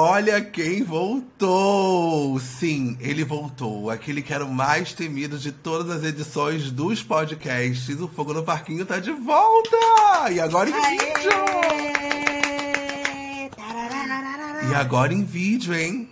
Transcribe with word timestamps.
Olha 0.00 0.40
quem 0.40 0.84
voltou! 0.84 2.38
Sim, 2.38 2.96
ele 3.00 3.24
voltou. 3.24 3.90
Aquele 3.90 4.22
que 4.22 4.32
era 4.32 4.44
o 4.44 4.54
mais 4.54 4.92
temido 4.92 5.36
de 5.36 5.50
todas 5.50 5.90
as 5.90 6.04
edições 6.04 6.70
dos 6.70 7.02
podcasts. 7.02 8.00
O 8.00 8.06
Fogo 8.06 8.32
no 8.32 8.44
Parquinho 8.44 8.86
tá 8.86 9.00
de 9.00 9.10
volta! 9.10 9.76
E 10.30 10.38
agora 10.38 10.70
em 10.70 10.72
vídeo! 10.72 11.32
E 14.70 14.74
agora 14.76 15.12
em 15.12 15.24
vídeo, 15.24 15.74
hein? 15.74 16.08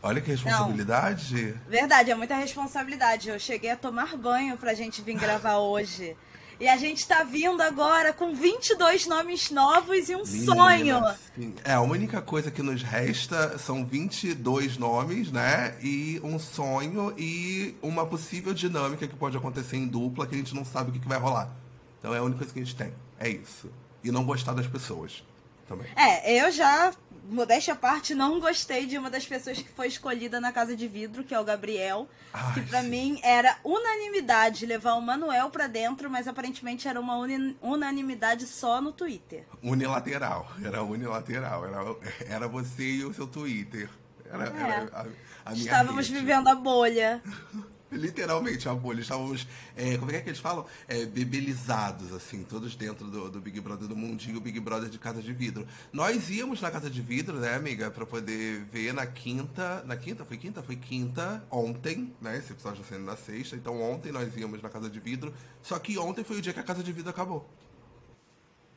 Olha 0.00 0.20
que 0.20 0.30
responsabilidade. 0.30 1.46
Não, 1.64 1.68
verdade, 1.68 2.12
é 2.12 2.14
muita 2.14 2.36
responsabilidade. 2.36 3.28
Eu 3.28 3.40
cheguei 3.40 3.72
a 3.72 3.76
tomar 3.76 4.16
banho 4.16 4.56
pra 4.56 4.72
gente 4.72 5.02
vir 5.02 5.14
gravar 5.14 5.56
hoje. 5.56 6.16
E 6.60 6.68
a 6.68 6.76
gente 6.76 7.06
tá 7.06 7.24
vindo 7.24 7.60
agora 7.60 8.12
com 8.12 8.34
22 8.34 9.06
nomes 9.06 9.50
novos 9.50 10.08
e 10.08 10.14
um 10.14 10.22
Menina, 10.24 10.54
sonho. 10.54 11.02
Sim. 11.34 11.54
É, 11.64 11.72
a 11.72 11.80
única 11.80 12.22
coisa 12.22 12.50
que 12.50 12.62
nos 12.62 12.82
resta 12.82 13.58
são 13.58 13.84
22 13.84 14.76
nomes, 14.76 15.32
né? 15.32 15.76
E 15.82 16.20
um 16.22 16.38
sonho 16.38 17.12
e 17.18 17.74
uma 17.82 18.06
possível 18.06 18.54
dinâmica 18.54 19.06
que 19.06 19.16
pode 19.16 19.36
acontecer 19.36 19.76
em 19.76 19.86
dupla 19.86 20.26
que 20.26 20.34
a 20.34 20.38
gente 20.38 20.54
não 20.54 20.64
sabe 20.64 20.90
o 20.90 20.92
que, 20.92 21.00
que 21.00 21.08
vai 21.08 21.18
rolar. 21.18 21.50
Então 21.98 22.14
é 22.14 22.18
a 22.18 22.22
única 22.22 22.38
coisa 22.38 22.52
que 22.52 22.60
a 22.60 22.64
gente 22.64 22.76
tem. 22.76 22.92
É 23.18 23.28
isso. 23.28 23.70
E 24.02 24.10
não 24.10 24.24
gostar 24.24 24.52
das 24.52 24.66
pessoas 24.66 25.24
também. 25.66 25.88
É, 25.96 26.40
eu 26.40 26.50
já 26.50 26.92
modéstia 27.28 27.74
à 27.74 27.76
parte, 27.76 28.14
não 28.14 28.38
gostei 28.40 28.86
de 28.86 28.98
uma 28.98 29.10
das 29.10 29.26
pessoas 29.26 29.58
que 29.58 29.68
foi 29.68 29.88
escolhida 29.88 30.40
na 30.40 30.52
Casa 30.52 30.76
de 30.76 30.86
Vidro, 30.86 31.24
que 31.24 31.34
é 31.34 31.40
o 31.40 31.44
Gabriel. 31.44 32.08
Ai, 32.32 32.54
que 32.54 32.60
para 32.62 32.82
mim 32.82 33.18
era 33.22 33.56
unanimidade 33.64 34.66
levar 34.66 34.94
o 34.94 35.00
Manuel 35.00 35.50
para 35.50 35.66
dentro, 35.66 36.10
mas 36.10 36.28
aparentemente 36.28 36.88
era 36.88 37.00
uma 37.00 37.16
uni 37.16 37.56
unanimidade 37.62 38.46
só 38.46 38.80
no 38.80 38.92
Twitter. 38.92 39.44
Unilateral, 39.62 40.50
era 40.62 40.82
unilateral. 40.82 41.64
Era, 41.64 41.96
era 42.28 42.48
você 42.48 42.82
e 42.82 43.04
o 43.04 43.14
seu 43.14 43.26
Twitter. 43.26 43.88
Era, 44.30 44.44
é. 44.44 44.62
era 44.62 45.08
a, 45.44 45.50
a 45.50 45.54
Estávamos 45.54 46.08
rede. 46.08 46.20
vivendo 46.20 46.48
a 46.48 46.54
bolha. 46.54 47.22
Literalmente 47.98 48.68
a 48.68 48.74
bolha. 48.74 49.00
Estávamos, 49.00 49.46
é, 49.76 49.96
como 49.96 50.10
é 50.10 50.20
que 50.20 50.28
eles 50.28 50.40
falam? 50.40 50.66
É, 50.88 51.04
bebelizados, 51.06 52.12
assim, 52.12 52.42
todos 52.42 52.74
dentro 52.74 53.06
do, 53.08 53.30
do, 53.30 53.40
Big 53.40 53.60
Brother 53.60 53.88
do 53.88 53.96
mundinho, 53.96 54.40
Big 54.40 54.58
Brother 54.60 54.88
de 54.88 54.98
Casa 54.98 55.22
de 55.22 55.32
Vidro. 55.32 55.66
Nós 55.92 56.28
íamos 56.30 56.60
na 56.60 56.70
Casa 56.70 56.90
de 56.90 57.00
Vidro, 57.00 57.38
né, 57.38 57.54
amiga, 57.54 57.90
pra 57.90 58.04
poder 58.04 58.64
ver 58.64 58.92
na 58.92 59.06
quinta. 59.06 59.82
Na 59.86 59.96
quinta? 59.96 60.24
Foi 60.24 60.36
quinta? 60.36 60.62
Foi 60.62 60.76
quinta, 60.76 61.44
ontem, 61.50 62.14
né? 62.20 62.36
Esse 62.38 62.52
episódio 62.52 62.82
já 62.82 62.88
saindo 62.88 63.04
na 63.04 63.16
sexta. 63.16 63.56
Então 63.56 63.80
ontem 63.80 64.12
nós 64.12 64.36
íamos 64.36 64.60
na 64.60 64.68
Casa 64.68 64.90
de 64.90 65.00
Vidro. 65.00 65.32
Só 65.62 65.78
que 65.78 65.96
ontem 65.98 66.24
foi 66.24 66.38
o 66.38 66.42
dia 66.42 66.52
que 66.52 66.60
a 66.60 66.64
Casa 66.64 66.82
de 66.82 66.92
Vidro 66.92 67.10
acabou. 67.10 67.48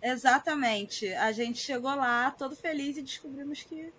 Exatamente. 0.01 1.11
A 1.13 1.31
gente 1.31 1.59
chegou 1.59 1.93
lá 1.95 2.31
todo 2.31 2.55
feliz 2.55 2.97
e 2.97 3.01
descobrimos 3.01 3.63
que 3.63 3.91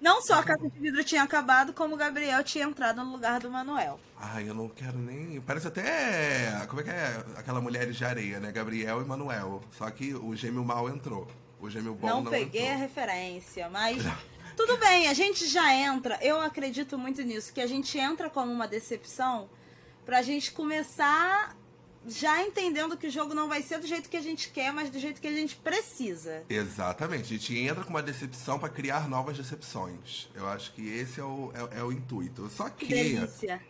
não 0.00 0.20
só 0.22 0.34
a 0.34 0.42
Casa 0.42 0.68
de 0.68 0.78
Vidro 0.78 1.02
tinha 1.02 1.22
acabado, 1.22 1.72
como 1.72 1.94
o 1.94 1.98
Gabriel 1.98 2.42
tinha 2.44 2.64
entrado 2.64 3.02
no 3.02 3.12
lugar 3.12 3.40
do 3.40 3.50
Manuel. 3.50 3.98
Ai, 4.18 4.48
eu 4.48 4.54
não 4.54 4.68
quero 4.68 4.98
nem. 4.98 5.40
Parece 5.40 5.68
até. 5.68 6.66
Como 6.68 6.80
é 6.80 6.84
que 6.84 6.90
é? 6.90 7.24
Aquela 7.36 7.60
mulher 7.60 7.90
de 7.90 8.04
areia, 8.04 8.38
né? 8.38 8.52
Gabriel 8.52 9.00
e 9.00 9.04
Manuel. 9.04 9.62
Só 9.72 9.90
que 9.90 10.14
o 10.14 10.34
gêmeo 10.36 10.64
mal 10.64 10.88
entrou. 10.88 11.26
O 11.60 11.70
gêmeo 11.70 11.94
bom 11.94 12.06
não, 12.08 12.22
não 12.22 12.30
peguei 12.30 12.62
entrou. 12.62 12.74
a 12.74 12.78
referência, 12.78 13.68
mas. 13.70 14.02
Tudo 14.56 14.78
bem, 14.78 15.08
a 15.08 15.14
gente 15.14 15.46
já 15.46 15.74
entra. 15.74 16.18
Eu 16.22 16.40
acredito 16.40 16.96
muito 16.96 17.22
nisso, 17.22 17.52
que 17.52 17.60
a 17.60 17.66
gente 17.66 17.98
entra 17.98 18.30
como 18.30 18.50
uma 18.50 18.66
decepção 18.66 19.50
pra 20.04 20.22
gente 20.22 20.52
começar 20.52 21.55
já 22.08 22.42
entendendo 22.42 22.96
que 22.96 23.06
o 23.06 23.10
jogo 23.10 23.34
não 23.34 23.48
vai 23.48 23.62
ser 23.62 23.78
do 23.78 23.86
jeito 23.86 24.08
que 24.08 24.16
a 24.16 24.22
gente 24.22 24.50
quer, 24.50 24.72
mas 24.72 24.90
do 24.90 24.98
jeito 24.98 25.20
que 25.20 25.26
a 25.26 25.32
gente 25.32 25.56
precisa. 25.56 26.44
Exatamente. 26.48 27.24
A 27.24 27.38
gente 27.38 27.58
entra 27.58 27.84
com 27.84 27.90
uma 27.90 28.02
decepção 28.02 28.58
para 28.58 28.68
criar 28.68 29.08
novas 29.08 29.36
decepções. 29.36 30.28
Eu 30.34 30.46
acho 30.48 30.72
que 30.72 30.86
esse 30.86 31.20
é 31.20 31.24
o, 31.24 31.52
é, 31.54 31.80
é 31.80 31.82
o 31.82 31.92
intuito. 31.92 32.48
Só 32.48 32.68
que. 32.68 32.86
que 32.86 32.94
delícia. 32.94 33.60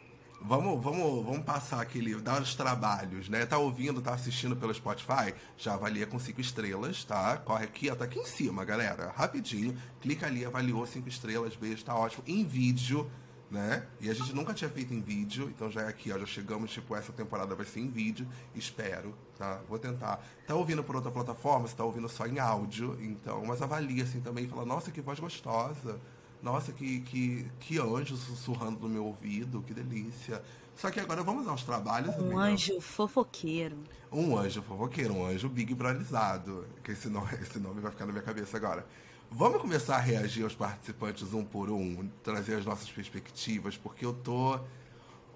Vamos, 0.40 0.82
vamos, 0.82 1.24
vamos 1.24 1.44
passar 1.44 1.80
aquele. 1.80 2.14
dar 2.16 2.42
os 2.42 2.54
trabalhos, 2.54 3.28
né? 3.28 3.46
Tá 3.46 3.58
ouvindo, 3.58 4.02
tá 4.02 4.14
assistindo 4.14 4.54
pelo 4.54 4.72
Spotify? 4.72 5.34
Já 5.56 5.74
avalia 5.74 6.06
com 6.06 6.18
cinco 6.18 6.40
estrelas, 6.40 7.04
tá? 7.04 7.38
Corre 7.38 7.64
aqui, 7.64 7.90
ó, 7.90 7.94
tá 7.94 8.04
aqui 8.04 8.18
em 8.18 8.26
cima, 8.26 8.64
galera. 8.64 9.12
Rapidinho. 9.16 9.76
Clica 10.00 10.26
ali, 10.26 10.44
avaliou 10.44 10.86
cinco 10.86 11.08
estrelas, 11.08 11.56
beijo, 11.56 11.84
tá 11.84 11.96
ótimo. 11.96 12.22
Em 12.26 12.44
vídeo 12.44 13.10
né? 13.50 13.86
E 14.00 14.10
a 14.10 14.14
gente 14.14 14.34
nunca 14.34 14.52
tinha 14.52 14.68
feito 14.68 14.92
em 14.92 15.00
vídeo, 15.00 15.48
então 15.48 15.70
já 15.70 15.82
é 15.82 15.88
aqui, 15.88 16.12
ó, 16.12 16.18
já 16.18 16.26
chegamos, 16.26 16.70
tipo, 16.70 16.96
essa 16.96 17.12
temporada 17.12 17.54
vai 17.54 17.64
ser 17.64 17.80
em 17.80 17.88
vídeo, 17.88 18.26
espero, 18.54 19.14
tá? 19.38 19.60
Vou 19.68 19.78
tentar. 19.78 20.24
Tá 20.46 20.54
ouvindo 20.54 20.82
por 20.82 20.96
outra 20.96 21.10
plataforma, 21.10 21.68
você 21.68 21.76
tá 21.76 21.84
ouvindo 21.84 22.08
só 22.08 22.26
em 22.26 22.38
áudio, 22.38 22.98
então, 23.00 23.44
mas 23.46 23.62
avalia 23.62 24.02
assim 24.02 24.20
também 24.20 24.44
e 24.44 24.48
fala, 24.48 24.64
nossa, 24.64 24.90
que 24.90 25.00
voz 25.00 25.20
gostosa, 25.20 26.00
nossa, 26.42 26.72
que, 26.72 27.00
que, 27.00 27.50
que 27.60 27.78
anjo 27.78 28.16
sussurrando 28.16 28.80
no 28.80 28.88
meu 28.88 29.04
ouvido, 29.06 29.62
que 29.62 29.72
delícia. 29.72 30.42
Só 30.76 30.90
que 30.90 31.00
agora 31.00 31.22
vamos 31.22 31.48
aos 31.48 31.62
trabalhos. 31.62 32.14
Um 32.16 32.38
amiga. 32.38 32.40
anjo 32.40 32.80
fofoqueiro. 32.80 33.78
Um 34.12 34.36
anjo 34.36 34.62
fofoqueiro, 34.62 35.14
um 35.14 35.26
anjo 35.26 35.48
big 35.48 35.74
brotherizado, 35.74 36.66
que 36.84 36.92
esse 36.92 37.08
nome, 37.08 37.28
esse 37.40 37.58
nome 37.58 37.80
vai 37.80 37.90
ficar 37.90 38.06
na 38.06 38.12
minha 38.12 38.24
cabeça 38.24 38.56
agora. 38.56 38.86
Vamos 39.30 39.60
começar 39.60 39.96
a 39.96 40.00
reagir 40.00 40.44
aos 40.44 40.54
participantes 40.54 41.34
um 41.34 41.44
por 41.44 41.70
um, 41.70 42.08
trazer 42.22 42.56
as 42.56 42.64
nossas 42.64 42.90
perspectivas, 42.90 43.76
porque 43.76 44.04
eu 44.04 44.14
tô 44.14 44.58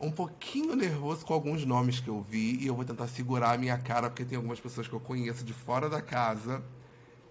um 0.00 0.10
pouquinho 0.10 0.74
nervoso 0.74 1.26
com 1.26 1.34
alguns 1.34 1.64
nomes 1.64 2.00
que 2.00 2.08
eu 2.08 2.22
vi 2.22 2.56
e 2.56 2.66
eu 2.66 2.74
vou 2.74 2.84
tentar 2.84 3.06
segurar 3.08 3.52
a 3.52 3.58
minha 3.58 3.76
cara, 3.76 4.08
porque 4.08 4.24
tem 4.24 4.36
algumas 4.36 4.58
pessoas 4.58 4.88
que 4.88 4.94
eu 4.94 5.00
conheço 5.00 5.44
de 5.44 5.52
fora 5.52 5.90
da 5.90 6.00
casa 6.00 6.62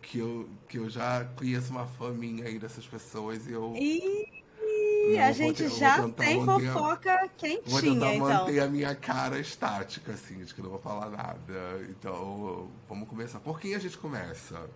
que 0.01 0.19
eu, 0.19 0.49
que 0.67 0.77
eu 0.77 0.89
já 0.89 1.25
conheço 1.35 1.71
uma 1.71 1.85
faminha 1.85 2.45
aí 2.45 2.59
dessas 2.59 2.85
pessoas 2.85 3.47
e 3.47 3.51
eu. 3.51 3.73
E 3.75 5.17
a 5.17 5.31
gente 5.31 5.63
ter, 5.63 5.69
já 5.71 6.07
tem 6.09 6.43
manter, 6.43 6.71
fofoca 6.71 7.29
quentinha, 7.37 7.61
Vou 7.65 7.81
tentar 7.81 8.13
então. 8.13 8.27
manter 8.27 8.59
a 8.59 8.67
minha 8.67 8.93
cara 8.93 9.39
estática, 9.39 10.11
assim, 10.11 10.43
de 10.43 10.53
que 10.53 10.61
não 10.61 10.69
vou 10.69 10.79
falar 10.79 11.09
nada. 11.09 11.87
Então, 11.89 12.69
vamos 12.87 13.07
começar. 13.07 13.39
Por 13.39 13.59
quem 13.59 13.73
a 13.73 13.79
gente 13.79 13.97
começa? 13.97 14.69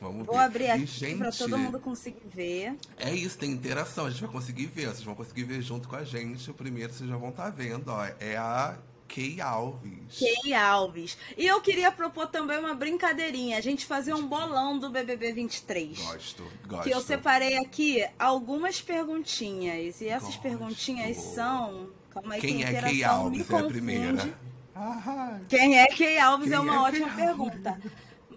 Vamos 0.00 0.26
Vou 0.26 0.36
ver. 0.36 0.42
abrir 0.42 0.70
aqui 0.70 1.14
para 1.16 1.30
todo 1.30 1.58
mundo 1.58 1.78
conseguir 1.78 2.22
ver. 2.26 2.74
É 2.96 3.14
isso, 3.14 3.36
tem 3.36 3.50
interação, 3.50 4.06
a 4.06 4.10
gente 4.10 4.22
vai 4.22 4.30
conseguir 4.30 4.66
ver. 4.66 4.86
Vocês 4.86 5.02
vão 5.02 5.14
conseguir 5.14 5.44
ver 5.44 5.60
junto 5.60 5.88
com 5.88 5.96
a 5.96 6.04
gente. 6.04 6.50
O 6.50 6.54
primeiro 6.54 6.92
vocês 6.92 7.08
já 7.08 7.16
vão 7.16 7.28
estar 7.28 7.44
tá 7.44 7.50
vendo, 7.50 7.88
ó. 7.88 8.06
É 8.18 8.36
a 8.36 8.78
Kay 9.14 9.40
Alves. 9.40 10.18
Kay 10.18 10.54
Alves. 10.54 11.18
E 11.36 11.46
eu 11.46 11.60
queria 11.60 11.90
propor 11.92 12.28
também 12.28 12.58
uma 12.58 12.74
brincadeirinha. 12.74 13.58
A 13.58 13.60
gente 13.60 13.84
fazer 13.84 14.14
um 14.14 14.26
bolão 14.26 14.78
do 14.78 14.88
BBB 14.88 15.32
23. 15.32 15.98
Gosto, 15.98 16.44
gosto. 16.66 16.84
Que 16.84 16.90
eu 16.90 17.00
separei 17.00 17.58
aqui 17.58 18.06
algumas 18.18 18.80
perguntinhas. 18.80 20.00
E 20.00 20.08
essas 20.08 20.28
gosto. 20.28 20.42
perguntinhas 20.42 21.16
são. 21.18 21.90
Calma 22.10 22.34
aí, 22.34 22.40
Quem 22.40 22.64
é 22.64 22.80
Kay 22.80 23.04
Alves? 23.04 23.50
É 23.50 23.58
a 23.58 23.64
primeira. 23.64 24.34
Ah, 24.74 25.38
Quem 25.48 25.78
é 25.78 25.86
Kay 25.88 26.18
Alves 26.18 26.48
Quem 26.48 26.56
é 26.56 26.60
uma 26.60 26.74
é 26.74 26.78
ótima 26.78 27.08
pergunta. 27.10 27.78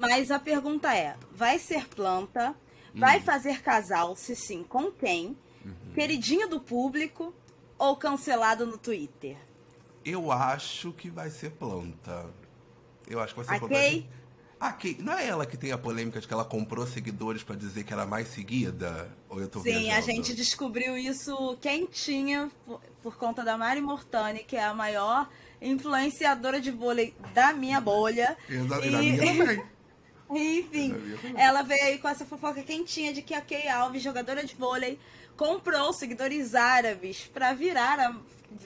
Mas 0.04 0.30
a 0.32 0.38
pergunta 0.38 0.94
é: 0.96 1.16
vai 1.32 1.58
ser 1.58 1.88
planta? 1.88 2.54
Vai 2.94 3.20
hum. 3.20 3.24
fazer 3.24 3.62
casal? 3.62 4.16
Se 4.16 4.36
sim, 4.36 4.64
com 4.64 4.92
quem? 4.92 5.38
Uhum. 5.66 5.94
Queridinho 5.96 6.48
do 6.48 6.60
público 6.60 7.34
ou 7.78 7.96
cancelado 7.96 8.66
no 8.66 8.78
Twitter? 8.78 9.38
Eu 10.04 10.32
acho 10.32 10.92
que 10.92 11.10
vai 11.10 11.30
ser 11.30 11.52
planta. 11.52 12.30
Eu 13.08 13.20
acho 13.22 13.34
que 13.34 13.42
vai 13.42 13.46
ser 13.46 13.64
a 13.64 13.68
planta. 13.68 14.24
A 14.60 14.72
Kay, 14.72 14.98
não 15.02 15.12
é 15.12 15.28
ela 15.28 15.46
que 15.46 15.58
tem 15.58 15.74
a 15.74 15.78
polêmica 15.78 16.22
de 16.22 16.28
que 16.28 16.34
ela 16.34 16.46
comprou 16.46 16.88
seguidores 16.88 17.44
para 17.44 17.54
dizer 17.54 17.84
que 17.84 17.92
era 17.92 18.06
mais 18.06 18.30
seguida? 18.30 19.12
Ou 19.28 19.42
eu 19.42 19.50
tô 19.50 19.60
Sim, 19.60 19.80
viajando? 19.80 19.98
a 19.98 20.02
gente 20.02 20.34
descobriu 20.34 20.98
isso 20.98 21.58
quentinha 21.60 22.50
por, 22.66 22.80
por 23.02 23.18
conta 23.18 23.44
da 23.44 23.58
Mari 23.58 23.82
Mortani, 23.82 24.40
que 24.40 24.56
é 24.56 24.64
a 24.64 24.74
maior 24.74 25.30
influenciadora 25.62 26.62
de 26.62 26.72
vôlei 26.72 27.14
da 27.34 27.52
minha 27.52 27.82
bolha. 27.82 28.38
Exato, 28.48 28.86
e, 28.86 28.92
da 28.92 29.00
minha 29.00 29.18
também. 29.18 29.66
Enfim, 30.36 30.94
ela 31.36 31.62
veio 31.62 31.84
aí 31.84 31.98
com 31.98 32.08
essa 32.08 32.26
fofoca 32.26 32.62
quentinha 32.64 33.14
de 33.14 33.22
que 33.22 33.34
a 33.34 33.42
Kay 33.42 33.68
Alves, 33.68 34.02
jogadora 34.02 34.44
de 34.44 34.56
vôlei, 34.56 35.00
comprou 35.36 35.94
seguidores 35.94 36.56
árabes 36.56 37.30
para 37.34 37.54
virar 37.54 38.00
a 38.00 38.16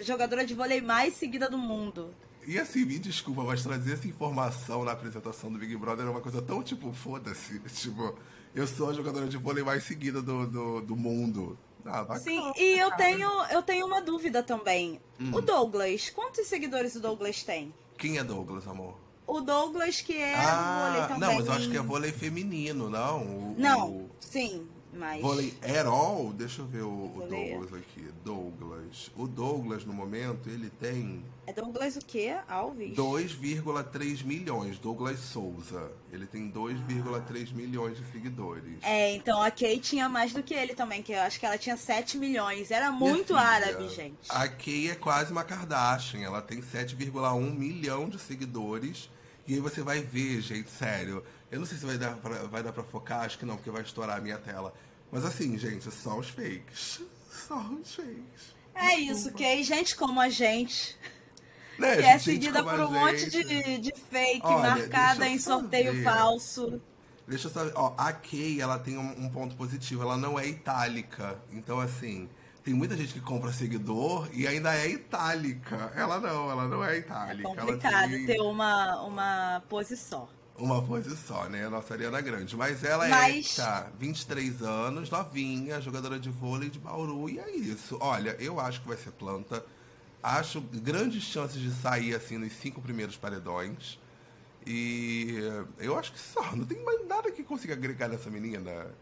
jogadora 0.02 0.46
de 0.46 0.54
vôlei 0.54 0.82
mais 0.82 1.14
seguida 1.16 1.50
do 1.50 1.58
mundo. 1.58 2.14
E 2.46 2.58
assim, 2.58 2.86
me 2.86 2.98
desculpa, 2.98 3.44
mas 3.44 3.62
trazer 3.62 3.94
essa 3.94 4.08
informação 4.08 4.86
na 4.86 4.94
apresentação 4.94 5.52
do 5.52 5.60
Big 5.60 5.76
Brother 5.76 6.06
é 6.06 6.10
uma 6.10 6.22
coisa 6.22 6.42
tão 6.42 6.64
tipo, 6.64 6.94
foda-se. 6.94 7.60
Tipo, 7.68 8.18
eu 8.56 8.66
sou 8.66 8.90
a 8.90 8.94
jogadora 8.94 9.28
de 9.28 9.36
vôlei 9.36 9.64
mais 9.64 9.84
seguida 9.84 10.22
do, 10.22 10.48
do, 10.48 10.82
do 10.82 10.96
mundo. 10.96 11.58
Ah, 11.86 12.18
Sim, 12.18 12.52
e 12.58 12.80
eu 12.80 12.92
tenho, 12.92 13.30
eu 13.52 13.62
tenho 13.62 13.86
uma 13.86 14.02
dúvida 14.02 14.42
também. 14.44 15.00
Hum. 15.20 15.32
O 15.34 15.42
Douglas, 15.42 16.10
quantos 16.10 16.48
seguidores 16.48 16.96
o 16.96 17.02
Douglas 17.02 17.44
tem? 17.44 17.74
Quem 17.98 18.18
é 18.18 18.24
Douglas, 18.24 18.68
amor? 18.68 18.98
O 19.28 19.42
Douglas, 19.42 20.02
que 20.02 20.16
é 20.16 20.36
ah, 20.36 20.88
vôlei 20.88 21.02
também. 21.08 21.20
Não, 21.20 21.36
mas 21.36 21.46
eu 21.46 21.54
acho 21.54 21.70
que 21.70 21.78
é 21.78 21.82
vôlei 21.82 22.12
feminino, 22.12 22.90
não? 22.90 23.22
O, 23.22 23.56
não, 23.58 23.90
o... 23.90 24.10
sim. 24.20 24.68
Mas... 24.98 25.22
Vôlei 25.22 25.54
all? 25.86 26.34
Deixa 26.34 26.62
eu 26.62 26.66
ver 26.66 26.82
o, 26.82 27.14
o 27.16 27.28
Douglas 27.30 27.74
aqui. 27.74 28.08
Douglas. 28.26 29.12
O 29.16 29.28
Douglas, 29.28 29.86
no 29.86 29.94
momento, 29.94 30.50
ele 30.50 30.70
tem. 30.70 31.24
É 31.46 31.54
Douglas 31.54 31.96
o 31.96 32.00
quê? 32.00 32.36
Alves? 32.48 32.96
2,3 32.96 34.26
milhões. 34.26 34.80
Douglas 34.80 35.20
Souza. 35.20 35.92
Ele 36.12 36.26
tem 36.26 36.52
2,3 36.52 37.54
milhões 37.54 37.98
de 37.98 38.06
seguidores. 38.12 38.80
É, 38.82 39.14
então 39.16 39.42
a 39.42 39.52
Kay 39.52 39.80
tinha 39.80 40.10
mais 40.10 40.34
do 40.34 40.42
que 40.42 40.54
ele 40.54 40.74
também, 40.74 41.04
que 41.04 41.14
eu 41.14 41.22
acho 41.22 41.40
que 41.40 41.46
ela 41.46 41.58
tinha 41.58 41.78
7 41.78 42.18
milhões. 42.18 42.72
Era 42.72 42.92
muito 42.92 43.28
filha, 43.28 43.40
árabe, 43.40 43.90
gente. 43.90 44.30
A 44.30 44.48
Kay 44.48 44.90
é 44.90 44.96
quase 44.96 45.32
uma 45.32 45.44
Kardashian. 45.44 46.22
Ela 46.22 46.42
tem 46.42 46.60
7,1 46.60 47.56
milhão 47.56 48.10
de 48.10 48.20
seguidores. 48.20 49.10
E 49.48 49.54
aí 49.54 49.60
você 49.60 49.82
vai 49.82 50.02
ver, 50.02 50.42
gente, 50.42 50.70
sério. 50.70 51.24
Eu 51.50 51.60
não 51.60 51.66
sei 51.66 51.78
se 51.78 51.86
vai 51.86 51.98
dar 51.98 52.16
pra, 52.18 52.44
vai 52.44 52.62
dar 52.62 52.74
pra 52.74 52.84
focar, 52.84 53.22
acho 53.22 53.40
que 53.40 53.46
não, 53.46 53.56
porque 53.56 53.72
vai 53.72 53.82
estourar 53.82 54.18
a 54.18 54.22
minha 54.22 54.38
tela. 54.38 54.74
Mas 55.12 55.24
assim, 55.24 55.58
gente, 55.58 55.90
só 55.90 56.18
os 56.18 56.30
fakes. 56.30 57.02
Só 57.48 57.60
os 57.60 57.96
fakes. 57.96 58.58
É 58.74 58.96
isso, 58.96 59.32
que 59.32 59.46
aí 59.46 59.64
gente 59.64 59.96
como 59.96 60.20
a 60.20 60.28
gente. 60.28 60.98
Né, 61.78 61.98
que 61.98 62.04
é 62.04 62.18
seguida 62.18 62.64
por 62.64 62.80
um 62.80 62.92
monte 62.92 63.30
de, 63.30 63.78
de 63.78 63.94
fake, 64.10 64.42
Olha, 64.44 64.72
marcada 64.72 65.28
em 65.28 65.38
sorteio 65.38 65.94
ver. 65.94 66.04
falso. 66.04 66.82
Deixa 67.28 67.48
eu 67.48 67.52
saber. 67.52 67.72
Ó, 67.76 67.94
a 67.98 68.12
Kay, 68.12 68.60
ela 68.60 68.80
tem 68.80 68.98
um, 68.98 69.26
um, 69.26 69.30
ponto 69.30 69.56
positivo. 69.56 70.02
Ela 70.02 70.18
não 70.18 70.40
é 70.40 70.48
itálica. 70.48 71.40
Então, 71.52 71.80
assim, 71.80 72.28
tem 72.68 72.74
muita 72.74 72.98
gente 72.98 73.14
que 73.14 73.22
compra 73.22 73.50
seguidor 73.54 74.28
e 74.34 74.46
ainda 74.46 74.76
é 74.76 74.90
itálica. 74.90 75.90
Ela 75.96 76.20
não, 76.20 76.52
ela 76.52 76.68
não 76.68 76.84
é 76.84 76.98
itálica. 76.98 77.50
É 77.50 77.56
complicado 77.56 78.10
tem... 78.10 78.26
ter 78.26 78.42
uma, 78.42 79.04
uma 79.04 79.64
pose 79.70 79.96
só. 79.96 80.28
Uma 80.58 80.82
pose 80.82 81.16
só, 81.16 81.48
né? 81.48 81.66
A 81.66 81.70
nossa 81.70 81.94
Ariana 81.94 82.20
Grande. 82.20 82.58
Mas 82.58 82.84
ela 82.84 83.08
Mas... 83.08 83.58
é, 83.58 83.64
tá, 83.64 83.90
23 83.98 84.62
anos, 84.64 85.10
novinha, 85.10 85.80
jogadora 85.80 86.20
de 86.20 86.30
vôlei 86.30 86.70
de 86.70 86.78
Bauru. 86.78 87.30
E 87.30 87.40
é 87.40 87.50
isso. 87.56 87.98
Olha, 88.02 88.36
eu 88.38 88.60
acho 88.60 88.82
que 88.82 88.88
vai 88.90 88.98
ser 88.98 89.12
planta. 89.12 89.66
Acho 90.22 90.60
grandes 90.60 91.24
chances 91.24 91.62
de 91.62 91.72
sair, 91.72 92.16
assim, 92.16 92.38
nos 92.38 92.52
cinco 92.52 92.82
primeiros 92.82 93.16
paredões. 93.16 93.98
E 94.66 95.38
eu 95.80 95.98
acho 95.98 96.12
que 96.12 96.20
só. 96.20 96.54
Não 96.54 96.66
tem 96.66 96.84
mais 96.84 97.08
nada 97.08 97.32
que 97.32 97.46
consiga 97.46 97.76
agregar 97.76 98.10
nessa 98.10 98.30
menina. 98.30 98.94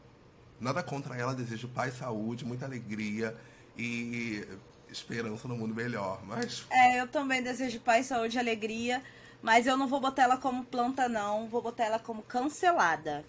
Nada 0.61 0.83
contra 0.83 1.17
ela. 1.17 1.33
Desejo 1.33 1.67
paz, 1.67 1.97
saúde, 1.97 2.45
muita 2.45 2.67
alegria 2.67 3.35
e 3.77 4.45
esperança 4.89 5.47
no 5.47 5.57
mundo 5.57 5.75
melhor. 5.75 6.21
Mas... 6.25 6.65
É, 6.69 7.01
eu 7.01 7.07
também 7.07 7.41
desejo 7.41 7.79
paz, 7.79 8.07
saúde 8.07 8.37
e 8.37 8.39
alegria. 8.39 9.01
Mas 9.41 9.67
eu 9.67 9.77
não 9.77 9.87
vou 9.87 9.99
botar 9.99 10.23
ela 10.23 10.37
como 10.37 10.65
planta, 10.65 11.07
não. 11.07 11.47
Vou 11.47 11.61
botar 11.61 11.85
ela 11.85 11.99
como 11.99 12.23
cancelada. 12.23 13.23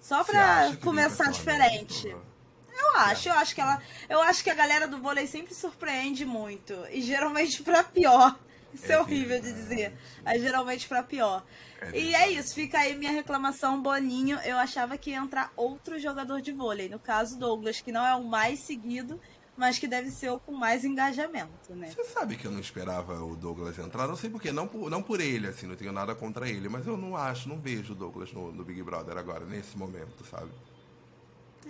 Só 0.00 0.24
pra 0.24 0.74
começar 0.82 1.30
diferente. 1.30 2.08
Eu 2.08 2.96
acho, 2.96 3.28
eu 3.28 3.34
acho 3.34 3.54
que 3.54 3.60
ela. 3.60 3.80
Eu 4.08 4.20
acho 4.22 4.42
que 4.42 4.50
a 4.50 4.54
galera 4.54 4.88
do 4.88 4.98
vôlei 4.98 5.26
sempre 5.26 5.54
surpreende 5.54 6.24
muito. 6.24 6.74
E 6.90 7.02
geralmente 7.02 7.62
pra 7.62 7.84
pior. 7.84 8.38
Isso 8.72 8.90
é, 8.90 8.94
é 8.94 8.98
horrível 8.98 9.40
de 9.40 9.52
dizer. 9.52 9.94
Mas 10.24 10.40
geralmente 10.40 10.88
pra 10.88 11.02
pior. 11.02 11.44
É 11.80 11.98
e 11.98 12.14
é 12.14 12.30
isso, 12.30 12.54
fica 12.54 12.78
aí 12.78 12.96
minha 12.96 13.12
reclamação, 13.12 13.82
Boninho. 13.82 14.38
Eu 14.38 14.56
achava 14.56 14.96
que 14.96 15.10
ia 15.10 15.18
entrar 15.18 15.52
outro 15.56 15.98
jogador 15.98 16.40
de 16.40 16.52
vôlei. 16.52 16.88
No 16.88 16.98
caso, 16.98 17.38
Douglas, 17.38 17.80
que 17.80 17.92
não 17.92 18.06
é 18.06 18.14
o 18.14 18.24
mais 18.24 18.64
seguido 18.64 19.20
mas 19.56 19.78
que 19.78 19.86
deve 19.86 20.10
ser 20.10 20.30
o 20.30 20.38
com 20.38 20.52
mais 20.52 20.84
engajamento, 20.84 21.74
né? 21.74 21.90
Você 21.90 22.04
sabe 22.04 22.36
que 22.36 22.46
eu 22.46 22.50
não 22.50 22.60
esperava 22.60 23.22
o 23.22 23.36
Douglas 23.36 23.78
entrar, 23.78 24.08
não 24.08 24.16
sei 24.16 24.30
porquê, 24.30 24.50
não 24.50 24.66
por, 24.66 24.90
não 24.90 25.02
por 25.02 25.20
ele, 25.20 25.46
assim, 25.48 25.66
não 25.66 25.76
tenho 25.76 25.92
nada 25.92 26.14
contra 26.14 26.48
ele, 26.48 26.68
mas 26.68 26.86
eu 26.86 26.96
não 26.96 27.16
acho, 27.16 27.48
não 27.48 27.58
vejo 27.58 27.92
o 27.92 27.96
Douglas 27.96 28.32
no, 28.32 28.50
no 28.52 28.64
Big 28.64 28.82
Brother 28.82 29.16
agora, 29.16 29.44
nesse 29.44 29.76
momento, 29.76 30.24
sabe? 30.30 30.50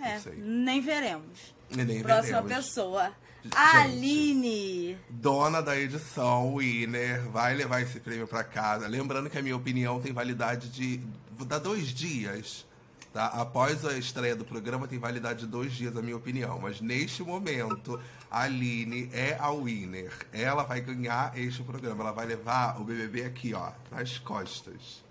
É, 0.01 0.19
nem 0.37 0.81
veremos. 0.81 1.53
Nem 1.69 2.01
Próxima 2.01 2.41
veremos. 2.41 2.65
pessoa. 2.65 3.13
Gente, 3.43 3.57
Aline! 3.57 4.97
Dona 5.09 5.61
da 5.61 5.77
edição, 5.77 6.55
winner, 6.55 7.29
vai 7.29 7.53
levar 7.53 7.81
esse 7.81 7.99
prêmio 7.99 8.25
para 8.25 8.43
casa. 8.43 8.87
Lembrando 8.87 9.29
que 9.29 9.37
a 9.37 9.41
minha 9.41 9.55
opinião 9.55 10.01
tem 10.01 10.13
validade 10.13 10.69
de. 10.69 11.01
dá 11.45 11.59
dois 11.59 11.87
dias. 11.87 12.65
Tá? 13.13 13.27
Após 13.27 13.85
a 13.85 13.95
estreia 13.95 14.35
do 14.35 14.43
programa, 14.43 14.87
tem 14.87 14.97
validade 14.97 15.41
de 15.41 15.45
dois 15.45 15.71
dias, 15.71 15.95
a 15.95 16.01
minha 16.01 16.17
opinião. 16.17 16.59
Mas 16.59 16.81
neste 16.81 17.21
momento, 17.21 18.01
a 18.29 18.41
Aline 18.41 19.07
é 19.13 19.37
a 19.39 19.51
winner. 19.51 20.11
Ela 20.33 20.63
vai 20.63 20.81
ganhar 20.81 21.37
este 21.37 21.61
programa. 21.61 22.03
Ela 22.03 22.11
vai 22.11 22.25
levar 22.25 22.81
o 22.81 22.83
BBB 22.83 23.23
aqui, 23.23 23.53
ó, 23.53 23.71
nas 23.91 24.17
costas. 24.17 25.03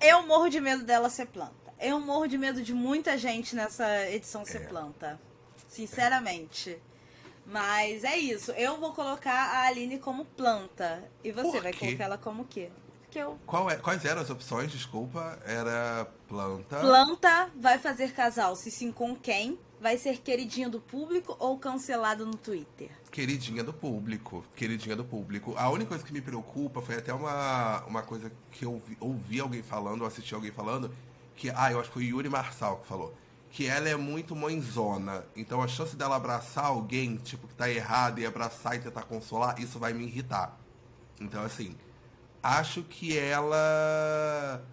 Eu 0.00 0.26
morro 0.26 0.48
de 0.48 0.60
medo 0.60 0.82
dela 0.82 1.08
ser 1.08 1.26
planta. 1.26 1.54
Eu 1.78 2.00
morro 2.00 2.26
de 2.26 2.36
medo 2.36 2.60
de 2.60 2.74
muita 2.74 3.16
gente 3.16 3.54
nessa 3.54 4.10
edição 4.10 4.44
ser 4.44 4.62
é. 4.62 4.66
planta. 4.66 5.20
Sinceramente. 5.68 6.70
É. 6.70 6.78
Mas 7.46 8.02
é 8.02 8.18
isso. 8.18 8.50
Eu 8.52 8.76
vou 8.78 8.92
colocar 8.92 9.32
a 9.32 9.68
Aline 9.68 10.00
como 10.00 10.24
planta. 10.24 11.08
E 11.22 11.30
você 11.30 11.60
vai 11.60 11.72
colocar 11.72 12.04
ela 12.04 12.18
como 12.18 12.42
o 12.42 12.44
quê? 12.44 12.70
Que 13.10 13.18
eu. 13.18 13.38
Qual 13.46 13.70
é, 13.70 13.76
quais 13.76 14.04
eram 14.04 14.22
as 14.22 14.30
opções? 14.30 14.70
Desculpa. 14.70 15.38
Era 15.44 16.06
planta. 16.28 16.80
Planta 16.80 17.50
vai 17.56 17.78
fazer 17.78 18.12
casal. 18.12 18.54
Se 18.56 18.70
sim, 18.70 18.92
com 18.92 19.14
quem? 19.16 19.58
Vai 19.80 19.96
ser 19.96 20.18
queridinha 20.18 20.68
do 20.68 20.80
público 20.80 21.36
ou 21.38 21.56
cancelado 21.56 22.26
no 22.26 22.36
Twitter? 22.36 22.90
Queridinha 23.12 23.62
do 23.62 23.72
público. 23.72 24.44
Queridinha 24.56 24.96
do 24.96 25.04
público. 25.04 25.54
A 25.56 25.70
única 25.70 25.90
coisa 25.90 26.04
que 26.04 26.12
me 26.12 26.20
preocupa 26.20 26.82
foi 26.82 26.96
até 26.96 27.14
uma, 27.14 27.84
uma 27.86 28.02
coisa 28.02 28.32
que 28.50 28.64
eu 28.64 28.72
ouvi, 28.72 28.96
ouvi 29.00 29.40
alguém 29.40 29.62
falando, 29.62 30.02
ou 30.02 30.06
assisti 30.06 30.34
alguém 30.34 30.50
falando, 30.50 30.92
que. 31.36 31.50
Ah, 31.50 31.70
eu 31.70 31.80
acho 31.80 31.88
que 31.90 31.94
foi 31.94 32.04
o 32.04 32.06
Yuri 32.06 32.28
Marçal 32.28 32.78
que 32.78 32.86
falou 32.86 33.14
que 33.50 33.66
ela 33.66 33.88
é 33.88 33.96
muito 33.96 34.36
mãezona. 34.36 35.24
Então 35.34 35.62
a 35.62 35.68
chance 35.68 35.96
dela 35.96 36.16
abraçar 36.16 36.66
alguém, 36.66 37.16
tipo, 37.16 37.48
que 37.48 37.54
tá 37.54 37.70
errado 37.70 38.18
e 38.20 38.26
abraçar 38.26 38.76
e 38.76 38.80
tentar 38.80 39.02
consolar, 39.02 39.58
isso 39.60 39.78
vai 39.78 39.92
me 39.92 40.04
irritar. 40.04 40.58
Então, 41.20 41.42
assim, 41.42 41.74
acho 42.42 42.82
que 42.82 43.16
ela. 43.18 44.64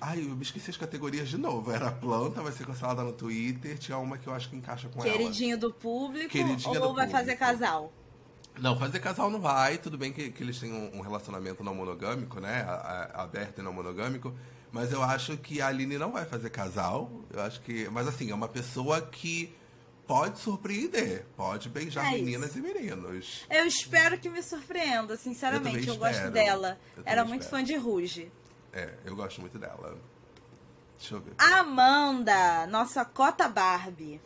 Ai, 0.00 0.20
eu 0.20 0.34
me 0.34 0.42
esqueci 0.42 0.70
as 0.70 0.76
categorias 0.76 1.28
de 1.28 1.36
novo. 1.36 1.70
Era 1.70 1.90
planta, 1.90 2.42
vai 2.42 2.52
ser 2.52 2.66
cancelada 2.66 3.02
no 3.02 3.12
Twitter. 3.12 3.78
Tinha 3.78 3.98
uma 3.98 4.16
que 4.16 4.26
eu 4.26 4.32
acho 4.32 4.48
que 4.48 4.56
encaixa 4.56 4.88
com 4.88 5.00
Queridinho 5.00 5.14
ela. 5.14 5.30
Queridinho 5.30 5.58
do 5.58 5.72
público 5.72 6.30
Queridinha 6.30 6.80
ou 6.80 6.88
do 6.88 6.94
vai 6.94 7.06
público. 7.06 7.10
fazer 7.10 7.36
casal? 7.36 7.92
Não, 8.58 8.78
fazer 8.78 9.00
casal 9.00 9.30
não 9.30 9.40
vai. 9.40 9.78
Tudo 9.78 9.98
bem 9.98 10.12
que, 10.12 10.30
que 10.30 10.42
eles 10.42 10.58
têm 10.58 10.72
um, 10.72 10.98
um 10.98 11.00
relacionamento 11.00 11.62
não 11.62 11.74
monogâmico, 11.74 12.40
né? 12.40 12.62
A, 12.62 13.10
a, 13.14 13.22
aberto 13.24 13.58
e 13.58 13.62
não 13.62 13.72
monogâmico. 13.72 14.32
Mas 14.72 14.90
eu 14.92 15.02
acho 15.02 15.36
que 15.36 15.60
a 15.60 15.68
Aline 15.68 15.98
não 15.98 16.12
vai 16.12 16.24
fazer 16.24 16.50
casal. 16.50 17.10
Eu 17.30 17.42
acho 17.42 17.60
que. 17.60 17.88
Mas 17.90 18.08
assim, 18.08 18.30
é 18.30 18.34
uma 18.34 18.48
pessoa 18.48 19.00
que 19.00 19.54
pode 20.06 20.38
surpreender, 20.38 21.24
pode 21.36 21.68
beijar 21.68 22.12
é 22.12 22.16
meninas 22.16 22.54
e 22.56 22.60
meninos. 22.60 23.46
Eu 23.50 23.66
espero 23.66 24.18
que 24.18 24.28
me 24.28 24.42
surpreenda, 24.42 25.16
sinceramente. 25.16 25.88
Eu, 25.88 25.94
eu 25.94 26.00
gosto 26.00 26.30
dela. 26.30 26.78
Eu 26.96 27.02
Era 27.06 27.24
muito 27.24 27.42
espero. 27.42 27.62
fã 27.62 27.64
de 27.64 27.76
Ruge. 27.76 28.30
É, 28.72 28.94
eu 29.04 29.14
gosto 29.16 29.40
muito 29.40 29.58
dela. 29.58 29.98
Deixa 30.98 31.14
eu 31.14 31.20
ver. 31.20 31.32
Amanda, 31.38 32.66
nossa 32.66 33.04
cota 33.04 33.48
Barbie. 33.48 34.20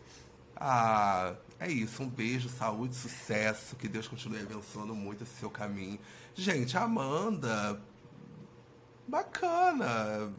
Ah, 0.57 1.35
é 1.59 1.71
isso. 1.71 2.03
Um 2.03 2.09
beijo, 2.09 2.49
saúde, 2.49 2.95
sucesso. 2.95 3.77
Que 3.77 3.89
Deus 3.89 4.09
continue 4.09 4.41
abençoando 4.41 4.95
muito 4.95 5.25
esse 5.25 5.35
seu 5.37 5.51
caminho. 5.51 5.99
Gente, 6.35 6.77
a 6.77 6.83
Amanda. 6.83 7.81
Bacana. 9.07 10.33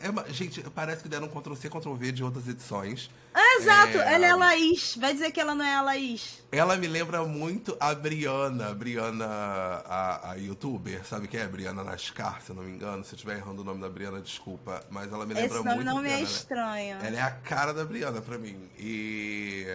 É, 0.00 0.32
gente, 0.32 0.60
parece 0.70 1.02
que 1.02 1.08
deram 1.08 1.26
um 1.26 1.28
Ctrl-C, 1.28 1.68
Ctrl-V 1.68 2.12
de 2.12 2.24
outras 2.24 2.46
edições. 2.48 3.10
Ah, 3.34 3.58
exato, 3.60 3.98
é... 3.98 4.14
ela 4.14 4.26
é 4.26 4.30
a 4.30 4.36
Laís. 4.36 4.96
Vai 4.96 5.12
dizer 5.12 5.30
que 5.30 5.40
ela 5.40 5.54
não 5.54 5.64
é 5.64 5.74
a 5.74 5.82
Laís. 5.82 6.42
Ela 6.50 6.76
me 6.76 6.86
lembra 6.86 7.24
muito 7.24 7.76
a 7.78 7.94
Briana. 7.94 8.72
Briana, 8.74 9.26
a, 9.26 10.30
a 10.32 10.34
youtuber, 10.34 11.04
sabe 11.04 11.28
quem 11.28 11.40
é? 11.40 11.46
Briana 11.46 11.84
Nascar, 11.84 12.40
se 12.42 12.50
eu 12.50 12.56
não 12.56 12.62
me 12.62 12.72
engano. 12.72 13.04
Se 13.04 13.12
eu 13.12 13.16
estiver 13.16 13.36
errando 13.36 13.62
o 13.62 13.64
nome 13.64 13.80
da 13.80 13.88
Briana, 13.88 14.20
desculpa. 14.20 14.82
Mas 14.90 15.12
ela 15.12 15.26
me 15.26 15.34
lembra 15.34 15.46
Esse 15.46 15.64
nome 15.64 15.76
muito. 15.76 15.88
Esse 15.88 15.94
nome 15.94 16.08
é 16.10 16.20
estranho. 16.22 16.98
Ela 17.02 17.16
é 17.16 17.22
a 17.22 17.30
cara 17.30 17.72
da 17.72 17.84
Briana 17.84 18.20
pra 18.20 18.38
mim. 18.38 18.70
E 18.78 19.66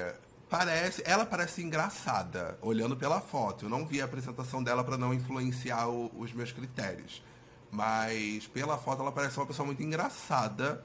parece, 0.50 1.02
ela 1.06 1.26
parece 1.26 1.64
engraçada, 1.64 2.58
olhando 2.62 2.98
pela 2.98 3.22
foto. 3.22 3.66
Eu 3.66 3.70
não 3.70 3.86
vi 3.86 4.02
a 4.02 4.06
apresentação 4.06 4.62
dela 4.62 4.84
para 4.84 4.98
não 4.98 5.14
influenciar 5.14 5.88
o, 5.88 6.12
os 6.18 6.34
meus 6.34 6.52
critérios. 6.52 7.24
Mas 7.72 8.46
pela 8.48 8.78
foto 8.78 9.02
ela 9.02 9.12
parece 9.12 9.38
uma 9.38 9.46
pessoa 9.46 9.66
muito 9.66 9.82
engraçada. 9.82 10.84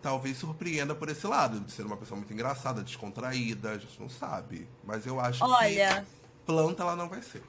Talvez 0.00 0.38
surpreenda 0.38 0.94
por 0.94 1.10
esse 1.10 1.26
lado, 1.26 1.60
de 1.60 1.70
ser 1.72 1.84
uma 1.84 1.96
pessoa 1.96 2.16
muito 2.16 2.32
engraçada, 2.32 2.82
descontraída, 2.82 3.72
a 3.72 3.78
gente 3.78 4.00
não 4.00 4.08
sabe. 4.08 4.66
Mas 4.82 5.04
eu 5.04 5.20
acho 5.20 5.44
Olha, 5.44 6.02
que 6.02 6.46
planta 6.46 6.82
ela 6.82 6.96
não 6.96 7.08
vai 7.08 7.20
ser. 7.20 7.42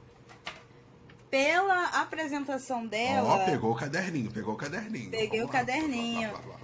Pela 1.30 1.86
apresentação 2.02 2.86
dela. 2.86 3.30
Ó, 3.30 3.42
oh, 3.42 3.46
pegou 3.46 3.72
o 3.72 3.76
caderninho, 3.76 4.30
pegou 4.32 4.56
o 4.56 4.58
caderninho. 4.58 5.12
Peguei 5.12 5.40
Vamos 5.40 5.44
o 5.44 5.46
lá, 5.46 5.60
caderninho. 5.60 6.34
Lá, 6.34 6.40
lá, 6.40 6.62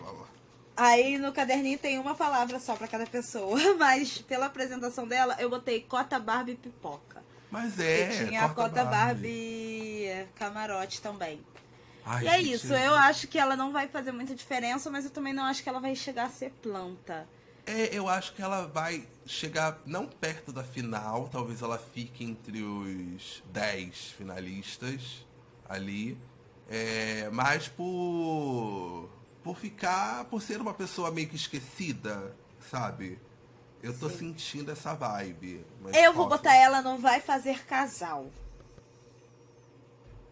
Aí 0.78 1.18
no 1.18 1.32
caderninho 1.32 1.80
tem 1.80 1.98
uma 1.98 2.14
palavra 2.14 2.60
só 2.60 2.76
para 2.76 2.88
cada 2.88 3.08
pessoa, 3.08 3.58
mas 3.80 4.20
pela 4.20 4.46
apresentação 4.46 5.08
dela 5.08 5.36
eu 5.40 5.50
botei 5.50 5.82
cota 5.82 6.20
Barbie 6.20 6.56
pipoca. 6.56 7.24
Mas 7.50 7.80
é. 7.80 8.24
E 8.24 8.28
tinha 8.28 8.44
a 8.44 8.50
cota 8.50 8.84
Barbie. 8.84 10.06
Barbie 10.06 10.28
camarote 10.36 11.02
também. 11.02 11.42
Ai, 12.10 12.24
e 12.24 12.28
é 12.30 12.42
isso, 12.42 12.74
eu 12.74 12.96
acho 12.96 13.28
que 13.28 13.38
ela 13.38 13.58
não 13.58 13.74
vai 13.74 13.90
fazer 13.90 14.14
muita 14.14 14.34
diferença, 14.34 14.90
mas 14.90 15.04
eu 15.04 15.12
também 15.12 15.34
não 15.34 15.44
acho 15.44 15.62
que 15.62 15.68
ela 15.68 15.82
vai 15.82 15.94
chegar 15.94 16.28
a 16.28 16.30
ser 16.30 16.52
planta. 16.62 17.28
É, 17.66 17.94
eu 17.94 18.08
acho 18.08 18.34
que 18.34 18.42
ela 18.42 18.66
vai 18.66 19.06
chegar 19.26 19.78
não 19.86 20.08
perto 20.08 20.54
da 20.54 20.64
final, 20.64 21.28
talvez 21.28 21.62
ela 21.62 21.78
fique 21.78 22.24
entre 22.24 22.62
os 22.64 23.44
10 23.52 24.12
finalistas 24.12 25.26
ali. 25.68 26.18
É, 26.70 27.30
mas 27.30 27.68
por 27.68 29.10
por 29.44 29.58
ficar, 29.58 30.26
por 30.26 30.42
ser 30.42 30.62
uma 30.62 30.74
pessoa 30.74 31.12
meio 31.12 31.28
que 31.28 31.36
esquecida, 31.36 32.34
sabe? 32.70 33.20
Eu 33.84 33.98
tô 33.98 34.10
Sim. 34.10 34.18
sentindo 34.18 34.72
essa 34.72 34.94
vibe. 34.94 35.66
Eu 35.94 36.14
vou 36.14 36.28
botar 36.28 36.54
ela 36.54 36.82
não 36.82 36.98
vai 36.98 37.20
fazer 37.20 37.66
casal. 37.66 38.30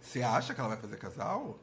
Você 0.01 0.22
acha 0.22 0.53
que 0.53 0.60
ela 0.60 0.70
vai 0.70 0.77
fazer 0.77 0.98
casal? 0.98 1.58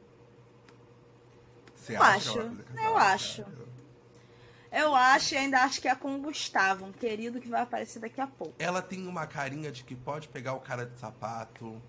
Você 1.83 1.97
eu 1.97 2.01
acha 2.01 2.29
acho. 2.29 2.39
Eu 2.81 2.97
acho. 2.97 3.45
Eu 4.71 4.95
acho 4.95 5.33
e 5.35 5.37
ainda 5.37 5.59
acho 5.59 5.81
que 5.81 5.87
é 5.87 5.93
com 5.93 6.15
o 6.15 6.21
Gustavo, 6.21 6.85
um 6.85 6.93
querido 6.93 7.41
que 7.41 7.47
vai 7.47 7.61
aparecer 7.61 7.99
daqui 7.99 8.21
a 8.21 8.25
pouco. 8.25 8.55
Ela 8.57 8.81
tem 8.81 9.05
uma 9.05 9.27
carinha 9.27 9.69
de 9.69 9.83
que 9.83 9.93
pode 9.93 10.29
pegar 10.29 10.53
o 10.53 10.61
cara 10.61 10.85
de 10.85 10.97
sapato. 10.97 11.81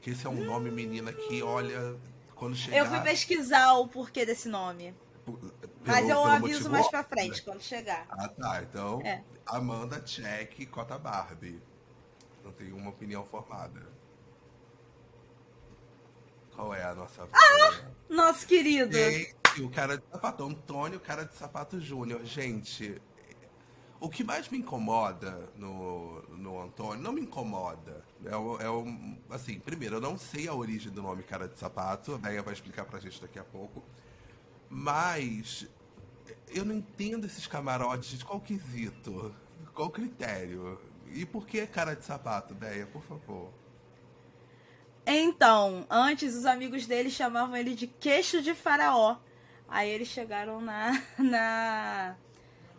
Que 0.00 0.10
esse 0.10 0.24
é 0.24 0.30
um 0.30 0.40
hum. 0.40 0.44
nome, 0.44 0.70
menina, 0.70 1.12
que 1.12 1.42
olha, 1.42 1.98
quando 2.36 2.54
chegar... 2.54 2.78
Eu 2.78 2.86
fui 2.86 3.00
pesquisar 3.00 3.74
o 3.74 3.88
porquê 3.88 4.24
desse 4.24 4.48
nome. 4.48 4.94
Pelo, 5.24 5.52
Mas 5.84 6.08
eu 6.08 6.24
aviso 6.24 6.46
motivo... 6.46 6.70
mais 6.70 6.88
pra 6.88 7.02
frente, 7.02 7.42
quando 7.42 7.60
chegar. 7.60 8.06
Ah, 8.08 8.28
tá. 8.28 8.62
Então, 8.62 9.02
é. 9.02 9.24
Amanda, 9.44 10.00
check, 10.00 10.64
cota 10.70 10.96
Barbie. 10.96 11.60
Não 12.44 12.52
tenho 12.52 12.76
uma 12.76 12.90
opinião 12.90 13.24
formada. 13.24 13.97
Qual 16.58 16.74
é 16.74 16.82
a 16.82 16.92
nossa... 16.92 17.22
Ah! 17.32 17.88
Nosso 18.10 18.44
querido! 18.44 18.92
Gente, 18.92 19.62
o 19.62 19.70
cara 19.70 19.96
de 19.96 20.02
sapato. 20.10 20.42
Antônio, 20.42 20.98
cara 20.98 21.24
de 21.24 21.32
sapato 21.36 21.80
júnior. 21.80 22.24
Gente, 22.24 23.00
o 24.00 24.08
que 24.08 24.24
mais 24.24 24.48
me 24.48 24.58
incomoda 24.58 25.48
no, 25.54 26.20
no 26.36 26.60
Antônio, 26.60 27.00
não 27.00 27.12
me 27.12 27.20
incomoda. 27.20 28.04
É, 28.24 28.36
o, 28.36 28.60
é 28.60 28.68
o, 28.68 28.84
assim, 29.30 29.60
primeiro, 29.60 29.96
eu 29.96 30.00
não 30.00 30.18
sei 30.18 30.48
a 30.48 30.52
origem 30.52 30.90
do 30.90 31.00
nome 31.00 31.22
Cara 31.22 31.46
de 31.46 31.56
Sapato, 31.56 32.16
a 32.16 32.18
Deia 32.18 32.42
vai 32.42 32.54
explicar 32.54 32.84
pra 32.84 32.98
gente 32.98 33.20
daqui 33.20 33.38
a 33.38 33.44
pouco. 33.44 33.80
Mas 34.68 35.64
eu 36.48 36.64
não 36.64 36.74
entendo 36.74 37.24
esses 37.24 37.46
camarotes 37.46 38.18
de 38.18 38.24
qual 38.24 38.40
quesito, 38.40 39.32
qual 39.72 39.90
critério. 39.90 40.80
E 41.12 41.24
por 41.24 41.46
que 41.46 41.64
Cara 41.68 41.94
de 41.94 42.04
Sapato, 42.04 42.52
Deia, 42.52 42.84
por 42.84 43.02
favor? 43.02 43.52
Então, 45.10 45.86
antes 45.88 46.34
os 46.34 46.44
amigos 46.44 46.86
dele 46.86 47.10
chamavam 47.10 47.56
ele 47.56 47.74
de 47.74 47.86
queixo 47.86 48.42
de 48.42 48.52
faraó. 48.54 49.16
Aí 49.66 49.88
eles 49.88 50.08
chegaram 50.08 50.60
na, 50.60 51.02
na 51.18 52.16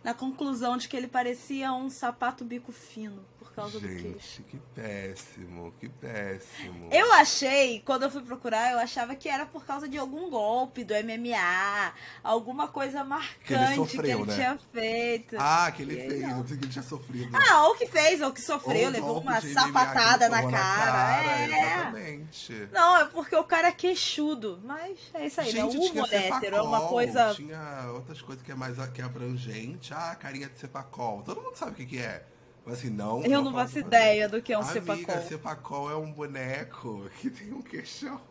na 0.03 0.13
conclusão 0.13 0.77
de 0.77 0.87
que 0.87 0.95
ele 0.95 1.07
parecia 1.07 1.73
um 1.73 1.89
sapato 1.89 2.45
bico 2.45 2.71
fino 2.71 3.25
causa 3.59 3.79
Gente, 3.79 4.03
do 4.03 4.13
queixo. 4.13 4.43
que 4.43 4.57
péssimo, 4.75 5.73
que 5.79 5.89
péssimo. 5.89 6.89
Eu 6.91 7.11
achei, 7.13 7.81
quando 7.81 8.03
eu 8.03 8.11
fui 8.11 8.21
procurar, 8.21 8.71
eu 8.71 8.79
achava 8.79 9.15
que 9.15 9.27
era 9.27 9.45
por 9.45 9.65
causa 9.65 9.87
de 9.87 9.97
algum 9.97 10.29
golpe 10.29 10.83
do 10.83 10.93
MMA, 10.93 11.93
alguma 12.23 12.67
coisa 12.67 13.03
marcante 13.03 13.45
que 13.45 13.53
ele, 13.53 13.75
sofreu, 13.75 14.01
que 14.01 14.09
ele 14.09 14.25
né? 14.25 14.35
tinha 14.35 14.59
feito. 14.71 15.35
Ah, 15.39 15.71
que 15.71 15.81
ele 15.81 15.93
e 15.93 16.09
fez, 16.09 16.21
não. 16.21 16.43
que 16.43 16.53
ele 16.53 16.67
tinha 16.67 16.83
sofrido. 16.83 17.35
Ah, 17.35 17.67
ou 17.67 17.75
que 17.75 17.85
fez, 17.85 18.21
ou 18.21 18.31
que 18.31 18.41
sofreu, 18.41 18.85
ou 18.85 18.91
levou 18.91 19.19
uma 19.19 19.41
sapatada 19.41 20.29
na 20.29 20.41
cara. 20.41 20.51
na 20.51 20.59
cara. 20.59 21.39
É, 21.39 21.45
exatamente. 21.45 22.69
Não, 22.71 22.97
é 22.97 23.05
porque 23.05 23.35
o 23.35 23.43
cara 23.43 23.67
é 23.67 23.71
queixudo, 23.71 24.59
mas 24.63 24.97
é 25.13 25.27
isso 25.27 25.41
aí, 25.41 25.51
Gente, 25.51 25.77
né? 25.77 25.85
O 25.85 25.91
humor 25.91 26.13
hétero 26.13 26.55
é 26.55 26.61
uma 26.61 26.87
coisa... 26.87 27.33
Tinha 27.35 27.91
outras 27.93 28.21
coisas 28.21 28.43
que 28.43 28.51
é 28.51 28.55
mais 28.55 28.79
que 28.87 29.01
é 29.01 29.03
abrangente, 29.03 29.93
ah, 29.93 30.15
carinha 30.15 30.47
de 30.47 30.57
cepacol. 30.57 31.21
Todo 31.23 31.41
mundo 31.41 31.55
sabe 31.55 31.71
o 31.71 31.75
que, 31.75 31.85
que 31.85 31.97
é. 31.99 32.25
Mas 32.69 32.79
assim, 32.79 32.89
não. 32.91 33.23
Eu 33.23 33.41
não, 33.41 33.51
faço 33.51 33.79
ideia 33.79 34.29
do 34.29 34.43
que 34.43 34.53
é 34.53 34.57
um 34.57 34.61
Amiga, 34.61 34.95
cepacol. 34.95 35.27
Cepacol 35.27 35.91
é 35.91 35.95
um 35.95 36.11
boneco 36.11 37.09
que 37.19 37.31
tem 37.31 37.51
um 37.51 37.63
queixão. 37.63 38.21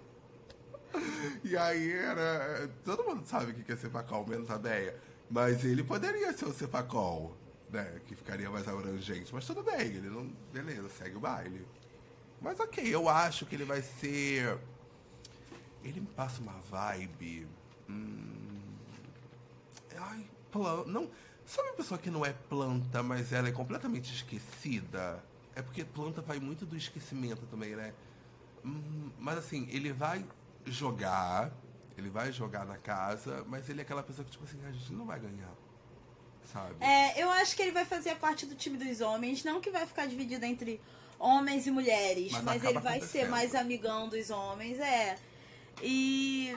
E 1.43 1.57
aí 1.57 1.93
era. 1.93 2.71
Todo 2.85 3.03
mundo 3.03 3.27
sabe 3.27 3.51
o 3.51 3.55
que 3.55 3.73
é 3.73 3.77
cepacol, 3.77 4.25
menos 4.29 4.49
a 4.49 4.57
Beia. 4.57 4.97
Mas 5.29 5.65
ele 5.65 5.83
poderia 5.83 6.33
ser 6.33 6.45
o 6.45 6.53
cepacol, 6.53 7.37
né? 7.69 8.01
Que 8.07 8.15
ficaria 8.15 8.49
mais 8.49 8.69
abrangente. 8.69 9.35
Mas 9.35 9.45
tudo 9.45 9.61
bem, 9.65 9.81
ele 9.81 10.09
não. 10.09 10.31
Beleza, 10.53 10.89
segue 10.89 11.17
o 11.17 11.21
baile. 11.21 11.67
Mas 12.41 12.61
ok, 12.61 12.95
eu 12.95 13.09
acho 13.09 13.45
que 13.45 13.57
ele 13.57 13.65
vai 13.65 13.83
ser. 13.83 14.57
Ele 15.83 16.01
me 16.01 16.07
passa 16.07 16.41
uma 16.41 16.61
vibe. 16.71 17.49
Hum... 17.89 18.61
Ai, 19.97 20.25
não. 20.87 21.11
Sabe 21.49 21.71
a 21.71 21.73
pessoa 21.73 21.97
que 21.99 22.11
não 22.11 22.27
é 22.27 22.35
planta, 22.51 23.03
mas 23.03 23.33
ela 23.33 23.49
é 23.49 23.53
completamente 23.53 24.15
esquecida? 24.15 25.25
É 25.57 25.63
porque 25.63 25.83
planta 25.83 26.21
vai 26.21 26.39
muito 26.39 26.67
do 26.67 26.77
esquecimento 26.77 27.47
também, 27.47 27.75
né? 27.75 27.95
Hum, 28.63 29.11
mas 29.19 29.39
assim, 29.39 29.67
ele 29.71 29.91
vai 29.91 30.23
jogar, 30.67 31.51
ele 31.97 32.11
vai 32.11 32.31
jogar 32.33 32.67
na 32.67 32.77
casa, 32.77 33.47
mas 33.49 33.67
ele 33.71 33.81
é 33.81 33.83
aquela 33.83 34.03
pessoa 34.03 34.27
que, 34.27 34.31
tipo 34.31 34.45
assim, 34.45 34.59
a 34.67 34.71
gente 34.71 34.93
não 34.93 35.07
vai 35.07 35.19
ganhar. 35.19 35.55
Sabe? 36.53 36.85
É, 36.85 37.23
eu 37.23 37.31
acho 37.31 37.57
que 37.57 37.63
ele 37.63 37.73
vai 37.73 37.87
fazer 37.87 38.17
parte 38.17 38.45
do 38.45 38.55
time 38.55 38.77
dos 38.77 39.01
homens, 39.01 39.43
não 39.43 39.59
que 39.59 39.71
vai 39.71 39.87
ficar 39.87 40.05
dividido 40.05 40.45
entre 40.45 40.79
homens 41.19 41.67
e 41.67 41.71
mulheres, 41.71 42.31
mas, 42.31 42.45
mas 42.45 42.65
ele 42.65 42.79
vai 42.79 43.01
ser 43.01 43.27
mais 43.27 43.55
amigão 43.55 44.07
dos 44.07 44.29
homens, 44.29 44.79
é. 44.81 45.17
E 45.83 46.55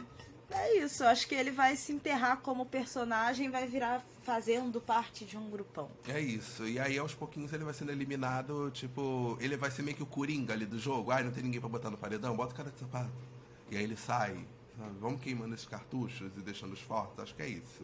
é 0.53 0.77
isso, 0.77 1.03
acho 1.03 1.27
que 1.27 1.36
ele 1.36 1.51
vai 1.51 1.75
se 1.75 1.91
enterrar 1.91 2.38
como 2.41 2.65
personagem, 2.65 3.50
vai 3.50 3.67
virar 3.67 4.03
fazendo 4.24 4.79
parte 4.79 5.25
de 5.25 5.38
um 5.38 5.50
grupão. 5.50 5.89
É 6.08 6.20
isso. 6.20 6.67
E 6.67 6.79
aí, 6.79 6.98
aos 6.98 7.13
pouquinhos, 7.13 7.51
ele 7.53 7.63
vai 7.63 7.74
sendo 7.74 7.91
eliminado, 7.91 8.70
tipo, 8.72 9.38
ele 9.39 9.58
vai 9.58 9.72
ser 9.72 9.81
meio 9.81 9.98
que 9.98 10.03
o 10.03 10.05
Coringa 10.05 10.53
ali 10.53 10.65
do 10.65 10.77
jogo. 10.79 11.12
Ai, 11.12 11.24
não 11.24 11.31
tem 11.31 11.43
ninguém 11.43 11.60
pra 11.60 11.70
botar 11.70 11.89
no 11.89 11.98
paredão, 11.98 12.36
bota 12.36 12.53
o 12.53 12.55
cara 12.55 12.70
de 12.72 12.79
sapato. 12.79 13.12
E 13.70 13.77
aí 13.77 13.84
ele 13.84 13.98
sai, 13.98 14.46
sabe? 14.77 14.98
Vamos 15.00 15.22
queimando 15.22 15.55
esses 15.55 15.67
cartuchos 15.67 16.31
e 16.38 16.41
deixando 16.41 16.74
os 16.74 16.81
fortes. 16.81 17.20
Acho 17.20 17.36
que 17.36 17.41
é 17.41 17.48
isso. 17.48 17.84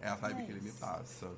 É 0.00 0.08
a 0.08 0.16
vibe 0.16 0.42
é 0.42 0.44
que 0.44 0.50
ele 0.52 0.60
me 0.60 0.72
passa. 0.72 1.30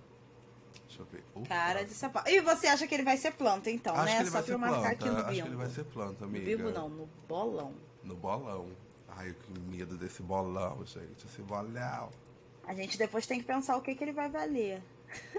Deixa 0.86 1.02
eu 1.02 1.06
ver. 1.06 1.24
Opa. 1.34 1.46
Cara 1.46 1.84
de 1.84 1.92
sapato. 1.92 2.30
E 2.30 2.40
você 2.40 2.66
acha 2.66 2.86
que 2.86 2.94
ele 2.94 3.04
vai 3.04 3.16
ser 3.16 3.32
planta, 3.32 3.70
então, 3.70 3.94
Acho 3.94 4.04
né? 4.04 4.16
Que 4.16 4.22
ele 4.22 4.30
Só 4.30 4.32
vai 4.32 4.42
pra 4.42 4.52
ser 4.52 4.58
marcar 4.58 4.80
planta. 4.80 4.92
aqui 4.92 5.04
no 5.04 5.18
Acho 5.18 5.42
que 5.42 5.48
ele 5.48 5.56
vai 5.56 5.68
ser 5.68 5.84
planta, 5.84 6.24
amiga. 6.24 6.50
No 6.50 6.56
bimbo 6.56 6.70
não, 6.70 6.88
no 6.88 7.06
bolão. 7.28 7.74
No 8.02 8.16
bolão. 8.16 8.68
Ai, 9.16 9.34
que 9.34 9.60
medo 9.60 9.96
desse 9.96 10.22
bolão, 10.22 10.84
gente. 10.84 11.26
Esse 11.26 11.42
bolão. 11.42 12.10
A 12.66 12.74
gente 12.74 12.96
depois 12.96 13.26
tem 13.26 13.38
que 13.38 13.44
pensar 13.44 13.76
o 13.76 13.82
que, 13.82 13.94
que 13.94 14.02
ele 14.02 14.12
vai 14.12 14.28
valer. 14.28 14.82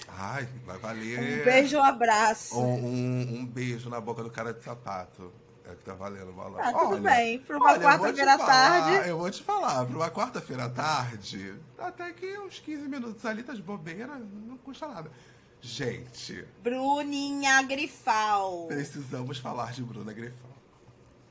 Ai, 0.07 0.47
vai 0.65 0.77
valer. 0.77 1.41
Um 1.41 1.45
beijo, 1.45 1.77
um 1.77 1.83
abraço. 1.83 2.57
Um, 2.57 2.85
um, 2.85 3.35
um, 3.39 3.45
beijo 3.45 3.89
na 3.89 3.99
boca 3.99 4.23
do 4.23 4.29
cara 4.29 4.53
de 4.53 4.63
sapato. 4.63 5.31
É 5.65 5.71
o 5.71 5.75
que 5.75 5.83
tá 5.83 5.95
valendo 5.95 6.29
o 6.29 6.33
bolão. 6.33 6.61
Tudo 6.71 6.93
olha, 6.93 7.01
bem. 7.01 7.39
Pra 7.39 7.57
uma 7.57 7.79
quarta-feira 7.79 8.33
à 8.35 8.37
tarde. 8.37 9.09
Eu 9.09 9.17
vou 9.17 9.31
te 9.31 9.41
falar, 9.41 9.85
pra 9.85 9.95
uma 9.95 10.11
quarta-feira 10.11 10.65
à 10.65 10.69
tarde, 10.69 11.55
até 11.77 12.13
que 12.13 12.37
uns 12.37 12.59
15 12.59 12.87
minutos 12.87 13.25
ali 13.25 13.41
tá 13.41 13.53
de 13.53 13.63
bobeira, 13.63 14.15
não 14.15 14.57
custa 14.57 14.87
nada. 14.87 15.11
Gente. 15.59 16.45
Bruninha 16.61 17.63
Grifal. 17.63 18.67
Precisamos 18.67 19.39
falar 19.39 19.71
de 19.71 19.81
Bruna 19.81 20.13
Grifal. 20.13 20.51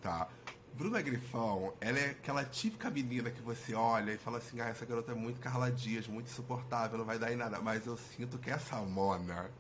Tá? 0.03 0.27
Bruna 0.77 1.01
Grifão, 1.01 1.73
ela 1.81 2.01
é 2.01 2.11
aquela 2.11 2.45
típica 2.45 2.91
menina 2.91 3.31
que 3.31 3.41
você 3.41 3.75
olha 3.75 4.13
e 4.13 4.19
fala 4.19 4.39
assim: 4.39 4.61
ah, 4.61 4.69
essa 4.69 4.85
garota 4.85 5.13
é 5.13 5.15
muito 5.15 5.41
Carla 5.41 5.71
Dias, 5.71 6.09
muito 6.09 6.27
insuportável, 6.27 6.99
não 6.99 7.05
vai 7.05 7.17
dar 7.17 7.33
em 7.33 7.37
nada. 7.37 7.61
Mas 7.61 7.87
eu 7.87 7.97
sinto 7.97 8.39
que 8.39 8.51
essa 8.51 8.77
Mona, 8.81 9.51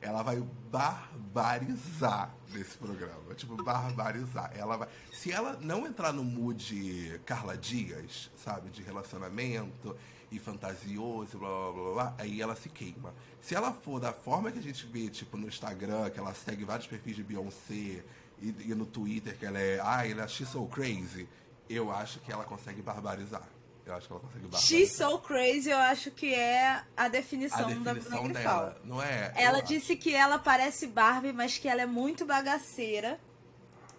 ela 0.00 0.22
vai 0.22 0.40
barbarizar 0.70 2.32
nesse 2.52 2.78
programa. 2.78 3.34
Tipo, 3.34 3.56
barbarizar. 3.64 4.52
Ela 4.54 4.76
vai. 4.76 4.88
Se 5.12 5.32
ela 5.32 5.58
não 5.60 5.84
entrar 5.84 6.12
no 6.12 6.22
mood 6.22 7.20
Carla 7.26 7.56
Dias, 7.56 8.30
sabe, 8.36 8.70
de 8.70 8.82
relacionamento 8.84 9.96
e 10.30 10.38
fantasioso, 10.38 11.38
blá 11.38 11.48
blá 11.48 11.72
blá, 11.72 11.92
blá 11.92 12.14
aí 12.18 12.40
ela 12.40 12.54
se 12.54 12.68
queima. 12.68 13.12
Se 13.40 13.56
ela 13.56 13.72
for 13.72 13.98
da 13.98 14.12
forma 14.12 14.52
que 14.52 14.60
a 14.60 14.62
gente 14.62 14.86
vê, 14.86 15.08
tipo, 15.08 15.36
no 15.36 15.48
Instagram, 15.48 16.08
que 16.10 16.20
ela 16.20 16.32
segue 16.34 16.64
vários 16.64 16.86
perfis 16.86 17.16
de 17.16 17.24
Beyoncé 17.24 18.04
e, 18.42 18.70
e 18.70 18.74
no 18.74 18.84
Twitter 18.84 19.38
que 19.38 19.46
ela 19.46 19.58
é, 19.58 19.80
ah, 19.82 20.06
ela 20.06 20.24
é 20.24 20.28
she's 20.28 20.48
so 20.48 20.66
crazy, 20.66 21.28
eu 21.68 21.90
acho 21.90 22.18
que 22.20 22.32
ela 22.32 22.44
consegue 22.44 22.82
barbarizar. 22.82 23.46
Eu 23.86 23.94
acho 23.94 24.06
que 24.06 24.12
ela 24.12 24.20
consegue 24.20 24.42
barbarizar. 24.42 24.68
She's 24.68 24.92
so 24.96 25.18
crazy, 25.18 25.70
eu 25.70 25.78
acho 25.78 26.10
que 26.10 26.34
é 26.34 26.82
a 26.96 27.08
definição, 27.08 27.60
a 27.60 27.92
definição 27.92 28.28
da 28.28 28.40
dela, 28.40 28.80
não 28.84 29.02
é? 29.02 29.32
Ela 29.36 29.60
disse 29.60 29.92
acho. 29.92 30.02
que 30.02 30.14
ela 30.14 30.38
parece 30.38 30.88
Barbie, 30.88 31.32
mas 31.32 31.56
que 31.56 31.68
ela 31.68 31.82
é 31.82 31.86
muito 31.86 32.26
bagaceira. 32.26 33.18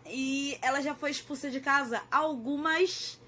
E 0.06 0.58
ela 0.62 0.82
já 0.82 0.94
foi 0.94 1.12
expulsa 1.12 1.50
de 1.50 1.62
casa 1.62 2.02
algumas 2.12 3.20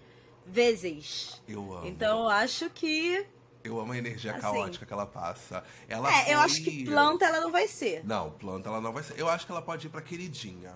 vezes. 0.45 1.41
Eu 1.47 1.73
amo. 1.73 1.87
Então 1.87 2.23
eu 2.23 2.29
acho 2.29 2.69
que 2.69 3.25
eu 3.63 3.79
amo 3.79 3.93
a 3.93 3.97
energia 3.97 4.31
assim, 4.33 4.41
caótica 4.41 4.85
que 4.85 4.93
ela 4.93 5.05
passa. 5.05 5.63
Ela 5.87 6.09
é, 6.09 6.25
foi... 6.25 6.33
eu 6.33 6.39
acho 6.39 6.63
que 6.63 6.85
planta 6.85 7.25
ela 7.25 7.39
não 7.39 7.51
vai 7.51 7.67
ser. 7.67 8.05
Não, 8.05 8.29
planta 8.31 8.69
ela 8.69 8.81
não 8.81 8.91
vai 8.91 9.01
ser. 9.01 9.17
Eu 9.17 9.29
acho 9.29 9.45
que 9.45 9.51
ela 9.51 9.61
pode 9.61 9.87
ir 9.87 9.89
pra 9.89 10.01
queridinha 10.01 10.73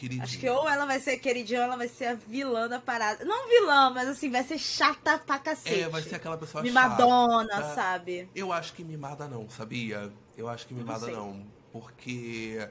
Queridinha. 0.00 0.24
Acho 0.24 0.38
que 0.38 0.48
ou 0.48 0.66
ela 0.66 0.86
vai 0.86 0.98
ser 0.98 1.18
queridinha 1.18 1.58
ou 1.58 1.64
ela 1.66 1.76
vai 1.76 1.86
ser 1.86 2.06
a 2.06 2.14
vilã 2.14 2.66
da 2.66 2.80
parada. 2.80 3.22
Não 3.22 3.46
vilã, 3.46 3.90
mas 3.90 4.08
assim, 4.08 4.30
vai 4.30 4.42
ser 4.42 4.56
chata 4.56 5.18
pra 5.18 5.38
cacete. 5.38 5.82
É, 5.82 5.88
vai 5.90 6.00
ser 6.00 6.14
aquela 6.14 6.38
pessoa 6.38 6.62
Mimadona, 6.62 7.52
chata. 7.52 7.74
sabe? 7.74 8.26
Eu 8.34 8.50
acho 8.50 8.72
que 8.72 8.82
mimada 8.82 9.28
não, 9.28 9.46
sabia? 9.50 10.10
Eu 10.38 10.48
acho 10.48 10.66
que 10.66 10.72
mimada 10.72 11.06
não, 11.08 11.34
não 11.34 11.46
porque 11.70 12.66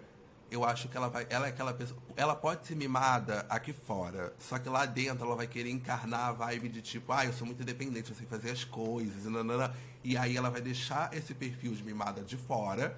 eu 0.50 0.66
acho 0.66 0.90
que 0.90 0.98
ela 0.98 1.08
vai. 1.08 1.28
Ela 1.30 1.46
é 1.46 1.50
aquela 1.50 1.72
pessoa. 1.72 2.02
Ela 2.16 2.36
pode 2.36 2.66
ser 2.66 2.76
mimada 2.76 3.46
aqui 3.48 3.74
fora. 3.74 4.34
Só 4.40 4.58
que 4.58 4.68
lá 4.68 4.88
dentro 4.88 5.24
ela 5.24 5.36
vai 5.36 5.46
querer 5.46 5.70
encarnar 5.70 6.30
a 6.30 6.32
vibe 6.32 6.68
de 6.70 6.82
tipo, 6.82 7.14
ah, 7.14 7.28
eu 7.28 7.34
sou 7.34 7.46
muito 7.46 7.62
independente, 7.62 8.10
eu 8.10 8.16
sei 8.16 8.26
fazer 8.26 8.50
as 8.50 8.64
coisas, 8.64 9.24
e 9.24 9.30
nanana. 9.30 9.72
E 10.04 10.18
aí 10.18 10.36
ela 10.36 10.50
vai 10.50 10.62
deixar 10.62 11.14
esse 11.14 11.36
perfil 11.36 11.74
de 11.74 11.84
mimada 11.84 12.24
de 12.24 12.38
fora 12.38 12.98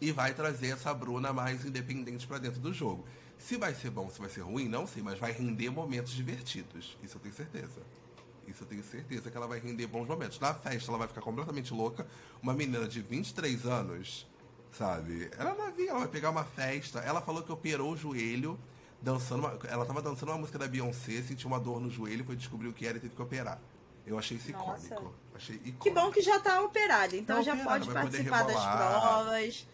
e 0.00 0.12
vai 0.12 0.34
trazer 0.34 0.68
essa 0.68 0.92
Bruna 0.94 1.32
mais 1.32 1.64
independente 1.64 2.28
para 2.28 2.38
dentro 2.38 2.60
do 2.60 2.72
jogo. 2.72 3.04
Se 3.42 3.56
vai 3.56 3.74
ser 3.74 3.90
bom, 3.90 4.08
se 4.08 4.20
vai 4.20 4.28
ser 4.28 4.42
ruim, 4.42 4.68
não 4.68 4.86
sei, 4.86 5.02
mas 5.02 5.18
vai 5.18 5.32
render 5.32 5.70
momentos 5.70 6.12
divertidos. 6.12 6.96
Isso 7.02 7.16
eu 7.16 7.20
tenho 7.20 7.34
certeza. 7.34 7.82
Isso 8.46 8.62
eu 8.62 8.66
tenho 8.66 8.82
certeza 8.82 9.30
que 9.30 9.36
ela 9.36 9.46
vai 9.46 9.58
render 9.58 9.86
bons 9.86 10.06
momentos. 10.06 10.38
Na 10.38 10.54
festa 10.54 10.90
ela 10.90 10.98
vai 10.98 11.08
ficar 11.08 11.20
completamente 11.20 11.72
louca. 11.72 12.06
Uma 12.42 12.54
menina 12.54 12.86
de 12.86 13.00
23 13.00 13.66
anos 13.66 14.26
sabe? 14.72 15.30
Ela 15.38 15.54
novinha, 15.54 15.90
ela 15.90 16.00
vai 16.00 16.08
pegar 16.08 16.30
uma 16.30 16.44
festa. 16.44 17.00
Ela 17.00 17.20
falou 17.20 17.42
que 17.42 17.52
operou 17.52 17.92
o 17.92 17.96
joelho 17.96 18.58
dançando. 19.00 19.40
Uma, 19.40 19.58
ela 19.68 19.84
tava 19.84 20.02
dançando 20.02 20.30
uma 20.30 20.38
música 20.38 20.58
da 20.58 20.66
Beyoncé, 20.66 21.22
sentiu 21.22 21.48
uma 21.48 21.60
dor 21.60 21.80
no 21.80 21.90
joelho, 21.90 22.24
foi 22.24 22.34
descobrir 22.34 22.68
o 22.68 22.72
que 22.72 22.86
era 22.86 22.96
e 22.96 23.00
teve 23.00 23.14
que 23.14 23.22
operar. 23.22 23.60
Eu 24.04 24.18
achei 24.18 24.36
isso 24.36 24.50
icônico. 24.50 25.14
Achei 25.34 25.56
icônico. 25.56 25.84
Que 25.84 25.90
bom 25.90 26.10
que 26.10 26.22
já 26.22 26.40
tá 26.40 26.60
operado, 26.62 27.14
então 27.14 27.36
tá 27.36 27.42
já 27.42 27.52
operado, 27.52 27.86
pode 27.86 27.92
participar 27.92 28.42
das 28.44 28.64
provas. 28.64 29.66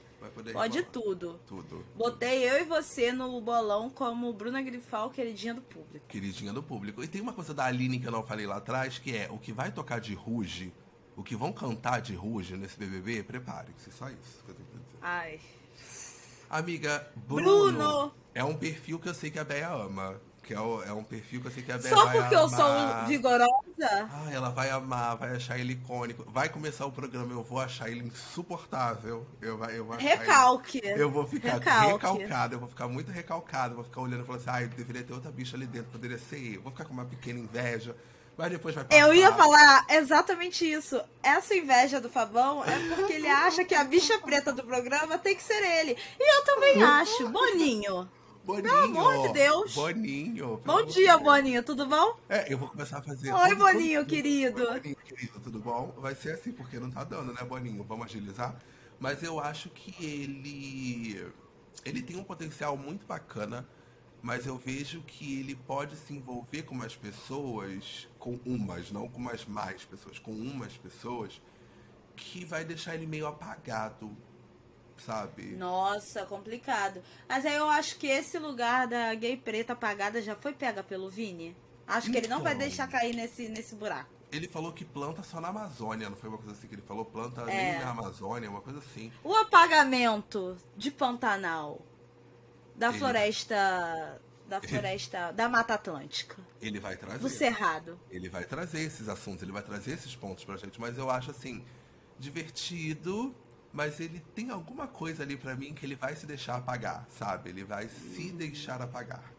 Pode 0.52 0.82
tudo. 0.84 1.40
Tudo. 1.46 1.84
Botei 1.94 2.48
eu 2.48 2.60
e 2.60 2.64
você 2.64 3.12
no 3.12 3.40
bolão 3.40 3.88
como 3.88 4.32
Bruna 4.32 4.60
Grifal, 4.60 5.10
queridinha 5.10 5.54
do 5.54 5.62
público. 5.62 6.06
Queridinha 6.08 6.52
do 6.52 6.62
público. 6.62 7.02
E 7.02 7.08
tem 7.08 7.20
uma 7.20 7.32
coisa 7.32 7.54
da 7.54 7.64
Aline 7.64 8.00
que 8.00 8.06
eu 8.06 8.12
não 8.12 8.22
falei 8.22 8.46
lá 8.46 8.56
atrás, 8.56 8.98
que 8.98 9.16
é 9.16 9.28
o 9.30 9.38
que 9.38 9.52
vai 9.52 9.70
tocar 9.70 10.00
de 10.00 10.14
Ruge, 10.14 10.72
o 11.16 11.22
que 11.22 11.36
vão 11.36 11.52
cantar 11.52 12.00
de 12.00 12.14
Ruge 12.14 12.56
nesse 12.56 12.78
BBB, 12.78 13.22
preparem-se. 13.22 13.92
Só 13.92 14.08
isso 14.10 14.44
que 14.44 14.50
eu 14.50 14.54
tenho 14.54 14.68
que 14.68 14.76
dizer. 14.76 14.98
Ai. 15.00 15.40
Amiga, 16.50 17.10
Bruno, 17.14 17.44
Bruno, 17.44 18.14
é 18.34 18.42
um 18.42 18.54
perfil 18.54 18.98
que 18.98 19.08
eu 19.08 19.14
sei 19.14 19.30
que 19.30 19.38
a 19.38 19.44
Bea 19.44 19.70
ama. 19.70 20.20
Que 20.48 20.54
é, 20.54 20.60
o, 20.60 20.82
é 20.82 20.90
um 20.94 21.04
perfil 21.04 21.42
que 21.42 21.48
eu 21.48 21.50
sei 21.50 21.62
que 21.62 21.70
a 21.70 21.76
Bea 21.76 21.90
Só 21.90 22.06
vai 22.06 22.22
porque 22.22 22.34
eu 22.34 22.48
sou 22.48 23.04
vigorosa? 23.06 23.50
Ah, 23.80 24.30
ela 24.32 24.48
vai 24.48 24.70
amar, 24.70 25.14
vai 25.14 25.36
achar 25.36 25.58
ele 25.58 25.74
icônico. 25.74 26.24
Vai 26.26 26.48
começar 26.48 26.86
o 26.86 26.90
programa, 26.90 27.30
eu 27.34 27.42
vou 27.42 27.60
achar 27.60 27.90
ele 27.90 28.00
insuportável. 28.00 29.26
Eu, 29.42 29.62
eu 29.64 29.84
vou 29.84 29.96
Recalque. 29.98 30.80
Ele, 30.82 31.02
eu 31.02 31.10
vou 31.10 31.26
ficar 31.26 31.58
Recalque. 31.58 31.92
recalcado, 31.92 32.54
eu 32.54 32.60
vou 32.60 32.68
ficar 32.70 32.88
muito 32.88 33.12
recalcado. 33.12 33.74
Vou 33.74 33.84
ficar 33.84 34.00
olhando 34.00 34.22
e 34.22 34.24
falando 34.24 34.40
assim, 34.40 34.64
ah, 34.64 34.66
deveria 34.74 35.02
ter 35.02 35.12
outra 35.12 35.30
bicha 35.30 35.54
ali 35.54 35.66
dentro, 35.66 35.90
poderia 35.90 36.16
ser 36.16 36.54
eu. 36.54 36.62
Vou 36.62 36.72
ficar 36.72 36.86
com 36.86 36.94
uma 36.94 37.04
pequena 37.04 37.38
inveja 37.38 37.94
mas 38.38 38.52
depois 38.52 38.72
vai 38.72 38.84
passar. 38.84 39.00
Eu 39.02 39.12
ia 39.12 39.32
falar 39.32 39.84
exatamente 39.90 40.64
isso. 40.64 40.98
Essa 41.20 41.56
inveja 41.56 42.00
do 42.00 42.08
Fabão 42.08 42.64
é 42.64 42.94
porque 42.94 43.14
ele 43.14 43.26
acha 43.26 43.64
que 43.64 43.74
a 43.74 43.82
bicha 43.82 44.16
preta 44.20 44.52
do 44.52 44.62
programa 44.62 45.18
tem 45.18 45.34
que 45.34 45.42
ser 45.42 45.60
ele. 45.60 45.98
E 46.20 46.38
eu 46.38 46.44
também 46.44 46.80
acho. 46.80 47.28
Boninho. 47.30 48.08
Boninho. 48.48 48.62
Pelo 48.62 48.84
amor 48.84 49.26
de 49.26 49.34
Deus. 49.34 49.74
Boninho. 49.74 50.62
Bom 50.64 50.82
dia, 50.86 51.18
Boninho. 51.18 51.62
Tudo 51.62 51.86
bom? 51.86 52.18
É, 52.30 52.50
eu 52.50 52.56
vou 52.56 52.66
começar 52.66 52.96
a 52.96 53.02
fazer. 53.02 53.30
Oi, 53.30 53.54
Boninho, 53.54 54.06
querido. 54.06 54.62
Oi, 54.62 54.80
Boninho, 54.80 54.96
querido, 54.96 55.38
tudo 55.40 55.58
bom? 55.58 55.94
Vai 55.98 56.14
ser 56.14 56.32
assim, 56.32 56.50
porque 56.50 56.78
não 56.78 56.90
tá 56.90 57.04
dando, 57.04 57.34
né, 57.34 57.44
Boninho? 57.44 57.84
Vamos 57.84 58.06
agilizar? 58.06 58.56
Mas 58.98 59.22
eu 59.22 59.38
acho 59.38 59.68
que 59.68 59.94
ele. 60.02 61.30
Ele 61.84 62.00
tem 62.00 62.16
um 62.16 62.24
potencial 62.24 62.74
muito 62.74 63.06
bacana 63.06 63.68
mas 64.20 64.46
eu 64.46 64.58
vejo 64.58 65.00
que 65.02 65.38
ele 65.38 65.54
pode 65.54 65.94
se 65.94 66.12
envolver 66.12 66.62
com 66.64 66.74
mais 66.74 66.96
pessoas, 66.96 68.08
com 68.18 68.36
umas, 68.44 68.90
não 68.90 69.08
com 69.08 69.20
mais 69.20 69.46
mais 69.46 69.84
pessoas, 69.84 70.18
com 70.18 70.32
umas 70.32 70.76
pessoas, 70.76 71.40
que 72.16 72.44
vai 72.44 72.64
deixar 72.64 72.96
ele 72.96 73.06
meio 73.06 73.28
apagado, 73.28 74.10
sabe? 75.00 75.56
Nossa, 75.56 76.24
complicado. 76.26 77.02
Mas 77.28 77.44
aí 77.44 77.56
eu 77.56 77.68
acho 77.68 77.96
que 77.96 78.06
esse 78.06 78.38
lugar 78.38 78.86
da 78.86 79.14
gay 79.14 79.36
preta 79.36 79.72
apagada 79.72 80.20
já 80.20 80.34
foi 80.34 80.52
pega 80.52 80.82
pelo 80.82 81.08
Vini. 81.08 81.56
Acho 81.86 82.10
que 82.10 82.18
ele 82.18 82.28
não 82.28 82.42
vai 82.42 82.54
então. 82.54 82.66
deixar 82.66 82.86
cair 82.86 83.14
nesse, 83.14 83.48
nesse 83.48 83.74
buraco. 83.74 84.10
Ele 84.30 84.46
falou 84.46 84.72
que 84.72 84.84
planta 84.84 85.22
só 85.22 85.40
na 85.40 85.48
Amazônia, 85.48 86.10
não 86.10 86.16
foi 86.16 86.28
uma 86.28 86.36
coisa 86.36 86.52
assim 86.52 86.68
que 86.68 86.74
ele 86.74 86.82
falou? 86.82 87.04
Planta 87.04 87.42
é. 87.50 87.72
nem 87.72 87.80
na 87.80 87.90
Amazônia, 87.90 88.50
uma 88.50 88.60
coisa 88.60 88.78
assim. 88.78 89.10
O 89.24 89.34
apagamento 89.34 90.56
de 90.76 90.90
Pantanal 90.90 91.80
da 92.76 92.90
ele... 92.90 92.98
floresta 92.98 94.20
da 94.46 94.62
floresta 94.62 95.30
da 95.32 95.48
Mata 95.48 95.74
Atlântica. 95.74 96.36
Ele 96.60 96.80
vai 96.80 96.96
trazer. 96.96 97.18
Do 97.18 97.28
Cerrado. 97.28 98.00
Ele 98.10 98.28
vai 98.28 98.44
trazer 98.44 98.80
esses 98.80 99.08
assuntos, 99.08 99.42
ele 99.42 99.52
vai 99.52 99.62
trazer 99.62 99.92
esses 99.92 100.16
pontos 100.16 100.44
pra 100.44 100.56
gente, 100.56 100.80
mas 100.80 100.96
eu 100.96 101.10
acho 101.10 101.30
assim 101.30 101.64
divertido, 102.18 103.34
mas 103.72 104.00
ele 104.00 104.20
tem 104.34 104.50
alguma 104.50 104.86
coisa 104.86 105.22
ali 105.22 105.36
para 105.36 105.54
mim 105.54 105.74
que 105.74 105.84
ele 105.84 105.94
vai 105.94 106.16
se 106.16 106.26
deixar 106.26 106.56
apagar, 106.56 107.06
sabe? 107.10 107.50
Ele 107.50 107.64
vai 107.64 107.88
se 107.88 108.30
deixar 108.32 108.80
apagar. 108.80 109.32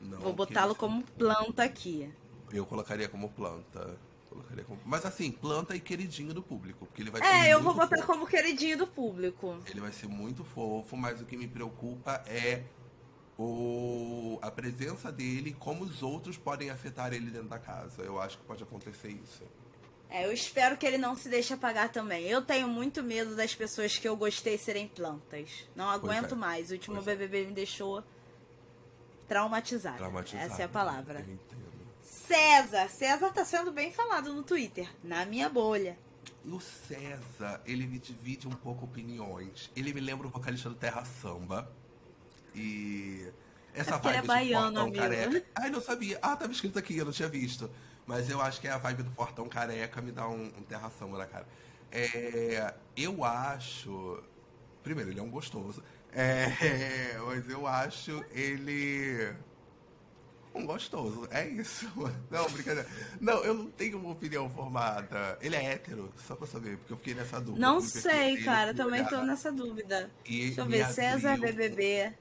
Não 0.00 0.18
Vou 0.18 0.32
botá-lo 0.32 0.74
como 0.74 1.02
planta 1.02 1.64
aqui. 1.64 2.12
Eu 2.52 2.66
colocaria 2.66 3.08
como 3.08 3.30
planta. 3.30 3.98
Colocaria 4.28 4.64
como... 4.64 4.80
Mas 4.84 5.06
assim, 5.06 5.30
planta 5.30 5.74
e 5.76 5.80
queridinho 5.80 6.34
do 6.34 6.42
público. 6.42 6.86
Porque 6.86 7.02
ele 7.02 7.10
vai 7.10 7.20
é, 7.22 7.52
eu 7.52 7.62
vou 7.62 7.74
botar 7.74 7.96
fofo. 7.96 8.06
como 8.06 8.26
queridinho 8.26 8.78
do 8.78 8.86
público. 8.86 9.58
Ele 9.66 9.80
vai 9.80 9.92
ser 9.92 10.08
muito 10.08 10.44
fofo, 10.44 10.96
mas 10.96 11.20
o 11.20 11.24
que 11.24 11.36
me 11.36 11.46
preocupa 11.46 12.22
é 12.26 12.62
o, 13.38 14.38
a 14.42 14.50
presença 14.50 15.10
dele, 15.10 15.56
como 15.58 15.84
os 15.84 16.02
outros 16.02 16.36
podem 16.36 16.70
afetar 16.70 17.12
ele 17.12 17.30
dentro 17.30 17.48
da 17.48 17.58
casa. 17.58 18.02
Eu 18.02 18.20
acho 18.20 18.38
que 18.38 18.44
pode 18.44 18.62
acontecer 18.62 19.08
isso. 19.08 19.42
É, 20.14 20.26
eu 20.26 20.32
espero 20.32 20.76
que 20.76 20.86
ele 20.86 20.96
não 20.96 21.16
se 21.16 21.28
deixe 21.28 21.52
apagar 21.52 21.90
também. 21.90 22.24
Eu 22.26 22.40
tenho 22.40 22.68
muito 22.68 23.02
medo 23.02 23.34
das 23.34 23.52
pessoas 23.52 23.98
que 23.98 24.06
eu 24.06 24.16
gostei 24.16 24.56
serem 24.56 24.86
plantas. 24.86 25.66
Não 25.74 25.90
aguento 25.90 26.34
é. 26.34 26.38
mais. 26.38 26.70
O 26.70 26.74
último 26.74 27.02
pois 27.02 27.04
BBB 27.04 27.42
é. 27.42 27.46
me 27.46 27.52
deixou 27.52 28.00
traumatizada. 29.26 29.96
traumatizada. 29.96 30.44
Essa 30.44 30.62
é 30.62 30.64
a 30.66 30.68
palavra. 30.68 31.26
César. 32.00 32.88
César 32.90 33.32
tá 33.32 33.44
sendo 33.44 33.72
bem 33.72 33.90
falado 33.90 34.32
no 34.32 34.44
Twitter. 34.44 34.88
Na 35.02 35.26
minha 35.26 35.48
bolha. 35.48 35.98
E 36.44 36.48
o 36.48 36.60
César, 36.60 37.60
ele 37.66 37.84
me 37.84 37.98
divide 37.98 38.46
um 38.46 38.52
pouco 38.52 38.84
opiniões. 38.84 39.68
Ele 39.74 39.92
me 39.92 40.00
lembra 40.00 40.28
o 40.28 40.30
vocalista 40.30 40.68
do 40.68 40.76
Terra 40.76 41.04
Samba. 41.04 41.68
E 42.54 43.26
essa 43.74 43.96
é 43.96 43.98
vibe 43.98 44.08
ele 44.10 44.16
é 44.18 44.22
baiano, 44.22 44.80
Fortão 44.80 44.92
careca. 44.92 45.44
Ai, 45.56 45.70
não 45.70 45.80
sabia. 45.80 46.20
Ah, 46.22 46.36
tava 46.36 46.52
escrito 46.52 46.78
aqui, 46.78 46.96
eu 46.96 47.04
não 47.04 47.12
tinha 47.12 47.28
visto. 47.28 47.68
Mas 48.06 48.28
eu 48.28 48.40
acho 48.40 48.60
que 48.60 48.68
é 48.68 48.70
a 48.70 48.78
vibe 48.78 49.02
do 49.02 49.10
Fortão 49.10 49.48
careca 49.48 50.00
me 50.00 50.12
dá 50.12 50.28
um, 50.28 50.44
um 50.44 50.62
terração 50.62 51.10
na 51.10 51.26
cara. 51.26 51.46
É, 51.90 52.74
eu 52.96 53.24
acho. 53.24 54.22
Primeiro, 54.82 55.10
ele 55.10 55.20
é 55.20 55.22
um 55.22 55.30
gostoso. 55.30 55.82
É, 56.12 57.16
mas 57.26 57.48
eu 57.48 57.66
acho 57.66 58.24
ele 58.30 59.34
um 60.54 60.64
gostoso. 60.64 61.26
É 61.30 61.46
isso. 61.48 61.90
Não, 62.30 62.48
brincadeira. 62.48 62.88
Não, 63.20 63.42
eu 63.44 63.54
não 63.54 63.66
tenho 63.70 63.98
uma 63.98 64.12
opinião 64.12 64.48
formada. 64.48 65.36
Ele 65.40 65.56
é 65.56 65.72
hétero, 65.72 66.12
só 66.16 66.36
pra 66.36 66.46
saber, 66.46 66.76
porque 66.78 66.92
eu 66.92 66.96
fiquei 66.96 67.14
nessa 67.14 67.40
dúvida. 67.40 67.66
Não 67.66 67.80
sei, 67.80 68.42
cara, 68.42 68.72
também 68.72 69.00
olhar. 69.00 69.10
tô 69.10 69.22
nessa 69.22 69.50
dúvida. 69.50 70.10
E 70.24 70.46
Deixa 70.46 70.60
eu 70.60 70.66
ver, 70.66 70.86
César 70.92 71.36
BBB. 71.38 72.14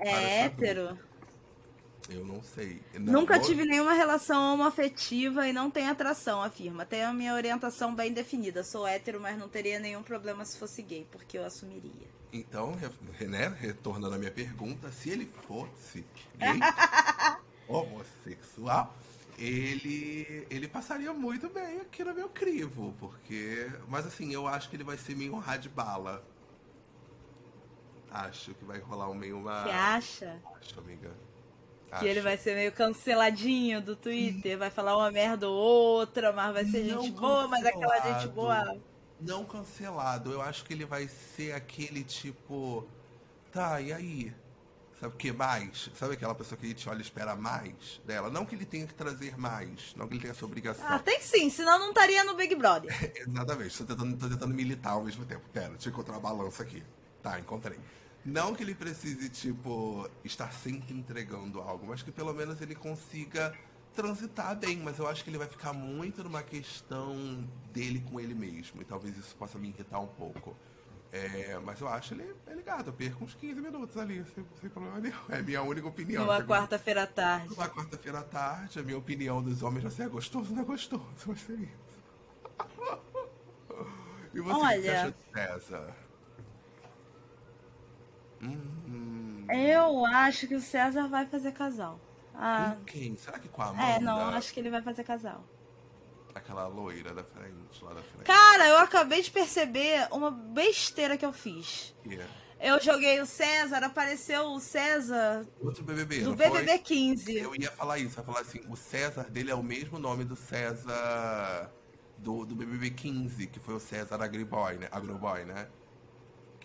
É 0.00 0.44
hétero? 0.44 0.98
Eu 2.10 2.24
não 2.24 2.42
sei. 2.42 2.80
Não, 2.94 3.20
Nunca 3.20 3.38
tive 3.38 3.64
nenhuma 3.66 3.92
relação 3.92 4.54
homoafetiva 4.54 5.46
e 5.46 5.52
não 5.52 5.70
tenho 5.70 5.90
atração, 5.90 6.42
afirma. 6.42 6.86
Tenho 6.86 7.08
a 7.08 7.12
minha 7.12 7.34
orientação 7.34 7.94
bem 7.94 8.12
definida. 8.12 8.64
Sou 8.64 8.86
hétero, 8.86 9.20
mas 9.20 9.38
não 9.38 9.48
teria 9.48 9.78
nenhum 9.78 10.02
problema 10.02 10.44
se 10.44 10.58
fosse 10.58 10.82
gay, 10.82 11.06
porque 11.10 11.36
eu 11.36 11.44
assumiria. 11.44 12.08
Então, 12.32 12.74
né, 13.20 13.54
retornando 13.58 14.14
à 14.14 14.18
minha 14.18 14.30
pergunta, 14.30 14.90
se 14.90 15.10
ele 15.10 15.26
fosse 15.46 16.04
gay, 16.36 16.60
homossexual, 17.66 18.94
ele, 19.38 20.46
ele 20.50 20.66
passaria 20.66 21.12
muito 21.12 21.48
bem 21.50 21.80
aqui 21.80 22.02
no 22.02 22.14
meu 22.14 22.28
crivo, 22.30 22.94
porque... 22.98 23.70
Mas 23.86 24.06
assim, 24.06 24.32
eu 24.32 24.46
acho 24.46 24.70
que 24.70 24.76
ele 24.76 24.84
vai 24.84 24.96
ser 24.96 25.14
meio 25.14 25.34
um 25.36 25.42
bala. 25.74 26.24
Acho 28.10 28.54
que 28.54 28.64
vai 28.64 28.78
rolar 28.78 29.10
um 29.10 29.14
meio 29.14 29.38
uma... 29.38 29.64
Você 29.64 29.70
acha? 29.70 30.42
Acho, 30.56 30.80
amiga. 30.80 31.27
Que 31.88 31.94
acho. 31.94 32.06
ele 32.06 32.20
vai 32.20 32.36
ser 32.36 32.54
meio 32.54 32.72
canceladinho 32.72 33.80
do 33.80 33.96
Twitter, 33.96 34.58
vai 34.58 34.70
falar 34.70 34.96
uma 34.96 35.10
merda 35.10 35.48
ou 35.48 35.54
outra, 35.54 36.32
mas 36.32 36.52
vai 36.52 36.64
ser 36.64 36.84
Não 36.84 37.02
gente 37.02 37.12
boa, 37.12 37.48
mas 37.48 37.64
aquela 37.64 37.98
gente 38.00 38.28
boa 38.28 38.76
não 39.20 39.44
cancelado. 39.44 40.32
Eu 40.32 40.42
acho 40.42 40.64
que 40.64 40.72
ele 40.72 40.84
vai 40.84 41.08
ser 41.08 41.52
aquele 41.52 42.04
tipo. 42.04 42.86
Tá, 43.52 43.80
e 43.80 43.92
aí? 43.92 44.34
Sabe 45.00 45.14
o 45.14 45.16
que 45.16 45.32
mais? 45.32 45.90
Sabe 45.94 46.14
aquela 46.14 46.34
pessoa 46.34 46.58
que 46.58 46.66
a 46.66 46.68
gente 46.68 46.88
olha 46.88 46.98
e 46.98 47.02
espera 47.02 47.36
mais 47.36 48.00
dela? 48.04 48.28
Não 48.30 48.44
que 48.44 48.56
ele 48.56 48.64
tenha 48.66 48.86
que 48.86 48.94
trazer 48.94 49.38
mais, 49.38 49.94
não 49.94 50.08
que 50.08 50.14
ele 50.14 50.22
tenha 50.22 50.32
essa 50.32 50.44
obrigação. 50.44 50.84
Ah, 50.88 50.98
tem 50.98 51.20
sim, 51.20 51.48
senão 51.50 51.78
não 51.78 51.90
estaria 51.90 52.24
no 52.24 52.34
Big 52.34 52.54
Brother. 52.56 52.90
Exatamente, 53.14 53.78
tô 53.78 53.84
tentando, 53.84 54.16
tô 54.16 54.28
tentando 54.28 54.54
militar 54.54 54.92
ao 54.92 55.04
mesmo 55.04 55.24
tempo. 55.24 55.48
Pera, 55.52 55.70
deixa 55.70 55.88
eu 55.88 55.92
encontrar 55.92 56.14
uma 56.14 56.20
balança 56.20 56.64
aqui. 56.64 56.82
Tá, 57.22 57.38
encontrei. 57.38 57.78
Não 58.28 58.54
que 58.54 58.62
ele 58.62 58.74
precise, 58.74 59.30
tipo, 59.30 60.06
estar 60.22 60.52
sempre 60.52 60.92
entregando 60.92 61.62
algo, 61.62 61.86
mas 61.86 62.02
que 62.02 62.12
pelo 62.12 62.34
menos 62.34 62.60
ele 62.60 62.74
consiga 62.74 63.56
transitar 63.94 64.54
bem. 64.54 64.76
Mas 64.76 64.98
eu 64.98 65.08
acho 65.08 65.24
que 65.24 65.30
ele 65.30 65.38
vai 65.38 65.48
ficar 65.48 65.72
muito 65.72 66.22
numa 66.22 66.42
questão 66.42 67.16
dele 67.72 68.04
com 68.10 68.20
ele 68.20 68.34
mesmo. 68.34 68.82
E 68.82 68.84
talvez 68.84 69.16
isso 69.16 69.34
possa 69.34 69.58
me 69.58 69.68
irritar 69.68 69.98
um 69.98 70.06
pouco. 70.06 70.54
É, 71.10 71.58
mas 71.64 71.80
eu 71.80 71.88
acho 71.88 72.12
ele, 72.12 72.34
ele 72.46 72.62
gato. 72.62 72.88
Eu 72.88 72.92
perco 72.92 73.24
uns 73.24 73.34
15 73.34 73.62
minutos 73.62 73.96
ali, 73.96 74.22
sem, 74.34 74.44
sem 74.60 74.68
problema 74.68 75.00
nenhum. 75.00 75.16
É 75.30 75.38
a 75.38 75.42
minha 75.42 75.62
única 75.62 75.88
opinião. 75.88 76.26
Numa 76.26 76.42
quarta-feira 76.42 77.04
à 77.04 77.06
tarde. 77.06 77.48
Numa 77.48 77.66
quarta-feira 77.66 78.18
à 78.18 78.22
tarde, 78.22 78.78
a 78.78 78.82
minha 78.82 78.98
opinião 78.98 79.42
dos 79.42 79.62
homens 79.62 79.84
já 79.84 79.90
se 79.90 80.02
é 80.02 80.08
gostoso, 80.08 80.52
não 80.52 80.60
é 80.60 80.64
gostoso. 80.66 81.02
Vai 81.24 81.36
ser 81.36 81.60
isso. 81.60 81.88
E 84.34 84.40
você, 84.40 84.60
Olha, 84.60 84.76
que 84.76 84.82
você 84.82 84.90
acha 84.90 85.10
de 85.10 85.32
César? 85.32 85.96
Hum, 88.42 89.46
Eu 89.50 90.04
acho 90.06 90.46
que 90.46 90.54
o 90.54 90.60
César 90.60 91.08
vai 91.08 91.26
fazer 91.26 91.52
casal. 91.52 92.00
Ah, 92.34 92.76
com 92.78 92.84
quem? 92.84 93.16
Será 93.16 93.38
que 93.38 93.48
com 93.48 93.62
a 93.62 93.66
Amanda? 93.66 93.82
É, 93.82 93.98
não, 94.00 94.28
acho 94.30 94.52
que 94.54 94.60
ele 94.60 94.70
vai 94.70 94.80
fazer 94.82 95.02
casal. 95.04 95.44
Aquela 96.34 96.68
loira 96.68 97.12
da 97.12 97.24
frente, 97.24 97.82
lá 97.82 97.92
da 97.94 98.02
frente. 98.02 98.24
Cara, 98.24 98.68
eu 98.68 98.78
acabei 98.78 99.20
de 99.22 99.30
perceber 99.30 100.06
uma 100.12 100.30
besteira 100.30 101.16
que 101.16 101.26
eu 101.26 101.32
fiz. 101.32 101.96
Yeah. 102.06 102.28
Eu 102.60 102.80
joguei 102.80 103.20
o 103.20 103.26
César, 103.26 103.78
apareceu 103.84 104.46
o 104.52 104.60
César. 104.60 105.46
Outro 105.60 105.82
BBB, 105.84 106.20
Do 106.20 106.36
BBB 106.36 106.66
foi? 106.66 106.78
15. 106.78 107.36
Eu 107.36 107.54
ia 107.56 107.70
falar 107.72 107.98
isso, 107.98 108.18
ia 108.20 108.24
falar 108.24 108.40
assim: 108.40 108.60
o 108.68 108.76
César 108.76 109.24
dele 109.30 109.50
é 109.50 109.54
o 109.54 109.62
mesmo 109.62 109.98
nome 109.98 110.24
do 110.24 110.36
César 110.36 111.72
do, 112.18 112.44
do 112.44 112.54
BBB 112.54 112.90
15, 112.90 113.46
que 113.48 113.58
foi 113.60 113.74
o 113.74 113.80
César 113.80 114.22
Agriboy, 114.22 114.76
né? 114.76 114.88
Agroboy, 114.92 115.44
né? 115.44 115.68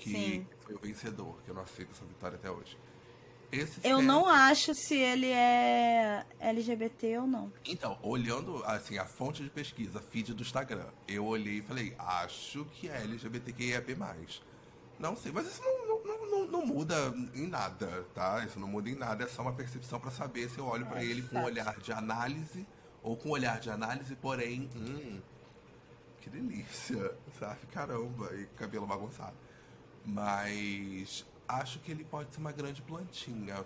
Que 0.04 0.10
Sim. 0.10 0.48
foi 0.60 0.76
o 0.76 0.80
vencedor, 0.80 1.42
que 1.46 1.50
eu 1.50 1.56
não 1.56 1.62
aceito 1.62 1.92
essa 1.92 2.04
vitória 2.04 2.36
até 2.36 2.52
hoje. 2.52 2.78
Esse 3.50 3.80
eu 3.88 3.98
César... 3.98 4.02
não 4.02 4.28
acho 4.28 4.74
se 4.74 4.98
ele 4.98 5.28
é 5.28 6.26
LGBT 6.42 7.20
ou 7.20 7.28
não. 7.28 7.54
Então, 7.64 7.98
olhando 8.02 8.62
assim 8.66 8.98
a 8.98 9.06
fonte 9.06 9.42
de 9.42 9.50
pesquisa, 9.50 10.02
feed 10.02 10.34
do 10.34 10.42
Instagram, 10.42 10.88
eu 11.08 11.26
olhei 11.26 11.60
e 11.60 11.62
falei, 11.62 11.96
acho 11.98 12.66
que 12.66 12.90
é 12.90 13.02
LGBTQIAP+. 13.04 13.96
Não 15.00 15.16
sei, 15.16 15.32
mas 15.32 15.48
isso 15.48 15.62
não, 15.62 15.88
não, 15.88 16.28
não, 16.28 16.48
não, 16.48 16.66
muda 16.66 17.14
em 17.34 17.48
nada, 17.48 18.06
tá? 18.14 18.44
Isso 18.46 18.60
não 18.60 18.68
muda 18.68 18.90
em 18.90 18.96
nada, 18.96 19.24
é 19.24 19.28
só 19.28 19.42
uma 19.42 19.54
percepção 19.54 20.02
para 20.02 20.12
saber 20.12 20.50
se 20.50 20.60
eu 20.60 20.66
olho 20.66 20.86
para 20.86 21.02
é, 21.02 21.06
ele 21.06 21.22
com 21.22 21.38
um 21.38 21.44
olhar 21.44 21.80
de 21.80 21.94
análise 21.94 22.68
ou 23.02 23.16
com 23.16 23.30
um 23.30 23.32
olhar 23.32 23.58
de 23.60 23.70
análise, 23.70 24.16
porém, 24.16 24.70
hum, 24.76 25.22
que 26.20 26.30
delícia, 26.30 27.16
sabe? 27.40 27.66
Caramba, 27.72 28.34
e 28.36 28.46
cabelo 28.58 28.86
bagunçado. 28.86 29.36
Mas 30.06 31.26
acho 31.48 31.80
que 31.80 31.92
ele 31.92 32.04
pode 32.04 32.34
ser 32.34 32.40
uma 32.40 32.52
grande 32.52 32.82
plantinha. 32.82 33.64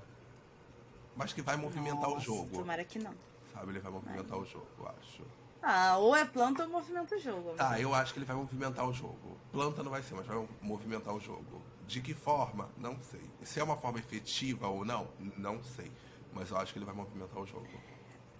Mas 1.15 1.34
que 1.34 1.41
vai 1.41 1.58
movimentar 1.58 2.10
Nossa, 2.10 2.17
o 2.17 2.19
jogo. 2.19 2.58
Tomara 2.58 2.84
que 2.84 3.00
não. 3.00 3.13
Sabe, 3.54 3.71
ele 3.71 3.80
vai 3.80 3.91
movimentar 3.91 4.38
Ai. 4.38 4.43
o 4.43 4.45
jogo, 4.45 4.67
eu 4.80 4.88
acho. 4.88 5.23
Ah, 5.62 5.97
ou 5.97 6.15
é 6.15 6.23
planta 6.23 6.63
ou 6.63 6.69
movimenta 6.69 7.15
o 7.15 7.19
jogo. 7.19 7.56
Ah, 7.58 7.80
eu 7.80 7.93
acho 7.93 8.13
que 8.13 8.19
ele 8.19 8.26
vai 8.26 8.36
movimentar 8.36 8.88
o 8.88 8.93
jogo. 8.93 9.38
Planta 9.52 9.82
não 9.82 9.91
vai 9.91 10.04
ser, 10.04 10.13
mas 10.13 10.28
vai 10.28 10.47
movimentar 10.62 11.13
o 11.13 11.19
jogo. 11.19 11.62
De 11.88 12.02
que 12.02 12.13
forma? 12.13 12.69
Não 12.78 12.97
sei. 13.02 13.23
Se 13.43 13.60
é 13.60 13.63
uma 13.63 13.78
forma 13.78 13.97
efetiva 13.97 14.67
ou 14.67 14.86
não, 14.86 15.08
não 15.38 15.63
sei. 15.63 15.91
Mas 16.34 16.52
eu 16.52 16.58
acho 16.58 16.71
que 16.71 16.80
ele 16.80 16.86
vai 16.86 16.93
movimentar 16.93 17.39
o 17.39 17.45
jogo. 17.45 17.67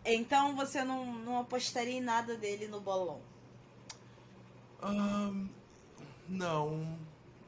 Então 0.06 0.56
você 0.56 0.84
não, 0.84 1.06
não 1.20 1.40
apostaria 1.40 1.94
em 1.94 2.02
nada 2.02 2.38
dele 2.38 2.68
no 2.68 2.80
bolão? 2.80 3.22
Um, 4.84 5.50
não, 6.30 7.00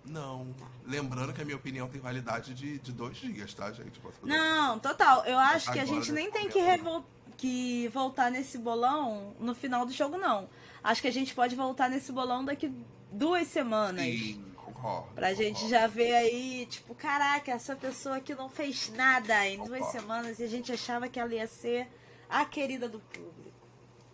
não. 0.06 0.54
Lembrando 0.86 1.34
que 1.34 1.42
a 1.42 1.46
minha 1.46 1.58
opinião 1.58 1.88
tem 1.88 2.02
validade 2.02 2.54
de, 2.54 2.80
de 2.80 2.92
dois 2.92 3.18
dias, 3.18 3.54
tá, 3.54 3.72
gente? 3.72 4.02
Não, 4.24 4.80
total. 4.80 5.26
Eu 5.26 5.38
acho 5.38 5.72
que 5.72 5.80
a 5.80 5.86
gente 5.86 6.12
nem 6.12 6.32
tem 6.32 6.50
que, 6.50 6.60
revol... 6.60 7.06
que 7.38 7.88
voltar 7.90 8.32
nesse 8.32 8.58
bolão 8.58 9.36
no 9.40 9.54
final 9.54 9.86
do 9.86 9.92
jogo, 9.92 10.18
não. 10.18 10.50
Acho 10.84 11.02
que 11.02 11.08
a 11.08 11.14
gente 11.14 11.34
pode 11.36 11.56
voltar 11.56 11.90
nesse 11.90 12.12
bolão 12.12 12.44
daqui 12.44 12.74
duas 13.12 13.48
semanas. 13.48 14.04
Sim, 14.06 14.46
concordo. 14.56 15.08
Pra 15.14 15.30
concordo. 15.30 15.36
gente 15.36 15.70
já 15.70 15.88
ver 15.88 16.14
aí, 16.14 16.66
tipo, 16.66 16.96
caraca, 16.96 17.52
essa 17.52 17.76
pessoa 17.76 18.18
aqui 18.18 18.34
não 18.34 18.50
fez 18.50 18.92
nada 18.96 19.48
em 19.48 19.58
concordo. 19.58 19.80
duas 19.80 19.92
semanas 19.92 20.40
e 20.40 20.44
a 20.44 20.48
gente 20.48 20.72
achava 20.72 21.08
que 21.08 21.20
ela 21.20 21.34
ia 21.34 21.48
ser 21.48 21.88
a 22.30 22.46
querida 22.46 22.88
do 22.88 23.00
público. 23.00 23.52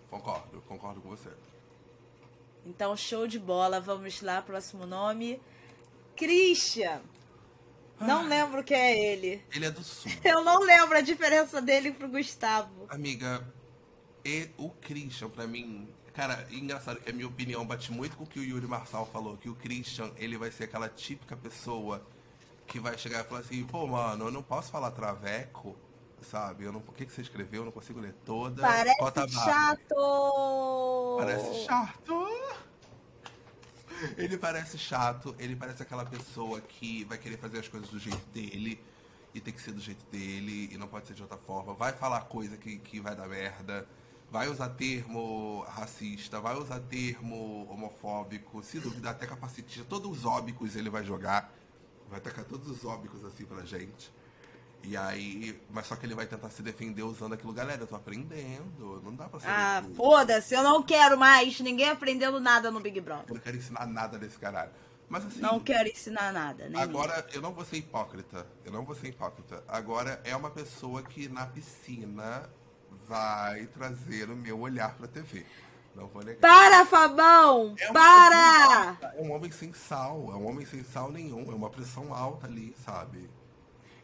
Concordo, 0.09 0.61
concordo 0.67 1.01
com 1.01 1.09
você. 1.09 1.29
Então, 2.65 2.95
show 2.97 3.27
de 3.27 3.37
bola. 3.37 3.79
Vamos 3.79 4.21
lá, 4.21 4.41
próximo 4.41 4.85
nome. 4.85 5.39
Christian. 6.15 7.01
Não 7.99 8.19
ah, 8.19 8.27
lembro 8.27 8.63
quem 8.63 8.77
é 8.77 9.13
ele. 9.13 9.41
Ele 9.53 9.65
é 9.65 9.71
do 9.71 9.83
Sul. 9.83 10.11
Eu 10.23 10.43
não 10.43 10.59
lembro 10.59 10.97
a 10.97 11.01
diferença 11.01 11.61
dele 11.61 11.91
pro 11.91 12.09
Gustavo. 12.09 12.85
Amiga, 12.89 13.45
e, 14.23 14.49
o 14.57 14.69
Christian, 14.69 15.29
pra 15.29 15.47
mim. 15.47 15.87
Cara, 16.13 16.47
engraçado 16.49 16.99
que 17.01 17.09
a 17.09 17.13
minha 17.13 17.27
opinião 17.27 17.65
bate 17.65 17.91
muito 17.91 18.15
com 18.15 18.23
o 18.23 18.27
que 18.27 18.39
o 18.39 18.43
Yuri 18.43 18.67
Marçal 18.67 19.05
falou. 19.05 19.37
Que 19.37 19.49
o 19.49 19.55
Christian, 19.55 20.11
ele 20.17 20.37
vai 20.37 20.51
ser 20.51 20.65
aquela 20.65 20.89
típica 20.89 21.35
pessoa 21.35 22.05
que 22.65 22.79
vai 22.79 22.97
chegar 22.97 23.21
e 23.21 23.23
falar 23.27 23.41
assim: 23.41 23.63
pô, 23.65 23.85
mano, 23.85 24.25
eu 24.25 24.31
não 24.31 24.43
posso 24.43 24.71
falar 24.71 24.91
traveco 24.91 25.77
sabe? 26.25 26.63
Eu 26.63 26.71
não, 26.71 26.79
o 26.79 26.91
que, 26.91 27.05
que 27.05 27.11
você 27.11 27.21
escreveu? 27.21 27.61
Eu 27.61 27.65
não 27.65 27.71
consigo 27.71 27.99
ler 27.99 28.13
toda. 28.25 28.61
Parece 28.61 29.33
chato! 29.33 31.17
Parece 31.17 31.65
chato! 31.65 32.27
Ele 34.17 34.37
parece 34.37 34.77
chato, 34.77 35.35
ele 35.39 35.55
parece 35.55 35.81
aquela 35.81 36.05
pessoa 36.05 36.61
que 36.61 37.03
vai 37.05 37.17
querer 37.17 37.37
fazer 37.37 37.59
as 37.59 37.67
coisas 37.67 37.89
do 37.89 37.99
jeito 37.99 38.25
dele 38.33 38.79
e 39.33 39.41
tem 39.41 39.53
que 39.53 39.61
ser 39.61 39.71
do 39.71 39.81
jeito 39.81 40.05
dele 40.11 40.69
e 40.71 40.77
não 40.77 40.87
pode 40.87 41.07
ser 41.07 41.13
de 41.13 41.21
outra 41.21 41.37
forma. 41.37 41.73
Vai 41.73 41.93
falar 41.93 42.21
coisa 42.21 42.57
que, 42.57 42.77
que 42.77 42.99
vai 42.99 43.15
dar 43.15 43.27
merda, 43.27 43.87
vai 44.31 44.47
usar 44.47 44.69
termo 44.69 45.61
racista, 45.67 46.39
vai 46.39 46.55
usar 46.55 46.79
termo 46.79 47.67
homofóbico, 47.69 48.63
se 48.63 48.79
duvidar 48.79 49.13
até 49.13 49.25
capacitista, 49.27 49.85
todos 49.87 50.19
os 50.19 50.25
óbicos 50.25 50.75
ele 50.75 50.89
vai 50.89 51.03
jogar. 51.03 51.53
Vai 52.09 52.19
tacar 52.19 52.45
todos 52.45 52.69
os 52.69 52.85
óbicos 52.85 53.25
assim 53.25 53.45
pra 53.45 53.65
gente. 53.65 54.11
E 54.83 54.95
aí, 54.95 55.59
mas 55.71 55.87
só 55.87 55.95
que 55.95 56.05
ele 56.05 56.13
vai 56.13 56.27
tentar 56.27 56.49
se 56.49 56.61
defender 56.61 57.01
usando 57.01 57.33
aquilo. 57.33 57.51
Galera, 57.51 57.81
eu 57.81 57.87
tô 57.87 57.95
aprendendo, 57.95 59.01
não 59.03 59.15
dá 59.15 59.27
pra 59.27 59.39
ser. 59.39 59.47
Ah, 59.47 59.83
foda-se, 59.95 60.53
eu 60.53 60.61
não 60.61 60.83
quero 60.83 61.17
mais 61.17 61.59
ninguém 61.59 61.89
aprendendo 61.89 62.39
nada 62.39 62.69
no 62.69 62.79
Big 62.79 63.01
Brother. 63.01 63.25
Eu 63.29 63.35
não 63.35 63.41
quero 63.41 63.57
ensinar 63.57 63.87
nada 63.87 64.17
desse 64.19 64.37
caralho. 64.37 64.71
Mas 65.09 65.25
assim. 65.25 65.39
Não 65.39 65.59
quero 65.59 65.89
ensinar 65.89 66.31
nada, 66.31 66.69
né? 66.69 66.79
Agora, 66.79 67.25
eu 67.33 67.41
não 67.41 67.53
vou 67.53 67.65
ser 67.65 67.77
hipócrita. 67.77 68.45
Eu 68.63 68.71
não 68.71 68.83
vou 68.83 68.95
ser 68.95 69.07
hipócrita. 69.07 69.63
Agora, 69.67 70.21
é 70.23 70.35
uma 70.35 70.49
pessoa 70.51 71.01
que 71.03 71.27
na 71.27 71.45
piscina 71.45 72.49
vai 73.07 73.67
trazer 73.67 74.29
o 74.29 74.35
meu 74.35 74.59
olhar 74.59 74.95
pra 74.95 75.07
TV. 75.07 75.45
Não 75.95 76.07
vou 76.07 76.23
negar. 76.23 76.41
Para, 76.41 76.85
Fabão! 76.85 77.75
É 77.79 77.91
para! 77.91 78.97
É 79.15 79.21
um 79.21 79.31
homem 79.31 79.51
sem 79.51 79.73
sal. 79.73 80.29
É 80.31 80.35
um 80.35 80.47
homem 80.47 80.65
sem 80.65 80.83
sal 80.83 81.11
nenhum. 81.11 81.51
É 81.51 81.55
uma 81.55 81.69
pressão 81.69 82.13
alta 82.13 82.47
ali, 82.47 82.75
sabe? 82.83 83.29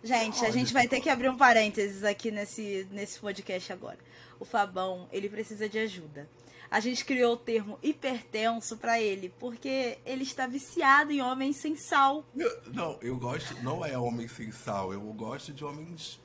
Gente, 0.03 0.45
a 0.45 0.51
gente 0.51 0.73
vai 0.73 0.87
ter 0.87 0.99
que 0.99 1.09
abrir 1.09 1.29
um 1.29 1.37
parênteses 1.37 2.03
aqui 2.03 2.31
nesse, 2.31 2.87
nesse 2.91 3.19
podcast 3.19 3.71
agora. 3.71 3.99
O 4.39 4.45
Fabão, 4.45 5.07
ele 5.11 5.29
precisa 5.29 5.69
de 5.69 5.77
ajuda. 5.77 6.27
A 6.71 6.79
gente 6.79 7.03
criou 7.03 7.33
o 7.33 7.37
termo 7.37 7.77
hipertenso 7.83 8.77
para 8.77 8.99
ele, 8.99 9.31
porque 9.37 9.99
ele 10.05 10.23
está 10.23 10.47
viciado 10.47 11.11
em 11.11 11.21
homens 11.21 11.57
sem 11.57 11.75
sal. 11.75 12.25
Não, 12.73 12.97
eu 13.01 13.17
gosto, 13.17 13.61
não 13.61 13.85
é 13.85 13.97
homem 13.97 14.27
sem 14.27 14.51
sal, 14.51 14.93
eu 14.93 15.01
gosto 15.01 15.51
de 15.51 15.65
homens 15.65 16.19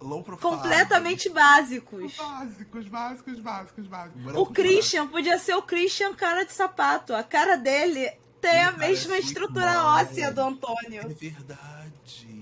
low 0.00 0.22
profile. 0.22 0.50
Completamente 0.50 1.28
básicos. 1.30 2.16
Básicos, 2.16 2.88
básicos, 2.88 3.38
básicos, 3.40 3.86
básicos. 3.86 4.34
o 4.34 4.46
Christian 4.46 5.06
podia 5.06 5.38
ser 5.38 5.54
o 5.54 5.62
Christian 5.62 6.14
cara 6.14 6.44
de 6.44 6.52
sapato. 6.52 7.14
A 7.14 7.22
cara 7.22 7.56
dele 7.56 8.10
tem 8.40 8.62
a 8.62 8.72
mesma 8.72 9.16
estrutura 9.16 9.84
óssea 9.84 10.30
do 10.32 10.40
Antônio. 10.42 11.02
É 11.02 11.14
verdade. 11.14 12.33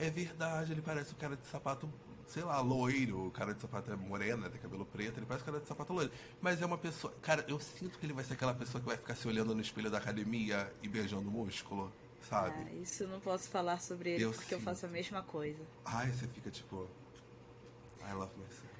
É 0.00 0.08
verdade, 0.10 0.72
ele 0.72 0.80
parece 0.80 1.12
o 1.12 1.16
cara 1.16 1.36
de 1.36 1.46
sapato, 1.46 1.86
sei 2.26 2.42
lá, 2.42 2.58
loiro. 2.60 3.26
O 3.26 3.30
cara 3.30 3.52
de 3.54 3.60
sapato 3.60 3.92
é 3.92 3.96
morena, 3.96 4.48
tem 4.48 4.58
cabelo 4.58 4.86
preto, 4.86 5.18
ele 5.18 5.26
parece 5.26 5.42
o 5.42 5.46
cara 5.46 5.60
de 5.60 5.68
sapato 5.68 5.92
loiro. 5.92 6.10
Mas 6.40 6.62
é 6.62 6.66
uma 6.66 6.78
pessoa. 6.78 7.12
Cara, 7.20 7.44
eu 7.46 7.60
sinto 7.60 7.98
que 7.98 8.06
ele 8.06 8.14
vai 8.14 8.24
ser 8.24 8.32
aquela 8.32 8.54
pessoa 8.54 8.80
que 8.80 8.86
vai 8.88 8.96
ficar 8.96 9.14
se 9.14 9.28
olhando 9.28 9.54
no 9.54 9.60
espelho 9.60 9.90
da 9.90 9.98
academia 9.98 10.72
e 10.82 10.88
beijando 10.88 11.28
o 11.28 11.32
músculo, 11.32 11.92
sabe? 12.28 12.66
Ah, 12.66 12.72
isso 12.72 13.02
eu 13.02 13.08
não 13.08 13.20
posso 13.20 13.50
falar 13.50 13.78
sobre 13.80 14.10
ele, 14.12 14.24
eu 14.24 14.32
porque 14.32 14.54
sinto. 14.54 14.54
eu 14.54 14.60
faço 14.60 14.86
a 14.86 14.88
mesma 14.88 15.22
coisa. 15.22 15.60
Ai, 15.84 16.10
você 16.10 16.26
fica 16.26 16.50
tipo. 16.50 16.88
I 18.02 18.14
love 18.14 18.32
myself. 18.38 18.70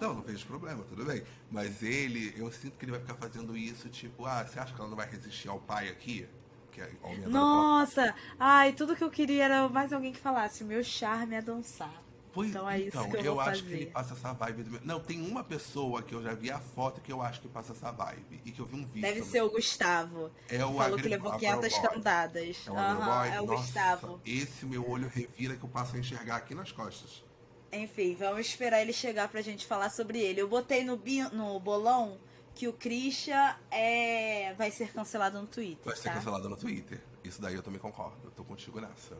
Não, 0.00 0.14
não 0.14 0.22
vejo 0.22 0.46
problema, 0.46 0.84
tudo 0.84 1.04
bem. 1.04 1.22
Mas 1.50 1.82
ele, 1.82 2.34
eu 2.36 2.50
sinto 2.52 2.76
que 2.76 2.84
ele 2.84 2.92
vai 2.92 3.00
ficar 3.00 3.14
fazendo 3.14 3.56
isso, 3.56 3.88
tipo, 3.88 4.26
ah, 4.26 4.44
você 4.44 4.58
acha 4.58 4.74
que 4.74 4.80
ela 4.80 4.90
não 4.90 4.96
vai 4.96 5.08
resistir 5.08 5.48
ao 5.48 5.58
pai 5.60 5.88
aqui? 5.88 6.28
Que 6.76 7.28
Nossa! 7.28 8.14
Ai, 8.38 8.72
tudo 8.72 8.94
que 8.94 9.04
eu 9.04 9.10
queria 9.10 9.44
era 9.44 9.68
mais 9.68 9.92
alguém 9.92 10.12
que 10.12 10.18
falasse: 10.18 10.64
meu 10.64 10.82
charme 10.84 11.34
é 11.34 11.42
dançar. 11.42 12.02
Pois, 12.36 12.50
então 12.50 12.68
é 12.68 12.82
então, 12.82 13.00
isso 13.00 13.10
que 13.10 13.16
eu, 13.16 13.24
eu 13.24 13.40
acho 13.40 13.62
fazer. 13.62 13.76
que 13.76 13.82
ele 13.82 13.90
passa 13.90 14.12
essa 14.12 14.32
vibe. 14.34 14.64
Do... 14.64 14.80
Não, 14.84 15.00
tem 15.00 15.26
uma 15.26 15.42
pessoa 15.42 16.02
que 16.02 16.14
eu 16.14 16.22
já 16.22 16.34
vi 16.34 16.50
a 16.50 16.58
foto 16.58 17.00
que 17.00 17.10
eu 17.10 17.22
acho 17.22 17.40
que 17.40 17.48
passa 17.48 17.72
essa 17.72 17.90
vibe. 17.90 18.42
E 18.44 18.52
que 18.52 18.60
eu 18.60 18.66
vi 18.66 18.76
um 18.76 18.84
vídeo. 18.84 19.00
Deve 19.00 19.22
ser 19.22 19.42
o 19.42 19.48
Gustavo. 19.48 20.30
É 20.50 20.62
o 20.62 20.74
Falou 20.74 20.98
que 20.98 21.08
levou 21.08 21.32
500 21.32 21.78
cantadas. 21.78 22.66
É 22.66 22.70
o, 22.70 22.74
uhum, 22.74 23.24
é 23.24 23.40
o 23.40 23.46
Nossa, 23.46 23.62
Gustavo. 23.62 24.20
Esse 24.26 24.66
meu 24.66 24.86
olho 24.86 25.08
revira 25.08 25.56
que 25.56 25.64
eu 25.64 25.68
passo 25.70 25.96
a 25.96 25.98
enxergar 25.98 26.36
aqui 26.36 26.54
nas 26.54 26.70
costas. 26.70 27.24
Enfim, 27.72 28.14
vamos 28.14 28.40
esperar 28.40 28.82
ele 28.82 28.92
chegar 28.92 29.28
pra 29.28 29.40
gente 29.40 29.64
falar 29.64 29.88
sobre 29.88 30.20
ele. 30.20 30.38
Eu 30.38 30.48
botei 30.48 30.84
no, 30.84 31.00
no 31.32 31.58
bolão 31.58 32.18
que 32.56 32.66
o 32.66 32.72
Christian 32.72 33.54
é... 33.70 34.54
vai 34.54 34.70
ser 34.70 34.90
cancelado 34.90 35.40
no 35.40 35.46
Twitter. 35.46 35.84
Vai 35.84 35.94
ser 35.94 36.08
tá? 36.08 36.14
cancelado 36.14 36.48
no 36.48 36.56
Twitter. 36.56 37.00
Isso 37.22 37.40
daí 37.40 37.54
eu 37.54 37.62
também 37.62 37.78
concordo. 37.78 38.16
Eu 38.24 38.30
tô 38.30 38.42
contigo 38.42 38.80
nessa. 38.80 39.14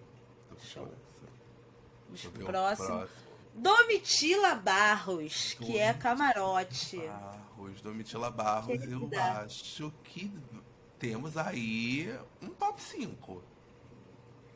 Tô 0.49 0.57
contigo 0.57 0.87
nessa. 0.87 1.07
Vamos 2.09 2.47
próximo. 2.47 2.89
próximo. 2.89 3.27
Domitila 3.55 4.55
Barros, 4.55 5.55
que 5.55 5.79
é 5.79 5.93
camarote. 5.93 6.99
Barros, 6.99 7.81
Domitila 7.81 8.31
Barros, 8.31 8.83
eu 8.85 9.11
acho 9.21 9.93
que 10.05 10.33
temos 10.99 11.37
aí 11.37 12.19
um 12.41 12.49
top 12.49 12.83
5. 12.83 13.43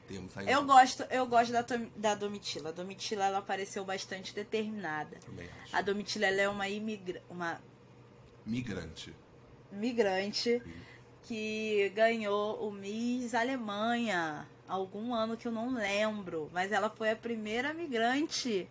Temos 0.07 0.37
aí 0.37 0.51
eu 0.51 0.61
um... 0.61 0.67
gosto, 0.67 1.03
eu 1.05 1.27
gosto 1.27 1.53
da, 1.53 1.65
da 1.97 2.15
Domitila. 2.15 2.71
A 2.71 2.73
Domitila 2.73 3.25
ela 3.25 3.43
pareceu 3.43 3.85
bastante 3.85 4.35
determinada. 4.35 5.19
Também 5.19 5.49
acho. 5.63 5.77
A 5.77 5.83
Domitila 5.83 6.27
ela 6.27 6.41
é 6.41 6.49
uma 6.49 6.69
imigra 6.69 7.23
uma 7.31 7.61
migrante. 8.45 9.15
Migrante 9.73 10.61
Sim. 10.65 10.73
que 11.23 11.91
ganhou 11.95 12.67
o 12.67 12.71
Miss 12.71 13.35
Alemanha 13.35 14.47
algum 14.69 15.13
ano 15.15 15.37
que 15.37 15.47
eu 15.47 15.53
não 15.53 15.75
lembro, 15.75 16.49
mas 16.53 16.73
ela 16.73 16.89
foi 16.89 17.11
a 17.11 17.17
primeira 17.17 17.75
migrante 17.75 18.69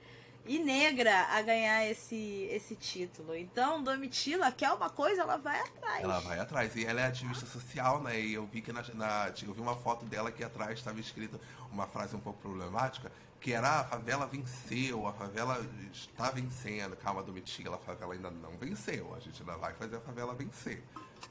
e 0.49 0.57
negra 0.57 1.27
a 1.29 1.43
ganhar 1.43 1.85
esse, 1.85 2.47
esse 2.49 2.75
título. 2.75 3.35
Então, 3.35 3.83
Domitila 3.83 4.51
quer 4.51 4.71
uma 4.73 4.89
coisa, 4.89 5.21
ela 5.21 5.38
vai 5.38 5.59
atrás. 5.59 6.03
Ela 6.03 6.19
vai 6.21 6.39
atrás. 6.39 6.75
E 6.75 6.83
ela 6.83 7.01
é 7.01 7.05
ativista 7.05 7.45
social, 7.45 8.01
né? 8.01 8.19
E 8.19 8.33
eu 8.33 8.47
vi 8.47 8.59
que 8.59 8.73
na, 8.73 8.83
na 8.95 9.31
eu 9.45 9.53
vi 9.53 9.62
uma 9.62 9.75
foto 9.75 10.05
dela 10.07 10.31
que 10.31 10.43
atrás 10.43 10.79
estava 10.79 10.99
escrita 10.99 11.39
uma 11.71 11.85
frase 11.85 12.15
um 12.15 12.19
pouco 12.19 12.39
problemática, 12.41 13.12
que 13.39 13.53
era 13.53 13.81
a 13.81 13.83
favela 13.83 14.25
venceu, 14.25 15.05
a 15.05 15.13
favela 15.13 15.63
está 15.93 16.31
vencendo. 16.31 16.95
Calma, 16.95 17.21
Domitila, 17.21 17.75
a 17.75 17.79
favela 17.79 18.15
ainda 18.15 18.31
não 18.31 18.57
venceu. 18.57 19.13
A 19.13 19.19
gente 19.19 19.39
ainda 19.43 19.55
vai 19.55 19.75
fazer 19.75 19.97
a 19.97 20.01
favela 20.01 20.33
vencer. 20.33 20.83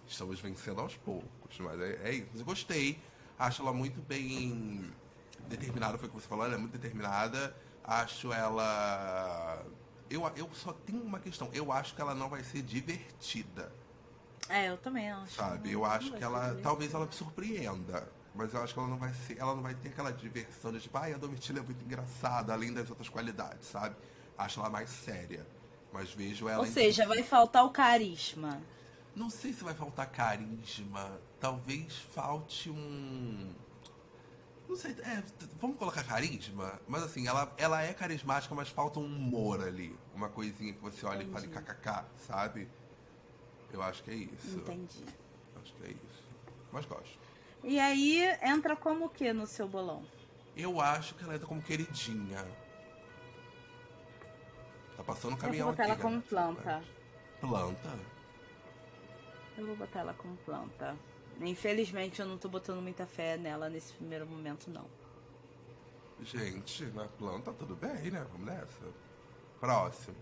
Estamos 0.07 0.38
vencendo 0.38 0.81
aos 0.81 0.96
poucos. 0.96 1.59
Mas 1.59 1.81
é, 1.81 1.98
é 2.04 2.12
isso. 2.12 2.44
Gostei. 2.44 3.02
Acho 3.37 3.62
ela 3.62 3.72
muito 3.72 4.00
bem 4.00 4.92
determinada, 5.48 5.98
foi 5.98 6.09
o 6.09 6.12
que 6.12 6.20
você 6.20 6.28
falou, 6.28 6.44
ela 6.44 6.54
é 6.54 6.59
muito 6.59 6.78
determinada. 6.78 7.52
Acho 7.88 8.31
ela. 8.35 9.64
Eu, 10.11 10.31
eu 10.37 10.51
só 10.53 10.74
tenho 10.74 11.03
uma 11.03 11.18
questão. 11.18 11.48
Eu 11.55 11.72
acho 11.72 11.94
que 11.94 12.01
ela 12.03 12.14
não 12.14 12.29
vai 12.29 12.44
ser 12.44 12.61
divertida. 12.61 13.72
É, 14.46 14.68
eu 14.68 14.77
também 14.77 15.11
acho. 15.11 15.35
Sabe? 15.35 15.72
Eu 15.72 15.87
acho 15.87 16.12
que 16.12 16.22
ela. 16.22 16.55
Talvez 16.62 16.92
ela 16.92 17.07
me 17.07 17.12
surpreenda. 17.14 18.07
Mas 18.35 18.53
eu 18.53 18.62
acho 18.62 18.74
que 18.74 18.79
ela 18.79 18.88
não 18.88 18.98
vai 18.98 19.14
ser. 19.14 19.38
Ela 19.38 19.55
não 19.55 19.62
vai 19.62 19.74
ter 19.74 19.88
aquela 19.88 20.12
diversão 20.12 20.70
de 20.70 20.81
tipo, 20.81 20.98
ai, 20.98 21.14
a 21.14 21.16
Domitila 21.16 21.61
é 21.61 21.62
muito 21.62 21.83
engraçada, 21.83 22.53
além 22.53 22.74
das 22.74 22.90
outras 22.90 23.09
qualidades, 23.09 23.66
sabe? 23.66 23.96
Acho 24.37 24.61
ela 24.61 24.68
mais 24.68 24.90
séria. 24.90 25.46
Mas 25.90 26.12
vejo 26.12 26.46
ela. 26.46 26.61
Ou 26.61 26.66
seja, 26.66 27.07
vai 27.07 27.22
faltar 27.22 27.64
o 27.64 27.70
carisma. 27.70 28.61
Não 29.16 29.31
sei 29.31 29.55
se 29.55 29.64
vai 29.64 29.74
faltar 29.74 30.07
carisma. 30.11 31.18
Talvez 31.40 31.96
falte 32.14 32.68
um. 32.68 33.51
Não 34.68 34.76
sei, 34.76 34.92
é, 35.00 35.22
vamos 35.59 35.78
colocar 35.78 36.04
carisma? 36.04 36.78
Mas 36.87 37.02
assim, 37.02 37.26
ela, 37.26 37.50
ela 37.57 37.83
é 37.83 37.94
carismática, 37.94 38.54
mas 38.54 38.68
falta 38.68 39.00
um 39.00 39.07
humor 39.07 39.66
ali. 39.66 39.98
Uma 40.14 40.28
coisinha 40.28 40.74
que 40.74 40.81
você 40.81 41.07
olha 41.07 41.22
Entendi. 41.22 41.46
e 41.46 41.52
fala 41.52 41.62
kkk, 41.62 42.04
sabe? 42.18 42.68
Eu 43.72 43.83
acho 43.83 44.02
que 44.02 44.11
é 44.11 44.14
isso. 44.14 44.59
Entendi. 44.59 45.04
Acho 45.61 45.72
que 45.74 45.85
é 45.85 45.90
isso. 45.90 46.24
Mas 46.70 46.85
gosto. 46.85 47.18
E 47.64 47.81
aí, 47.81 48.22
entra 48.42 48.76
como 48.76 49.07
o 49.07 49.09
que 49.09 49.33
no 49.33 49.46
seu 49.46 49.66
bolão? 49.66 50.04
Eu 50.54 50.81
acho 50.81 51.14
que 51.14 51.24
ela 51.24 51.35
entra 51.35 51.46
como 51.46 51.62
queridinha. 51.62 52.44
Tá 54.96 55.02
passando 55.02 55.35
o 55.35 55.37
caminhão 55.37 55.68
Eu 55.68 55.74
vou 55.74 55.76
botar 55.76 55.83
aqui, 55.85 55.92
ela 55.92 56.02
como 56.02 56.22
planta. 56.22 56.83
Planta? 57.40 57.98
Eu 59.57 59.66
vou 59.66 59.76
botar 59.76 60.00
ela 60.00 60.14
como 60.14 60.37
planta. 60.38 60.96
Infelizmente 61.40 62.20
eu 62.20 62.27
não 62.27 62.38
tô 62.38 62.48
botando 62.48 62.81
muita 62.81 63.07
fé 63.07 63.37
nela 63.37 63.68
nesse 63.68 63.92
primeiro 63.92 64.27
momento, 64.27 64.70
não. 64.70 64.87
Gente, 66.22 66.85
na 66.87 67.07
planta 67.07 67.53
tudo 67.53 67.77
bem, 67.77 68.11
né? 68.11 68.27
Vamos 68.33 68.46
nessa. 68.46 68.85
Próximo. 69.61 70.16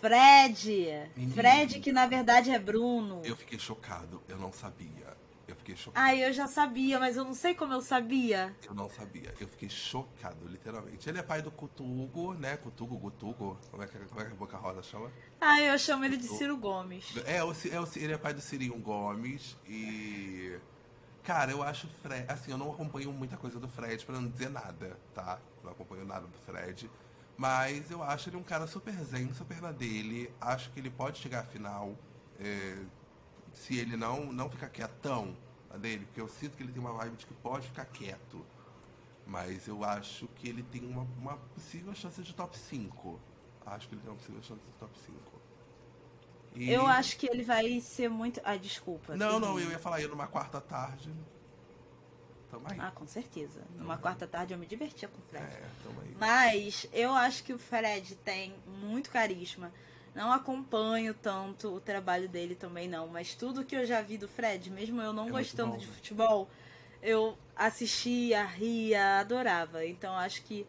Fred! 0.00 1.10
Menino. 1.16 1.34
Fred, 1.34 1.80
que 1.80 1.92
na 1.92 2.06
verdade 2.06 2.50
é 2.50 2.58
Bruno. 2.58 3.22
Eu 3.24 3.36
fiquei 3.36 3.58
chocado, 3.58 4.22
eu 4.28 4.36
não 4.36 4.52
sabia. 4.52 5.16
Eu 5.48 5.56
fiquei 5.56 5.74
chocado. 5.74 6.06
Ai, 6.06 6.22
eu 6.22 6.30
já 6.30 6.46
sabia, 6.46 7.00
mas 7.00 7.16
eu 7.16 7.24
não 7.24 7.32
sei 7.32 7.54
como 7.54 7.72
eu 7.72 7.80
sabia. 7.80 8.54
Eu 8.66 8.74
não 8.74 8.90
sabia. 8.90 9.34
Eu 9.40 9.48
fiquei 9.48 9.70
chocado, 9.70 10.46
literalmente. 10.46 11.08
Ele 11.08 11.18
é 11.18 11.22
pai 11.22 11.40
do 11.40 11.50
Cutugo, 11.50 12.34
né? 12.34 12.58
Cutugo, 12.58 12.98
Gutugo. 12.98 13.58
Como 13.70 13.82
é 13.82 13.86
que, 13.86 13.98
como 13.98 14.20
é 14.20 14.26
que 14.26 14.32
a 14.32 14.34
Boca 14.34 14.58
Rosa 14.58 14.82
chama? 14.82 15.10
Ah, 15.40 15.58
eu 15.58 15.78
chamo 15.78 16.04
ele 16.04 16.18
de 16.18 16.28
Ciro 16.28 16.54
Gomes. 16.58 17.16
É, 17.24 17.42
o, 17.42 17.52
é 17.52 17.80
o, 17.80 17.88
ele 17.96 18.12
é 18.12 18.18
pai 18.18 18.34
do 18.34 18.42
Cirinho 18.42 18.78
Gomes. 18.78 19.56
E. 19.66 20.58
Cara, 21.24 21.50
eu 21.50 21.62
acho 21.62 21.88
Fred. 22.02 22.26
Assim, 22.30 22.50
eu 22.50 22.58
não 22.58 22.70
acompanho 22.70 23.10
muita 23.10 23.38
coisa 23.38 23.58
do 23.58 23.68
Fred, 23.68 24.04
pra 24.04 24.20
não 24.20 24.28
dizer 24.28 24.50
nada, 24.50 24.98
tá? 25.14 25.40
Não 25.64 25.72
acompanho 25.72 26.04
nada 26.04 26.26
do 26.26 26.38
Fred. 26.40 26.90
Mas 27.38 27.90
eu 27.90 28.02
acho 28.02 28.28
ele 28.28 28.36
um 28.36 28.42
cara 28.42 28.66
super 28.66 28.92
zen, 28.92 29.32
super 29.32 29.62
na 29.62 29.72
dele. 29.72 30.30
Acho 30.38 30.70
que 30.72 30.78
ele 30.78 30.90
pode 30.90 31.18
chegar 31.18 31.40
à 31.40 31.44
final. 31.44 31.96
É, 32.38 32.78
se 33.52 33.76
ele 33.78 33.96
não, 33.96 34.32
não 34.32 34.48
ficar 34.48 34.68
quietão 34.68 35.36
dele, 35.80 36.06
porque 36.06 36.20
eu 36.20 36.28
sinto 36.28 36.56
que 36.56 36.62
ele 36.62 36.72
tem 36.72 36.80
uma 36.80 36.92
vibe 36.92 37.16
de 37.16 37.26
que 37.26 37.34
pode 37.34 37.66
ficar 37.66 37.84
quieto. 37.86 38.44
Mas 39.26 39.68
eu 39.68 39.84
acho 39.84 40.26
que 40.28 40.48
ele 40.48 40.62
tem 40.62 40.84
uma, 40.84 41.02
uma 41.18 41.36
possível 41.36 41.94
chance 41.94 42.22
de 42.22 42.34
top 42.34 42.56
5. 42.56 43.20
Acho 43.66 43.86
que 43.86 43.94
ele 43.94 44.00
tem 44.00 44.10
uma 44.10 44.16
possível 44.16 44.42
chance 44.42 44.62
de 44.64 44.72
top 44.78 44.98
5. 44.98 45.38
E... 46.54 46.70
Eu 46.70 46.86
acho 46.86 47.18
que 47.18 47.26
ele 47.26 47.42
vai 47.42 47.78
ser 47.80 48.08
muito. 48.08 48.40
Ah, 48.42 48.56
desculpa. 48.56 49.14
Não, 49.14 49.38
não, 49.38 49.60
eu 49.60 49.70
ia 49.70 49.78
falar 49.78 50.00
ia 50.00 50.08
numa 50.08 50.26
quarta 50.26 50.60
tarde. 50.60 51.12
Tamo 52.50 52.66
aí. 52.70 52.80
Ah, 52.80 52.90
com 52.90 53.06
certeza. 53.06 53.60
Tamo 53.60 53.80
numa 53.80 53.94
aí. 53.94 54.00
quarta 54.00 54.26
tarde 54.26 54.54
eu 54.54 54.58
me 54.58 54.66
divertia 54.66 55.08
com 55.08 55.18
o 55.18 55.22
Fred. 55.22 55.44
É, 55.44 55.68
tamo 55.84 56.00
aí. 56.00 56.16
Mas 56.18 56.88
eu 56.92 57.12
acho 57.12 57.44
que 57.44 57.52
o 57.52 57.58
Fred 57.58 58.16
tem 58.16 58.54
muito 58.66 59.10
carisma. 59.10 59.70
Não 60.18 60.32
acompanho 60.32 61.14
tanto 61.14 61.76
o 61.76 61.80
trabalho 61.80 62.28
dele 62.28 62.56
também, 62.56 62.88
não. 62.88 63.06
Mas 63.06 63.36
tudo 63.36 63.64
que 63.64 63.76
eu 63.76 63.86
já 63.86 64.02
vi 64.02 64.18
do 64.18 64.26
Fred, 64.26 64.68
mesmo 64.68 65.00
eu 65.00 65.12
não 65.12 65.28
é 65.28 65.30
gostando 65.30 65.74
bom, 65.74 65.78
de 65.78 65.86
futebol, 65.86 66.50
eu 67.00 67.38
assistia, 67.54 68.44
ria, 68.44 69.20
adorava. 69.20 69.86
Então 69.86 70.12
acho 70.16 70.42
que 70.42 70.66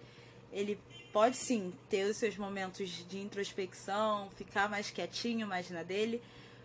ele 0.53 0.79
pode 1.12 1.35
sim 1.35 1.73
ter 1.89 2.05
os 2.05 2.17
seus 2.17 2.38
momentos 2.38 3.03
de 3.09 3.17
introspecção, 3.17 4.29
ficar 4.38 4.69
mais 4.69 4.91
quietinho, 4.91 5.47
mais 5.47 5.67
na 5.71 5.81
dele. 5.81 6.21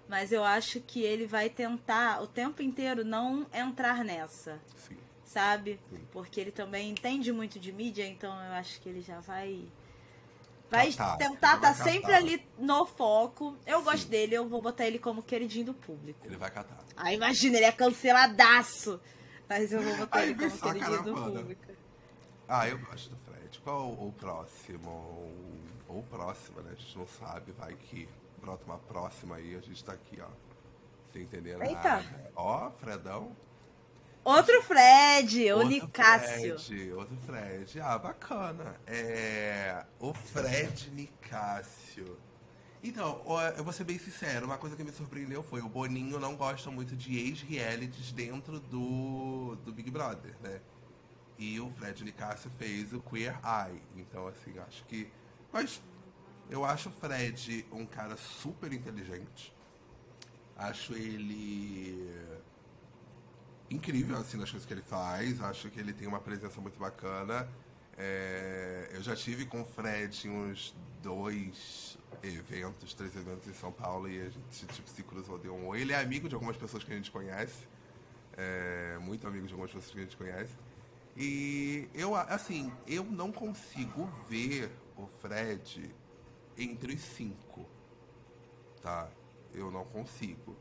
Mas 0.06 0.30
eu 0.30 0.44
acho 0.44 0.78
que 0.82 1.00
ele 1.00 1.26
vai 1.26 1.48
tentar 1.48 2.22
o 2.22 2.26
tempo 2.26 2.60
inteiro 2.60 3.02
não 3.02 3.46
entrar 3.50 4.04
nessa. 4.04 4.60
Sim. 4.76 4.98
Sabe? 5.24 5.80
Sim. 5.88 6.06
Porque 6.12 6.38
ele 6.38 6.52
também 6.52 6.90
entende 6.90 7.32
muito 7.32 7.58
de 7.58 7.72
mídia, 7.72 8.06
então 8.06 8.30
eu 8.44 8.52
acho 8.52 8.78
que 8.82 8.90
ele 8.90 9.00
já 9.00 9.20
vai 9.20 9.64
Vai 10.76 10.92
catar, 10.92 11.16
tentar 11.16 11.54
estar 11.56 11.74
tá 11.74 11.74
sempre 11.74 12.14
ali 12.14 12.46
no 12.58 12.86
foco. 12.86 13.56
Eu 13.66 13.78
Sim. 13.78 13.84
gosto 13.84 14.08
dele, 14.08 14.34
eu 14.34 14.48
vou 14.48 14.60
botar 14.60 14.86
ele 14.86 14.98
como 14.98 15.22
queridinho 15.22 15.66
do 15.66 15.74
público. 15.74 16.20
Ele 16.24 16.36
vai 16.36 16.50
catar. 16.50 16.78
Ah, 16.96 17.12
imagina, 17.12 17.56
ele 17.56 17.66
é 17.66 17.72
canceladaço. 17.72 19.00
Mas 19.48 19.72
eu 19.72 19.82
vou 19.82 19.96
botar 19.96 20.24
ele 20.24 20.34
como 20.34 20.58
queridinho 20.58 21.02
do 21.02 21.14
público. 21.14 21.62
Ah, 22.48 22.68
eu 22.68 22.78
gosto 22.78 23.10
do 23.10 23.16
Fred. 23.18 23.60
Qual 23.60 23.90
o 23.92 24.12
próximo? 24.12 25.32
Ou 25.88 25.98
o 25.98 26.02
próximo, 26.02 26.60
né? 26.60 26.72
A 26.72 26.80
gente 26.80 26.98
não 26.98 27.06
sabe, 27.06 27.52
vai 27.52 27.74
que 27.74 28.08
brota 28.40 28.64
uma 28.64 28.78
próxima 28.78 29.36
aí, 29.36 29.54
a 29.54 29.60
gente 29.60 29.82
tá 29.82 29.92
aqui, 29.92 30.18
ó. 30.20 30.28
Sem 31.12 31.22
entender 31.22 31.60
Eita. 31.62 31.74
nada. 31.74 32.32
Ó, 32.34 32.70
Fredão. 32.72 33.34
Outro 34.24 34.62
Fred, 34.62 35.52
o 35.52 35.62
Nicásio. 35.64 36.58
Fred, 36.58 36.92
outro 36.92 37.16
Fred. 37.26 37.80
Ah, 37.80 37.98
bacana. 37.98 38.74
É, 38.86 39.84
o 40.00 40.14
Fred 40.14 40.90
Nicásio. 40.92 42.18
Então, 42.82 43.22
eu 43.56 43.62
vou 43.62 43.72
ser 43.72 43.84
bem 43.84 43.98
sincero, 43.98 44.46
uma 44.46 44.56
coisa 44.56 44.76
que 44.76 44.84
me 44.84 44.92
surpreendeu 44.92 45.42
foi 45.42 45.60
o 45.60 45.68
Boninho 45.68 46.18
não 46.18 46.36
gosta 46.36 46.70
muito 46.70 46.96
de 46.96 47.18
ex-realities 47.18 48.12
dentro 48.12 48.60
do, 48.60 49.56
do 49.64 49.72
Big 49.72 49.90
Brother, 49.90 50.34
né? 50.42 50.60
E 51.38 51.60
o 51.60 51.70
Fred 51.70 52.02
Nicásio 52.02 52.50
fez 52.58 52.92
o 52.92 53.00
Queer 53.00 53.38
Eye. 53.44 53.82
Então, 53.96 54.26
assim, 54.26 54.58
acho 54.58 54.84
que. 54.84 55.10
Mas 55.52 55.82
eu 56.48 56.64
acho 56.64 56.88
o 56.88 56.92
Fred 56.92 57.66
um 57.72 57.84
cara 57.84 58.16
super 58.16 58.72
inteligente. 58.72 59.54
Acho 60.56 60.94
ele 60.94 62.10
incrível, 63.74 64.16
assim, 64.16 64.36
nas 64.36 64.50
coisas 64.50 64.66
que 64.66 64.72
ele 64.72 64.82
faz. 64.82 65.40
Acho 65.42 65.68
que 65.70 65.80
ele 65.80 65.92
tem 65.92 66.06
uma 66.06 66.20
presença 66.20 66.60
muito 66.60 66.78
bacana. 66.78 67.48
É, 67.96 68.90
eu 68.92 69.02
já 69.02 69.14
tive 69.14 69.46
com 69.46 69.62
o 69.62 69.64
Fred 69.64 70.28
uns 70.28 70.74
dois 71.02 71.98
eventos, 72.22 72.94
três 72.94 73.14
eventos 73.14 73.48
em 73.48 73.54
São 73.54 73.70
Paulo 73.70 74.08
e 74.08 74.20
a 74.20 74.28
gente 74.28 74.66
tipo, 74.66 74.88
se 74.88 75.02
cruzou, 75.02 75.38
deu 75.38 75.54
um. 75.54 75.74
Ele 75.74 75.92
é 75.92 76.00
amigo 76.00 76.28
de 76.28 76.34
algumas 76.34 76.56
pessoas 76.56 76.82
que 76.82 76.92
a 76.92 76.96
gente 76.96 77.10
conhece. 77.10 77.66
É, 78.36 78.98
muito 79.00 79.26
amigo 79.26 79.46
de 79.46 79.52
algumas 79.52 79.70
pessoas 79.70 79.92
que 79.92 79.98
a 79.98 80.02
gente 80.02 80.16
conhece. 80.16 80.52
E 81.16 81.88
eu, 81.94 82.14
assim, 82.16 82.72
eu 82.86 83.04
não 83.04 83.30
consigo 83.30 84.06
ver 84.28 84.70
o 84.96 85.06
Fred 85.06 85.94
entre 86.58 86.94
os 86.94 87.00
cinco. 87.00 87.66
Tá? 88.82 89.08
Eu 89.52 89.70
não 89.70 89.84
consigo. 89.84 90.56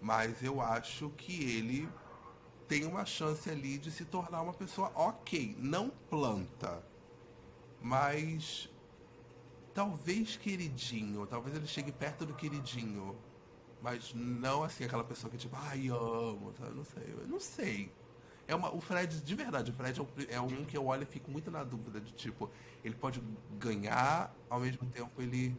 Mas 0.00 0.42
eu 0.42 0.60
acho 0.60 1.10
que 1.16 1.56
ele 1.56 1.88
tem 2.68 2.84
uma 2.84 3.04
chance 3.04 3.48
ali 3.48 3.78
de 3.78 3.90
se 3.90 4.04
tornar 4.04 4.42
uma 4.42 4.52
pessoa 4.52 4.90
ok. 4.94 5.56
Não 5.58 5.90
planta. 6.10 6.82
Mas 7.80 8.68
talvez 9.74 10.36
queridinho. 10.36 11.26
Talvez 11.26 11.56
ele 11.56 11.66
chegue 11.66 11.92
perto 11.92 12.26
do 12.26 12.34
queridinho. 12.34 13.16
Mas 13.82 14.12
não 14.14 14.62
assim 14.64 14.84
aquela 14.84 15.04
pessoa 15.04 15.30
que 15.30 15.36
tipo, 15.36 15.56
ai, 15.56 15.88
amo. 15.88 16.52
Tá? 16.52 16.68
Não 16.70 16.84
sei. 16.84 17.14
Eu 17.20 17.28
não 17.28 17.40
sei. 17.40 17.92
É 18.48 18.54
uma, 18.54 18.72
o 18.72 18.80
Fred, 18.80 19.20
de 19.20 19.34
verdade, 19.34 19.72
o 19.72 19.74
Fred 19.74 20.00
é 20.28 20.34
é 20.36 20.40
um 20.40 20.64
que 20.64 20.76
eu 20.76 20.86
olho 20.86 21.02
e 21.02 21.06
fico 21.06 21.30
muito 21.30 21.50
na 21.50 21.64
dúvida 21.64 22.00
de 22.00 22.12
tipo, 22.12 22.48
ele 22.84 22.94
pode 22.94 23.20
ganhar, 23.58 24.32
ao 24.48 24.60
mesmo 24.60 24.88
tempo 24.88 25.20
ele 25.20 25.58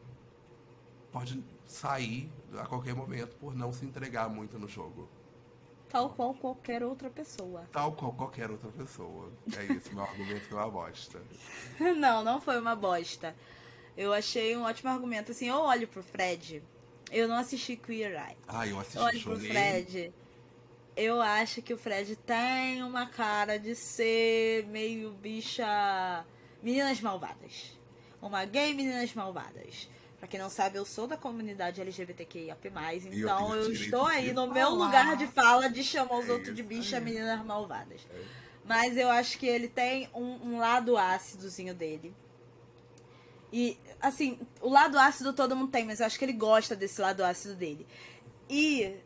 pode 1.11 1.43
sair 1.65 2.31
a 2.57 2.65
qualquer 2.65 2.95
momento 2.95 3.35
por 3.35 3.53
não 3.53 3.73
se 3.73 3.85
entregar 3.85 4.29
muito 4.29 4.57
no 4.57 4.69
jogo. 4.69 5.09
Tal 5.89 6.09
qual 6.09 6.33
qualquer 6.33 6.83
outra 6.83 7.09
pessoa. 7.09 7.67
Tal 7.71 7.93
qual 7.93 8.13
qualquer 8.13 8.51
outra 8.51 8.69
pessoa. 8.69 9.31
É 9.55 9.73
isso, 9.73 9.93
meu 9.93 10.03
argumento 10.03 10.45
foi 10.47 10.57
uma 10.57 10.69
bosta. 10.69 11.21
não, 11.97 12.23
não 12.23 12.41
foi 12.41 12.59
uma 12.59 12.75
bosta. 12.75 13.35
Eu 13.95 14.13
achei 14.13 14.55
um 14.55 14.63
ótimo 14.63 14.89
argumento. 14.89 15.31
Assim, 15.31 15.47
eu 15.47 15.55
olho 15.55 15.87
pro 15.87 16.03
Fred. 16.03 16.63
Eu 17.11 17.27
não 17.27 17.37
assisti 17.37 17.75
Queer 17.75 18.11
Eye. 18.11 18.37
Ah, 18.47 18.67
eu 18.67 18.79
assisti. 18.79 18.97
Eu 18.97 19.03
olho 19.03 19.21
pro 19.21 19.39
Fred 19.39 20.13
eu 20.97 21.21
acho 21.21 21.61
que 21.61 21.71
o 21.71 21.77
Fred 21.77 22.15
tem 22.15 22.81
uma 22.81 23.05
cara 23.05 23.59
de 23.59 23.75
ser 23.75 24.65
meio 24.65 25.11
bicha. 25.11 26.25
Meninas 26.61 26.99
Malvadas. 26.99 27.77
Uma 28.19 28.43
gay 28.45 28.73
Meninas 28.73 29.13
Malvadas. 29.13 29.87
Pra 30.19 30.27
quem 30.27 30.39
não 30.39 30.49
sabe, 30.49 30.77
eu 30.77 30.85
sou 30.85 31.05
da 31.05 31.15
comunidade 31.15 31.79
LGBTQIA+, 31.79 32.57
então 33.03 33.55
eu, 33.55 33.65
eu 33.65 33.71
estou 33.71 34.05
aí 34.05 34.33
no 34.33 34.51
meu 34.51 34.71
lugar 34.71 35.15
de 35.15 35.27
fala 35.27 35.69
de 35.69 35.83
chamar 35.83 36.17
os 36.17 36.27
é 36.27 36.31
outros 36.31 36.55
de 36.55 36.63
bicha 36.63 36.99
Meninas 36.99 37.45
Malvadas. 37.45 38.01
É. 38.09 38.47
Mas 38.65 38.97
eu 38.97 39.09
acho 39.09 39.37
que 39.37 39.45
ele 39.45 39.67
tem 39.67 40.09
um, 40.13 40.53
um 40.53 40.57
lado 40.57 40.97
ácidozinho 40.97 41.73
dele. 41.73 42.13
E, 43.53 43.77
assim, 44.01 44.39
o 44.59 44.69
lado 44.69 44.97
ácido 44.97 45.31
todo 45.33 45.55
mundo 45.55 45.71
tem, 45.71 45.85
mas 45.85 45.99
eu 45.99 46.05
acho 46.05 46.17
que 46.17 46.25
ele 46.25 46.33
gosta 46.33 46.75
desse 46.75 46.99
lado 46.99 47.23
ácido 47.23 47.55
dele. 47.55 47.87
E 48.49 48.97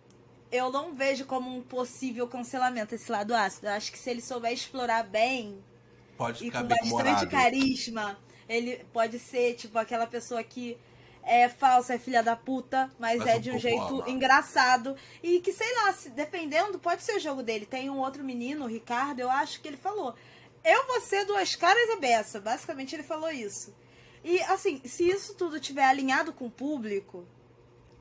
eu 0.51 0.71
não 0.71 0.93
vejo 0.93 1.25
como 1.25 1.55
um 1.55 1.61
possível 1.61 2.27
cancelamento 2.27 2.95
esse 2.95 3.11
lado 3.11 3.35
ácido. 3.35 3.67
Eu 3.67 3.73
acho 3.73 3.91
que 3.91 3.99
se 3.99 4.09
ele 4.09 4.21
souber 4.21 4.51
explorar 4.51 5.03
bem 5.03 5.63
pode 6.17 6.45
e 6.45 6.51
com 6.51 6.63
bastante 6.63 7.27
carisma, 7.27 8.17
ele 8.49 8.83
pode 8.91 9.19
ser 9.19 9.55
tipo 9.55 9.77
aquela 9.77 10.07
pessoa 10.07 10.43
que 10.43 10.77
é 11.23 11.47
falsa, 11.47 11.93
é 11.93 11.99
filha 11.99 12.23
da 12.23 12.35
puta, 12.35 12.89
mas, 12.99 13.19
mas 13.19 13.27
é 13.27 13.39
de 13.39 13.51
um, 13.51 13.59
jeito 13.59 14.03
engraçado. 14.07 14.95
E 15.21 15.39
que, 15.39 15.53
sei 15.53 15.73
lá, 15.75 15.93
se, 15.93 16.09
dependendo, 16.09 16.79
pode 16.79 17.03
ser 17.03 17.15
o 17.15 17.19
jogo 17.19 17.43
dele. 17.43 17.65
Tem 17.65 17.89
um 17.89 17.99
outro 17.99 18.23
menino, 18.23 18.65
o 18.65 18.67
Ricardo, 18.67 19.19
eu 19.19 19.29
acho 19.29 19.61
que 19.61 19.67
ele 19.67 19.77
falou. 19.77 20.15
Eu 20.63 20.85
vou 20.87 21.01
ser 21.01 21.25
duas 21.25 21.55
caras 21.55 21.89
a 21.89 21.95
beça. 21.97 22.39
Basicamente 22.39 22.95
ele 22.95 23.03
falou 23.03 23.31
isso. 23.31 23.73
E 24.23 24.39
assim, 24.41 24.81
se 24.85 25.07
isso 25.09 25.33
tudo 25.35 25.59
tiver 25.59 25.85
alinhado 25.85 26.31
com 26.31 26.45
o 26.45 26.51
público, 26.51 27.25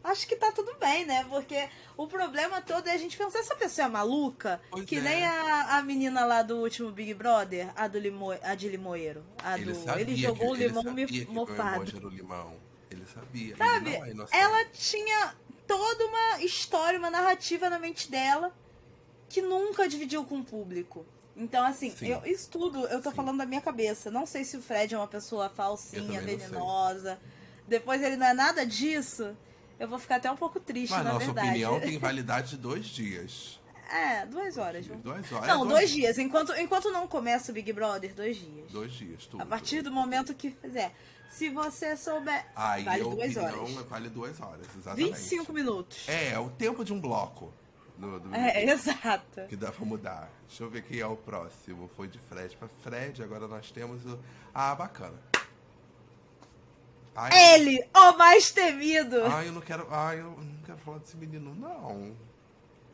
acho 0.04 0.26
que 0.26 0.36
tá 0.36 0.52
tudo 0.52 0.74
bem, 0.78 1.06
né? 1.06 1.24
Porque 1.28 1.68
o 1.96 2.06
problema 2.06 2.60
todo 2.60 2.88
é 2.88 2.92
a 2.92 2.98
gente 2.98 3.16
pensar, 3.16 3.38
essa 3.38 3.54
pessoa 3.54 3.86
é 3.86 3.90
maluca? 3.90 4.60
Pois 4.70 4.84
que 4.84 4.96
é. 4.96 5.00
nem 5.00 5.24
a, 5.24 5.78
a 5.78 5.82
menina 5.82 6.24
lá 6.26 6.42
do 6.42 6.58
último 6.58 6.90
Big 6.90 7.14
Brother, 7.14 7.72
a 7.74 7.88
do 7.88 7.98
limo, 7.98 8.32
a 8.42 8.54
de 8.54 8.68
limoeiro. 8.68 9.24
A 9.42 9.58
ele, 9.58 9.72
do, 9.72 9.98
ele 9.98 10.16
jogou 10.16 10.50
o 10.50 10.54
limão 10.54 10.82
me 10.92 11.06
mofado. 11.26 11.96
Era 11.96 12.06
o 12.06 12.10
limão. 12.10 12.69
Sabia. 13.14 13.56
Sabe? 13.56 13.94
É 13.94 14.40
ela 14.40 14.64
tinha 14.66 15.34
toda 15.66 16.06
uma 16.06 16.42
história, 16.42 16.98
uma 16.98 17.10
narrativa 17.10 17.70
na 17.70 17.78
mente 17.78 18.10
dela 18.10 18.52
que 19.28 19.40
nunca 19.40 19.88
dividiu 19.88 20.24
com 20.24 20.40
o 20.40 20.44
público. 20.44 21.06
Então, 21.36 21.64
assim, 21.64 21.94
eu, 22.02 22.22
isso 22.26 22.50
tudo 22.50 22.86
eu 22.88 23.00
tô 23.00 23.10
Sim. 23.10 23.16
falando 23.16 23.38
da 23.38 23.46
minha 23.46 23.60
cabeça. 23.60 24.10
Não 24.10 24.26
sei 24.26 24.44
se 24.44 24.56
o 24.56 24.62
Fred 24.62 24.94
é 24.94 24.98
uma 24.98 25.06
pessoa 25.06 25.48
falsinha, 25.48 26.20
venenosa. 26.20 27.18
Depois 27.66 28.02
ele 28.02 28.16
não 28.16 28.26
é 28.26 28.34
nada 28.34 28.66
disso 28.66 29.36
eu 29.80 29.88
vou 29.88 29.98
ficar 29.98 30.16
até 30.16 30.30
um 30.30 30.36
pouco 30.36 30.60
triste, 30.60 30.92
Mas 30.92 31.04
na 31.04 31.14
nossa 31.14 31.24
verdade. 31.24 31.48
opinião 31.48 31.80
tem 31.80 31.96
validade 31.98 32.50
de 32.50 32.56
dois 32.58 32.84
dias. 32.84 33.58
É, 33.90 34.24
duas 34.26 34.56
horas. 34.56 34.86
Duas 34.86 35.32
horas. 35.32 35.48
Não, 35.48 35.64
é, 35.64 35.68
dois, 35.68 35.68
dois 35.68 35.90
dias. 35.90 36.18
Enquanto, 36.18 36.52
enquanto 36.54 36.90
não 36.90 37.08
começa 37.08 37.50
o 37.50 37.54
Big 37.54 37.72
Brother, 37.72 38.14
dois 38.14 38.36
dias. 38.36 38.70
Dois 38.70 38.92
dias, 38.92 39.26
tudo. 39.26 39.42
A 39.42 39.46
partir 39.46 39.82
do 39.82 39.90
momento 39.90 40.34
que 40.34 40.50
fizer. 40.50 40.94
Se 41.30 41.48
você 41.48 41.96
souber. 41.96 42.44
Aí 42.56 42.84
vale 42.84 43.02
duas 43.04 43.36
horas. 43.36 43.72
Vale 43.88 44.08
duas 44.08 44.40
horas, 44.40 44.66
exatamente. 44.76 45.12
25 45.12 45.52
minutos. 45.52 46.08
É, 46.08 46.32
é 46.32 46.38
o 46.38 46.50
tempo 46.50 46.84
de 46.84 46.92
um 46.92 47.00
bloco. 47.00 47.52
Do, 47.96 48.18
do 48.18 48.34
é, 48.34 48.64
exato. 48.64 49.46
Que 49.48 49.56
dá 49.56 49.70
pra 49.70 49.84
mudar. 49.84 50.30
Deixa 50.48 50.64
eu 50.64 50.70
ver 50.70 50.82
quem 50.82 51.00
é 51.00 51.06
o 51.06 51.16
próximo. 51.16 51.88
Foi 51.96 52.08
de 52.08 52.18
Fred 52.18 52.56
pra 52.56 52.68
Fred, 52.82 53.22
agora 53.22 53.46
nós 53.46 53.70
temos 53.70 54.04
o. 54.06 54.18
Ah, 54.54 54.74
bacana. 54.74 55.18
Ai, 57.14 57.54
Ele, 57.54 57.84
o 57.94 58.12
mais 58.16 58.50
temido. 58.50 59.24
Ai, 59.26 59.48
eu 59.48 59.52
não 59.52 59.60
quero. 59.60 59.86
Ai, 59.90 60.20
eu 60.20 60.30
não 60.30 60.62
quero 60.64 60.78
falar 60.78 60.98
desse 60.98 61.16
menino, 61.16 61.54
não. 61.54 62.16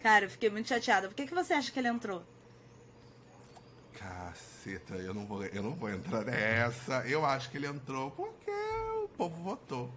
Cara, 0.07 0.27
eu 0.27 0.31
fiquei 0.31 0.49
muito 0.49 0.69
chateada. 0.69 1.09
Por 1.09 1.17
que, 1.17 1.27
que 1.27 1.35
você 1.35 1.53
acha 1.53 1.73
que 1.73 1.81
ele 1.81 1.89
entrou? 1.89 2.23
Caceta, 3.93 4.95
eu 4.95 5.13
não, 5.13 5.27
vou, 5.27 5.45
eu 5.45 5.61
não 5.65 5.75
vou 5.75 5.91
entrar 5.91 6.25
nessa. 6.25 7.05
Eu 7.09 7.27
acho 7.27 7.51
que 7.51 7.57
ele 7.57 7.67
entrou 7.67 8.13
porque 8.13 8.53
o 9.03 9.09
povo 9.09 9.43
votou. 9.43 9.93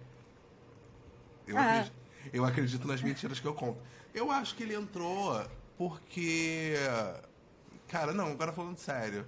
Eu, 1.46 1.56
ah. 1.56 1.60
acredito, 1.60 1.94
eu 2.32 2.44
acredito 2.44 2.88
nas 2.88 3.00
mentiras 3.00 3.38
que 3.38 3.46
eu 3.46 3.54
conto. 3.54 3.80
Eu 4.12 4.32
acho 4.32 4.56
que 4.56 4.64
ele 4.64 4.74
entrou 4.74 5.48
porque. 5.78 6.74
Cara, 7.86 8.12
não, 8.12 8.32
agora 8.32 8.52
falando 8.52 8.78
sério. 8.78 9.24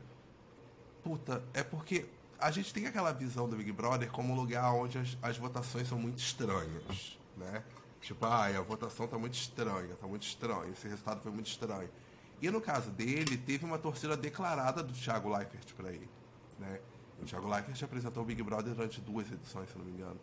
Puta, 1.05 1.45
é 1.55 1.63
porque 1.63 2.07
a 2.41 2.51
gente 2.51 2.75
tem 2.75 2.89
aquela 2.89 3.13
visão 3.13 3.49
do 3.49 3.55
Big 3.55 3.71
Brother 3.71 4.11
como 4.11 4.33
um 4.33 4.37
lugar 4.37 4.75
onde 4.75 4.99
as, 4.99 5.17
as 5.23 5.39
votações 5.39 5.87
são 5.87 5.97
muito 5.97 6.19
estranhas, 6.19 7.17
né? 7.37 7.63
Tipo, 8.03 8.27
ah, 8.27 8.47
a 8.47 8.61
votação 8.61 9.07
tá 9.07 9.17
muito 9.17 9.35
estranha, 9.35 9.95
tá 9.95 10.09
muito 10.09 10.25
estranho, 10.25 10.73
esse 10.73 10.89
resultado 10.89 11.23
foi 11.23 11.31
muito 11.31 11.47
estranho. 11.47 11.89
E 12.41 12.51
no 12.51 12.61
caso 12.61 12.91
dele, 12.91 13.37
teve 13.37 13.65
uma 13.65 13.79
torcida 13.79 14.17
declarada 14.17 14.83
do 14.83 14.93
Thiago 14.93 15.35
Leifert 15.35 15.73
para 15.75 15.93
ele, 15.93 16.11
né? 16.59 16.81
O 17.23 17.25
Thiago 17.25 17.49
Leifert 17.49 17.81
apresentou 17.85 18.25
o 18.25 18.27
Big 18.27 18.43
Brother 18.43 18.75
durante 18.75 19.01
duas 19.01 19.31
edições, 19.31 19.71
se 19.71 19.79
não 19.79 19.85
me 19.85 19.93
engano. 19.93 20.21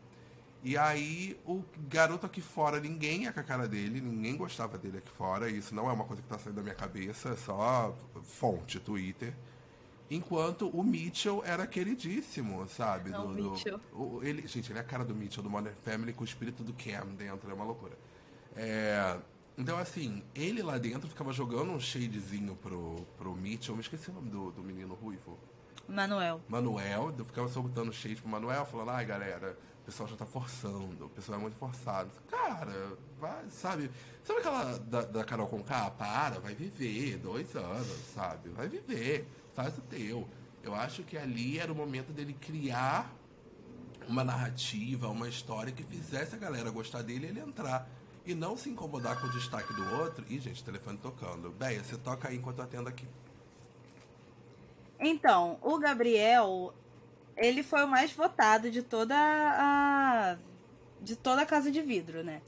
E 0.62 0.78
aí, 0.78 1.40
o 1.46 1.64
garoto 1.88 2.26
aqui 2.26 2.42
fora, 2.42 2.82
ninguém 2.82 3.24
ia 3.24 3.32
com 3.32 3.40
a 3.40 3.44
cara 3.44 3.66
dele, 3.66 4.02
ninguém 4.02 4.36
gostava 4.36 4.78
dele 4.78 4.98
aqui 4.98 5.10
fora. 5.10 5.50
Isso 5.50 5.74
não 5.74 5.90
é 5.90 5.94
uma 5.94 6.04
coisa 6.04 6.22
que 6.22 6.28
tá 6.28 6.38
saindo 6.38 6.58
da 6.58 6.62
minha 6.62 6.76
cabeça, 6.76 7.30
é 7.30 7.36
só 7.38 7.96
fonte, 8.24 8.78
Twitter. 8.78 9.34
Enquanto 10.12 10.68
o 10.70 10.84
Mitchell 10.84 11.44
era 11.46 11.68
queridíssimo, 11.68 12.68
sabe? 12.68 13.12
Não, 13.12 13.32
do, 13.32 13.52
Mitchell. 13.52 13.80
o, 13.94 14.22
ele, 14.24 14.48
gente, 14.48 14.72
ele 14.72 14.80
é 14.80 14.82
a 14.82 14.86
cara 14.86 15.06
do 15.06 15.14
Mitchell, 15.14 15.44
do 15.44 15.50
Modern 15.50 15.76
Family, 15.84 16.14
com 16.14 16.22
o 16.22 16.26
espírito 16.26 16.64
do 16.64 16.74
Cam 16.74 17.08
dentro, 17.16 17.50
é 17.50 17.54
uma 17.54 17.66
loucura. 17.66 17.96
É, 18.56 19.18
então, 19.56 19.78
assim, 19.78 20.24
ele 20.34 20.64
lá 20.64 20.78
dentro 20.78 21.08
ficava 21.08 21.32
jogando 21.32 21.72
um 21.72 21.80
shadezinho 21.80 22.56
pro, 22.56 23.06
pro 23.18 23.36
Mitchell. 23.36 23.76
Me 23.76 23.82
esqueci 23.82 24.10
o 24.10 24.14
nome 24.14 24.30
do, 24.30 24.52
do 24.52 24.64
menino 24.64 24.96
ruivo. 24.96 25.38
Manuel. 25.88 26.42
Manuel. 26.48 27.14
Eu 27.18 27.26
ficava 27.26 27.48
soltando 27.48 27.92
shade 27.92 28.22
pro 28.22 28.30
Manuel, 28.30 28.66
falando, 28.66 28.92
ai, 28.92 29.06
galera, 29.06 29.58
o 29.82 29.86
pessoal 29.86 30.08
já 30.08 30.16
tá 30.16 30.26
forçando, 30.26 31.06
o 31.06 31.10
pessoal 31.10 31.38
é 31.38 31.42
muito 31.42 31.58
forçado. 31.58 32.10
Cara, 32.30 32.98
vai, 33.20 33.50
sabe? 33.50 33.92
Sabe 34.24 34.40
aquela 34.40 34.78
da, 34.78 35.02
da 35.02 35.24
Carol 35.24 35.48
Conká? 35.48 35.92
Para, 35.92 36.40
vai 36.40 36.56
viver, 36.56 37.18
dois 37.18 37.56
anos, 37.56 37.88
sabe? 38.14 38.50
Vai 38.50 38.68
viver 38.70 39.28
faz 39.60 39.78
o 39.78 39.82
teu. 39.82 40.26
Eu 40.64 40.74
acho 40.74 41.04
que 41.04 41.18
ali 41.18 41.60
era 41.60 41.70
o 41.70 41.76
momento 41.76 42.14
dele 42.14 42.34
criar 42.40 43.14
uma 44.08 44.24
narrativa, 44.24 45.10
uma 45.10 45.28
história 45.28 45.70
que 45.70 45.84
fizesse 45.84 46.34
a 46.34 46.38
galera 46.38 46.72
gostar 46.72 47.02
dele 47.02 47.26
e 47.26 47.30
ele 47.30 47.42
entrar. 47.42 47.86
E 48.26 48.34
não 48.34 48.56
se 48.56 48.70
incomodar 48.70 49.20
com 49.20 49.28
o 49.28 49.32
destaque 49.32 49.74
do 49.74 49.96
outro. 49.96 50.26
Ih, 50.30 50.40
gente, 50.40 50.64
telefone 50.64 50.98
tocando. 50.98 51.52
Beia, 51.52 51.84
você 51.84 51.98
toca 51.98 52.30
aí 52.30 52.38
enquanto 52.38 52.60
eu 52.60 52.64
atendo 52.64 52.88
aqui. 52.88 53.06
Então, 54.98 55.58
o 55.62 55.78
Gabriel, 55.78 56.74
ele 57.36 57.62
foi 57.62 57.84
o 57.84 57.88
mais 57.88 58.14
votado 58.14 58.72
de 58.72 58.82
toda 58.82 59.16
a. 59.18 60.38
de 61.02 61.18
toda 61.18 61.42
a 61.42 61.46
casa 61.46 61.70
de 61.70 61.82
vidro, 61.82 62.24
né? 62.24 62.42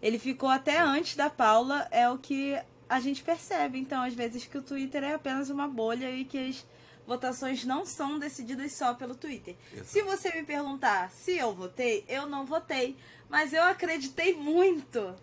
Ele 0.00 0.18
ficou 0.18 0.48
até 0.48 0.78
antes 0.78 1.16
da 1.16 1.28
Paula, 1.28 1.86
é 1.90 2.08
o 2.08 2.16
que 2.16 2.58
a 2.88 3.00
gente 3.00 3.22
percebe, 3.22 3.78
então, 3.78 4.02
às 4.02 4.14
vezes, 4.14 4.46
que 4.46 4.58
o 4.58 4.62
Twitter 4.62 5.02
é 5.02 5.14
apenas 5.14 5.50
uma 5.50 5.66
bolha 5.66 6.10
e 6.10 6.24
que 6.24 6.38
as 6.38 6.64
votações 7.06 7.64
não 7.64 7.86
são 7.86 8.18
decididas 8.18 8.72
só 8.72 8.94
pelo 8.94 9.14
Twitter. 9.14 9.56
Exato. 9.72 9.88
Se 9.88 10.02
você 10.02 10.32
me 10.32 10.42
perguntar 10.42 11.10
se 11.10 11.36
eu 11.36 11.54
votei, 11.54 12.04
eu 12.08 12.26
não 12.26 12.44
votei. 12.44 12.96
Mas 13.28 13.52
eu 13.52 13.62
acreditei 13.64 14.34
muito 14.34 15.14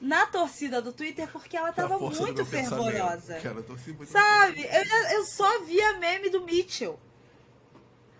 na 0.00 0.26
torcida 0.26 0.82
do 0.82 0.92
Twitter 0.92 1.28
porque 1.30 1.56
ela 1.56 1.72
tava 1.72 1.98
muito 1.98 2.44
fervorosa. 2.44 3.34
Muito 3.34 3.42
Sabe? 4.06 4.62
Eu, 4.62 5.16
eu 5.16 5.24
só 5.24 5.64
via 5.64 5.98
meme 5.98 6.28
do 6.28 6.42
Mitchell. 6.42 6.98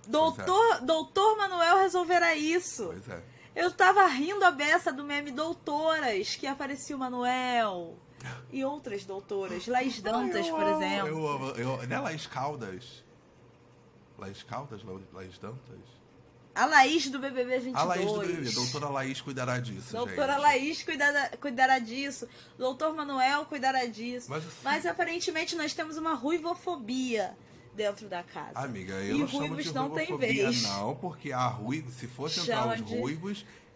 Doutor, 0.06 0.76
é. 0.76 0.80
doutor 0.80 1.36
Manuel 1.36 1.78
resolverá 1.78 2.34
isso. 2.34 2.92
É. 3.08 3.22
Eu 3.54 3.70
tava 3.70 4.06
rindo 4.06 4.44
a 4.44 4.50
beça 4.50 4.92
do 4.92 5.04
meme 5.04 5.30
Doutoras, 5.30 6.34
que 6.36 6.46
aparecia 6.46 6.96
o 6.96 6.98
Manuel. 6.98 7.96
E 8.50 8.64
outras 8.64 9.04
doutoras. 9.04 9.66
Laís 9.66 10.00
Dantas, 10.00 10.48
por 10.48 10.62
exemplo. 10.62 11.08
Eu 11.08 11.28
amo. 11.28 11.46
Eu, 11.50 11.86
não 11.86 11.96
é 11.96 12.00
Laís 12.00 12.26
Caldas? 12.26 13.04
Laís 14.18 14.42
Caldas? 14.42 14.82
Laís 15.12 15.38
Dantas? 15.38 16.02
A 16.54 16.66
Laís 16.66 17.08
do 17.08 17.18
BBB 17.18 17.58
22. 17.60 17.76
A 17.76 17.84
Laís 17.84 18.12
do 18.12 18.20
BBB. 18.20 18.50
Doutora 18.50 18.88
Laís 18.88 19.20
cuidará 19.22 19.58
disso, 19.58 19.92
Doutora 19.92 20.34
gente. 20.34 20.42
Laís 20.42 20.82
cuidará, 20.82 21.30
cuidará 21.40 21.78
disso. 21.78 22.28
Doutor 22.58 22.94
Manuel 22.94 23.46
cuidará 23.46 23.86
disso. 23.86 24.26
Mas, 24.28 24.46
assim... 24.46 24.56
Mas 24.62 24.86
aparentemente 24.86 25.56
nós 25.56 25.72
temos 25.72 25.96
uma 25.96 26.12
ruivofobia 26.12 27.34
dentro 27.74 28.06
da 28.06 28.22
casa. 28.22 28.50
Amiga, 28.54 28.92
eu 28.94 29.16
e 29.16 29.18
não 29.20 29.28
chamo 29.28 29.56
de 29.56 29.72
não 29.74 29.90
tem 29.90 30.16
vez. 30.18 30.62
não, 30.64 30.94
porque 30.96 31.32
a 31.32 31.46
ruiva, 31.46 31.90
se 31.90 32.06
fosse 32.06 32.40
entrar 32.40 32.68
os 32.68 32.84
de... 32.84 32.94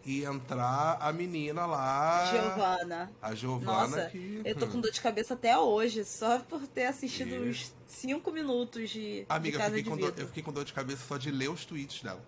ia 0.07 0.29
entrar 0.29 0.97
a 1.01 1.11
menina 1.11 1.65
lá. 1.65 2.25
Giovana. 2.31 3.11
A 3.21 3.35
Giovana 3.35 3.87
Nossa, 3.87 4.09
que. 4.09 4.41
Eu 4.43 4.55
tô 4.55 4.67
com 4.67 4.79
dor 4.79 4.91
de 4.91 5.01
cabeça 5.01 5.33
até 5.33 5.57
hoje, 5.57 6.05
só 6.05 6.39
por 6.39 6.65
ter 6.67 6.85
assistido 6.85 7.29
e... 7.29 7.49
uns 7.49 7.73
5 7.85 8.31
minutos 8.31 8.89
de. 8.89 9.25
Amiga, 9.27 9.57
de 9.57 9.63
eu, 9.63 9.71
fiquei 9.71 9.97
dor, 9.97 10.13
eu 10.17 10.27
fiquei 10.27 10.43
com 10.43 10.53
dor 10.53 10.63
de 10.63 10.73
cabeça 10.73 11.03
só 11.05 11.17
de 11.17 11.29
ler 11.29 11.49
os 11.49 11.65
tweets 11.65 12.01
dela. 12.01 12.23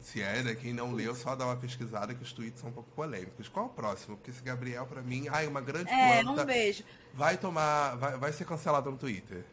Se 0.00 0.22
é, 0.22 0.42
né? 0.42 0.54
Quem 0.54 0.72
não 0.72 0.92
leu, 0.92 1.14
só 1.14 1.36
dá 1.36 1.44
uma 1.44 1.56
pesquisada 1.56 2.14
que 2.14 2.22
os 2.22 2.32
tweets 2.32 2.60
são 2.60 2.70
um 2.70 2.72
pouco 2.72 2.90
polêmicos. 2.92 3.48
Qual 3.48 3.66
o 3.66 3.68
próximo? 3.68 4.16
Porque 4.16 4.30
esse 4.30 4.42
Gabriel, 4.42 4.86
para 4.86 5.02
mim, 5.02 5.26
ai, 5.28 5.46
uma 5.46 5.60
grande 5.60 5.90
é, 5.90 6.22
planta. 6.22 6.42
um 6.42 6.46
beijo. 6.46 6.82
Vai 7.12 7.36
tomar. 7.36 7.96
Vai, 7.96 8.16
vai 8.16 8.32
ser 8.32 8.46
cancelado 8.46 8.90
no 8.90 8.96
Twitter. 8.96 9.44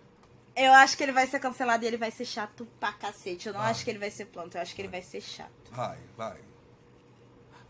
Eu 0.55 0.71
acho 0.71 0.95
que 0.95 1.03
ele 1.03 1.11
vai 1.11 1.27
ser 1.27 1.39
cancelado 1.39 1.83
e 1.83 1.87
ele 1.87 1.97
vai 1.97 2.11
ser 2.11 2.23
chato 2.23 2.65
pra 2.79 2.93
cacete. 2.93 3.47
Eu 3.47 3.53
não 3.53 3.59
vai. 3.59 3.71
acho 3.71 3.83
que 3.83 3.89
ele 3.89 3.99
vai 3.99 4.09
ser 4.09 4.25
planta, 4.27 4.57
eu 4.57 4.61
acho 4.61 4.73
que 4.73 4.81
ele 4.81 4.87
vai 4.87 5.01
ser 5.01 5.19
chato. 5.19 5.51
Vai, 5.71 5.97
vai. 6.15 6.54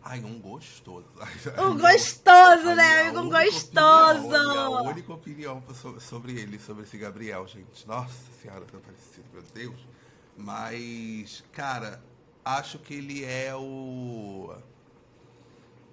Ai, 0.07 0.23
um 0.23 0.39
gostoso. 0.39 1.07
Um 1.57 1.79
gostoso, 1.79 2.75
né, 2.75 3.01
amigo? 3.01 3.21
Um 3.21 3.29
gostoso. 3.29 4.27
Opinião, 4.27 4.77
a 4.77 4.81
única 4.83 5.13
opinião 5.13 5.63
sobre 5.99 6.39
ele, 6.39 6.59
sobre 6.59 6.83
esse 6.83 6.95
Gabriel, 6.95 7.47
gente. 7.47 7.87
Nossa 7.87 8.31
senhora, 8.39 8.63
tá 8.65 8.77
parecido, 8.77 9.25
meu 9.33 9.41
Deus. 9.41 9.87
Mas, 10.37 11.43
cara, 11.51 12.03
acho 12.43 12.77
que 12.77 12.93
ele 12.93 13.25
é 13.25 13.55
o. 13.55 14.55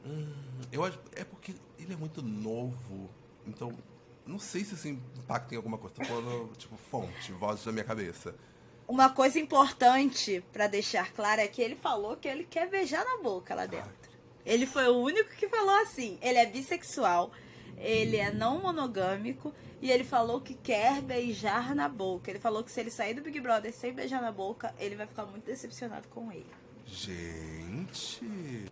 Hum, 0.04 0.32
eu 0.70 0.84
acho. 0.84 0.98
É 1.16 1.24
porque 1.24 1.54
ele 1.78 1.94
é 1.94 1.96
muito 1.96 2.20
novo. 2.20 3.08
Então, 3.46 3.72
não 4.26 4.38
sei 4.38 4.62
se 4.62 4.74
isso 4.74 4.88
impacta 4.88 5.54
em 5.54 5.56
alguma 5.56 5.78
coisa. 5.78 5.94
Tô 5.94 6.04
falando, 6.04 6.52
tipo, 6.58 6.76
fonte, 6.76 7.32
vozes 7.32 7.64
da 7.64 7.72
minha 7.72 7.84
cabeça. 7.84 8.34
Uma 8.86 9.08
coisa 9.08 9.38
importante 9.38 10.44
para 10.52 10.66
deixar 10.66 11.12
claro 11.14 11.40
é 11.40 11.48
que 11.48 11.62
ele 11.62 11.76
falou 11.76 12.14
que 12.16 12.28
ele 12.28 12.44
quer 12.44 12.68
beijar 12.68 13.02
na 13.06 13.22
boca 13.22 13.54
lá 13.54 13.64
dentro. 13.64 13.88
Ai. 13.88 14.01
Ele 14.44 14.66
foi 14.66 14.88
o 14.88 14.96
único 14.96 15.30
que 15.30 15.48
falou 15.48 15.74
assim. 15.82 16.18
Ele 16.20 16.38
é 16.38 16.46
bissexual, 16.46 17.30
ele 17.78 18.16
é 18.16 18.32
não 18.32 18.60
monogâmico 18.60 19.54
e 19.80 19.90
ele 19.90 20.04
falou 20.04 20.40
que 20.40 20.54
quer 20.54 21.00
beijar 21.00 21.74
na 21.74 21.88
boca. 21.88 22.30
Ele 22.30 22.38
falou 22.38 22.62
que 22.62 22.70
se 22.70 22.80
ele 22.80 22.90
sair 22.90 23.14
do 23.14 23.22
Big 23.22 23.40
Brother 23.40 23.72
sem 23.72 23.92
beijar 23.92 24.20
na 24.22 24.32
boca, 24.32 24.74
ele 24.78 24.96
vai 24.96 25.06
ficar 25.06 25.26
muito 25.26 25.44
decepcionado 25.44 26.08
com 26.08 26.30
ele. 26.30 26.46
Gente. 26.86 28.70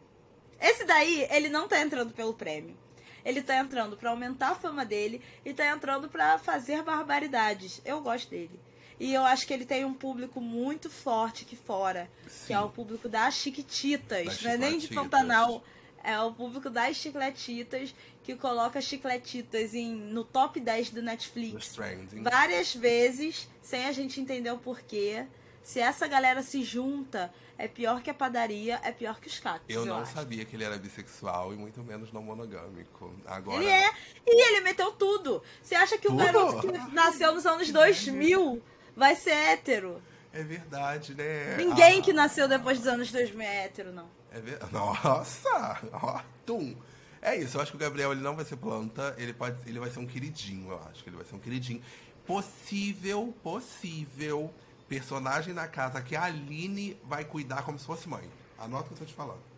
Esse 0.61 0.85
daí, 0.85 1.27
ele 1.31 1.49
não 1.49 1.67
tá 1.67 1.81
entrando 1.81 2.13
pelo 2.13 2.35
prêmio. 2.35 2.77
Ele 3.25 3.43
tá 3.43 3.57
entrando 3.57 3.97
para 3.97 4.11
aumentar 4.11 4.51
a 4.51 4.55
fama 4.55 4.85
dele 4.85 5.23
e 5.45 5.53
tá 5.53 5.67
entrando 5.67 6.09
para 6.09 6.39
fazer 6.39 6.83
barbaridades. 6.83 7.81
Eu 7.85 8.01
gosto 8.01 8.31
dele. 8.31 8.59
E 9.01 9.15
eu 9.15 9.25
acho 9.25 9.47
que 9.47 9.55
ele 9.55 9.65
tem 9.65 9.83
um 9.83 9.95
público 9.95 10.43
muito 10.43 10.91
forte 10.91 11.45
aqui 11.45 11.57
fora, 11.57 12.11
Sim. 12.29 12.49
que 12.49 12.53
é 12.53 12.61
o 12.61 12.69
público 12.69 13.09
das 13.09 13.35
Chiquititas, 13.35 14.27
das 14.27 14.43
não 14.43 14.51
é 14.51 14.59
nem 14.59 14.79
de 14.79 14.89
Pantanal. 14.89 15.65
É 16.05 16.19
o 16.21 16.33
público 16.33 16.69
das 16.71 16.97
chicletitas 16.97 17.95
que 18.23 18.35
coloca 18.35 18.81
chicletitas 18.81 19.75
em, 19.75 19.95
no 19.95 20.23
top 20.25 20.61
10 20.61 20.91
do 20.91 21.03
Netflix 21.03 21.77
várias 22.23 22.75
vezes, 22.75 23.49
sem 23.63 23.87
a 23.87 23.93
gente 23.93 24.21
entender 24.21 24.51
o 24.51 24.59
porquê. 24.59 25.27
Se 25.63 25.79
essa 25.79 26.07
galera 26.07 26.43
se 26.43 26.63
junta, 26.63 27.33
é 27.59 27.69
pior 27.69 28.03
que 28.03 28.09
a 28.09 28.15
padaria, 28.15 28.81
é 28.83 28.93
pior 28.93 29.21
que 29.21 29.29
os 29.29 29.39
cactos. 29.39 29.75
Eu, 29.75 29.83
eu 29.83 29.87
não 29.87 30.01
acho. 30.01 30.15
sabia 30.15 30.45
que 30.47 30.57
ele 30.57 30.65
era 30.65 30.79
bissexual 30.79 31.53
e 31.53 31.57
muito 31.57 31.83
menos 31.83 32.11
não 32.13 32.23
monogâmico. 32.23 33.15
Agora... 33.27 33.63
Ele 33.63 33.71
é. 33.71 33.91
E 34.27 34.49
ele 34.49 34.61
meteu 34.63 34.93
tudo. 34.93 35.43
Você 35.63 35.75
acha 35.75 35.99
que 35.99 36.09
tudo? 36.09 36.21
o 36.21 36.25
garoto 36.25 36.61
que 36.61 36.95
nasceu 36.95 37.35
nos 37.35 37.45
anos 37.45 37.71
2000 37.71 38.63
vai 38.97 39.15
ser 39.17 39.31
hétero? 39.31 40.03
É 40.33 40.43
verdade, 40.43 41.15
né? 41.15 41.57
Ninguém 41.57 41.99
ah. 41.99 42.03
que 42.03 42.13
nasceu 42.13 42.49
depois 42.49 42.79
dos 42.79 42.87
anos 42.87 43.11
2000 43.11 43.41
é 43.41 43.65
hétero, 43.65 43.93
não. 43.93 44.09
É 44.31 44.41
ver... 44.41 44.59
Nossa! 44.71 45.81
Ó, 45.93 46.21
tum! 46.47 46.77
É 47.23 47.37
isso, 47.37 47.57
eu 47.57 47.61
acho 47.61 47.73
que 47.73 47.77
o 47.77 47.81
Gabriel 47.81 48.13
ele 48.13 48.23
não 48.23 48.35
vai 48.35 48.45
ser 48.45 48.57
planta, 48.57 49.15
ele 49.19 49.35
pode, 49.35 49.57
ele 49.69 49.79
vai 49.79 49.91
ser 49.91 49.99
um 49.99 50.07
queridinho, 50.07 50.71
eu 50.71 50.81
acho 50.91 51.03
que 51.03 51.11
ele 51.11 51.17
vai 51.17 51.27
ser 51.27 51.35
um 51.35 51.39
queridinho. 51.39 51.83
Possível, 52.27 53.35
possível 53.43 54.51
personagem 54.89 55.53
na 55.53 55.69
casa 55.69 56.01
que 56.01 56.17
a 56.17 56.25
Aline 56.25 56.99
vai 57.05 57.25
cuidar 57.25 57.63
como 57.63 57.79
se 57.79 57.85
fosse 57.85 58.09
mãe. 58.09 58.29
Anota 58.59 58.85
o 58.85 58.89
que 58.89 58.95
eu 58.95 58.99
tô 58.99 59.05
te 59.05 59.15
falando. 59.15 59.50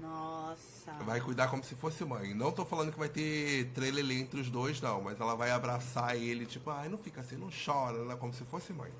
Nossa. 0.00 0.92
Vai 1.04 1.20
cuidar 1.20 1.48
como 1.48 1.62
se 1.62 1.74
fosse 1.74 2.04
mãe. 2.04 2.34
Não 2.34 2.50
tô 2.50 2.64
falando 2.64 2.92
que 2.92 2.98
vai 2.98 3.08
ter 3.08 3.70
trelelê 3.72 4.20
entre 4.20 4.40
os 4.40 4.50
dois, 4.50 4.80
não. 4.80 5.00
Mas 5.00 5.20
ela 5.20 5.34
vai 5.34 5.50
abraçar 5.50 6.16
ele, 6.16 6.46
tipo, 6.46 6.70
ai, 6.70 6.88
não 6.88 6.98
fica 6.98 7.20
assim, 7.20 7.36
não 7.36 7.48
chora, 7.50 8.04
né? 8.04 8.16
como 8.16 8.32
se 8.32 8.44
fosse 8.44 8.72
mãe. 8.72 8.90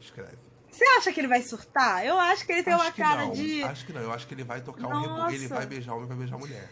Escreve. 0.00 0.38
Você 0.70 0.84
acha 0.98 1.12
que 1.12 1.20
ele 1.20 1.28
vai 1.28 1.40
surtar? 1.40 2.04
Eu 2.04 2.18
acho 2.18 2.44
que 2.44 2.52
ele 2.52 2.62
tem 2.64 2.72
acho 2.72 2.82
uma 2.82 2.92
cara 2.92 3.26
não. 3.26 3.32
de. 3.32 3.62
Acho 3.62 3.86
que 3.86 3.92
não, 3.92 4.00
eu 4.00 4.12
acho 4.12 4.26
que 4.26 4.34
ele 4.34 4.42
vai 4.42 4.60
tocar 4.60 4.82
Nossa. 4.82 4.96
um 4.96 5.00
reboco. 5.02 5.30
Ele 5.30 5.46
vai 5.46 5.66
beijar 5.66 5.94
homem, 5.94 6.06
vai 6.08 6.16
beijar 6.16 6.36
mulher. 6.36 6.68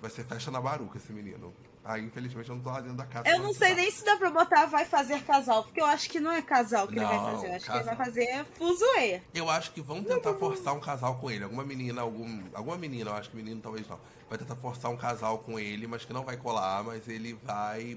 Vai 0.00 0.10
ser 0.10 0.24
festa 0.24 0.50
na 0.50 0.60
baruca 0.60 0.98
esse 0.98 1.12
menino. 1.12 1.54
Aí, 1.86 2.02
infelizmente, 2.04 2.48
eu 2.48 2.56
não 2.56 2.62
tô 2.62 2.70
lá 2.70 2.80
dentro 2.80 2.96
da 2.96 3.06
casa. 3.06 3.28
Eu 3.28 3.38
não 3.38 3.54
sei 3.54 3.74
nem 3.74 3.88
se 3.90 4.04
dá 4.04 4.16
pra 4.16 4.28
botar 4.28 4.66
vai 4.66 4.84
fazer 4.84 5.22
casal, 5.22 5.62
porque 5.62 5.80
eu 5.80 5.86
acho 5.86 6.10
que 6.10 6.18
não 6.18 6.32
é 6.32 6.42
casal 6.42 6.88
que 6.88 6.96
não, 6.96 7.02
ele 7.04 7.16
vai 7.16 7.32
fazer. 7.32 7.46
Eu 7.46 7.54
acho 7.54 7.66
casal. 7.66 7.82
que 7.82 7.88
ele 7.88 7.96
vai 7.96 8.06
fazer 8.06 8.44
fuzuê. 8.58 9.22
Eu 9.32 9.48
acho 9.48 9.70
que 9.70 9.80
vão 9.80 10.02
tentar 10.02 10.34
forçar 10.34 10.74
um 10.74 10.80
casal 10.80 11.16
com 11.20 11.30
ele. 11.30 11.44
Alguma 11.44 11.64
menina, 11.64 12.02
algum, 12.02 12.42
alguma 12.52 12.76
menina, 12.76 13.10
eu 13.10 13.14
acho 13.14 13.30
que 13.30 13.36
menino 13.36 13.60
talvez 13.60 13.86
não. 13.88 14.00
Vai 14.28 14.36
tentar 14.36 14.56
forçar 14.56 14.90
um 14.90 14.96
casal 14.96 15.38
com 15.38 15.60
ele, 15.60 15.86
mas 15.86 16.04
que 16.04 16.12
não 16.12 16.24
vai 16.24 16.36
colar, 16.36 16.82
mas 16.82 17.06
ele 17.06 17.34
vai 17.44 17.96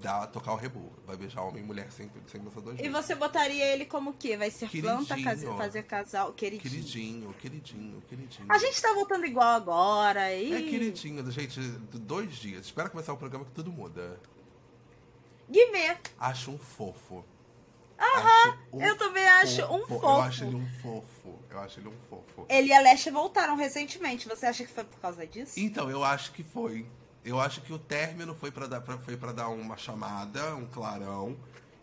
dar, 0.00 0.26
tocar 0.26 0.52
o 0.52 0.56
rebu. 0.56 0.92
Vai 1.06 1.16
beijar 1.16 1.42
homem 1.42 1.62
e 1.62 1.66
mulher 1.66 1.90
sem, 1.90 2.10
sem 2.26 2.40
pensar 2.40 2.60
dois 2.60 2.78
E 2.80 2.88
você 2.88 3.14
botaria 3.14 3.64
ele 3.64 3.84
como 3.84 4.10
o 4.10 4.14
quê? 4.14 4.36
Vai 4.36 4.50
ser 4.50 4.68
queridinho, 4.68 5.06
planta, 5.06 5.56
fazer 5.56 5.82
casal? 5.84 6.32
Queridinho. 6.32 6.70
Queridinho, 6.70 7.34
queridinho, 7.34 8.02
queridinho. 8.08 8.46
A 8.48 8.58
gente 8.58 8.80
tá 8.80 8.92
voltando 8.92 9.24
igual 9.26 9.48
agora. 9.48 10.32
E... 10.32 10.52
É 10.52 10.62
queridinho, 10.62 11.30
gente. 11.30 11.60
Dois 11.60 12.34
dias. 12.34 12.66
Espera 12.66 12.88
começar 12.88 13.12
o 13.12 13.16
programa 13.16 13.44
que 13.44 13.52
tudo 13.52 13.72
muda. 13.72 14.20
Guimê. 15.48 15.96
Acho 16.18 16.50
um 16.50 16.58
fofo. 16.58 17.24
Aham, 17.98 18.58
um 18.72 18.82
eu 18.82 18.98
também 18.98 19.26
acho 19.26 19.62
fofo. 19.62 19.74
um 19.74 19.86
fofo. 19.86 20.04
Eu 20.04 20.20
acho 20.20 20.44
ele 20.44 20.56
um 20.56 20.66
fofo. 20.82 21.38
Eu 21.50 21.58
acho 21.60 21.80
ele 21.80 21.88
um 21.88 21.98
fofo. 22.08 22.46
Ele 22.48 22.68
e 22.68 22.72
a 22.72 22.80
Lesha 22.80 23.12
voltaram 23.12 23.56
recentemente. 23.56 24.28
Você 24.28 24.46
acha 24.46 24.64
que 24.64 24.72
foi 24.72 24.84
por 24.84 24.98
causa 24.98 25.26
disso? 25.26 25.58
Então, 25.58 25.88
eu 25.88 26.02
acho 26.02 26.32
que 26.32 26.42
foi. 26.42 26.86
Eu 27.24 27.40
acho 27.40 27.62
que 27.62 27.72
o 27.72 27.78
término 27.78 28.34
foi 28.34 28.50
para 28.50 28.66
dar, 28.66 28.82
pra, 28.82 28.98
foi 28.98 29.16
dar 29.16 29.48
uma 29.48 29.78
chamada, 29.78 30.54
um 30.56 30.66
clarão, 30.66 31.36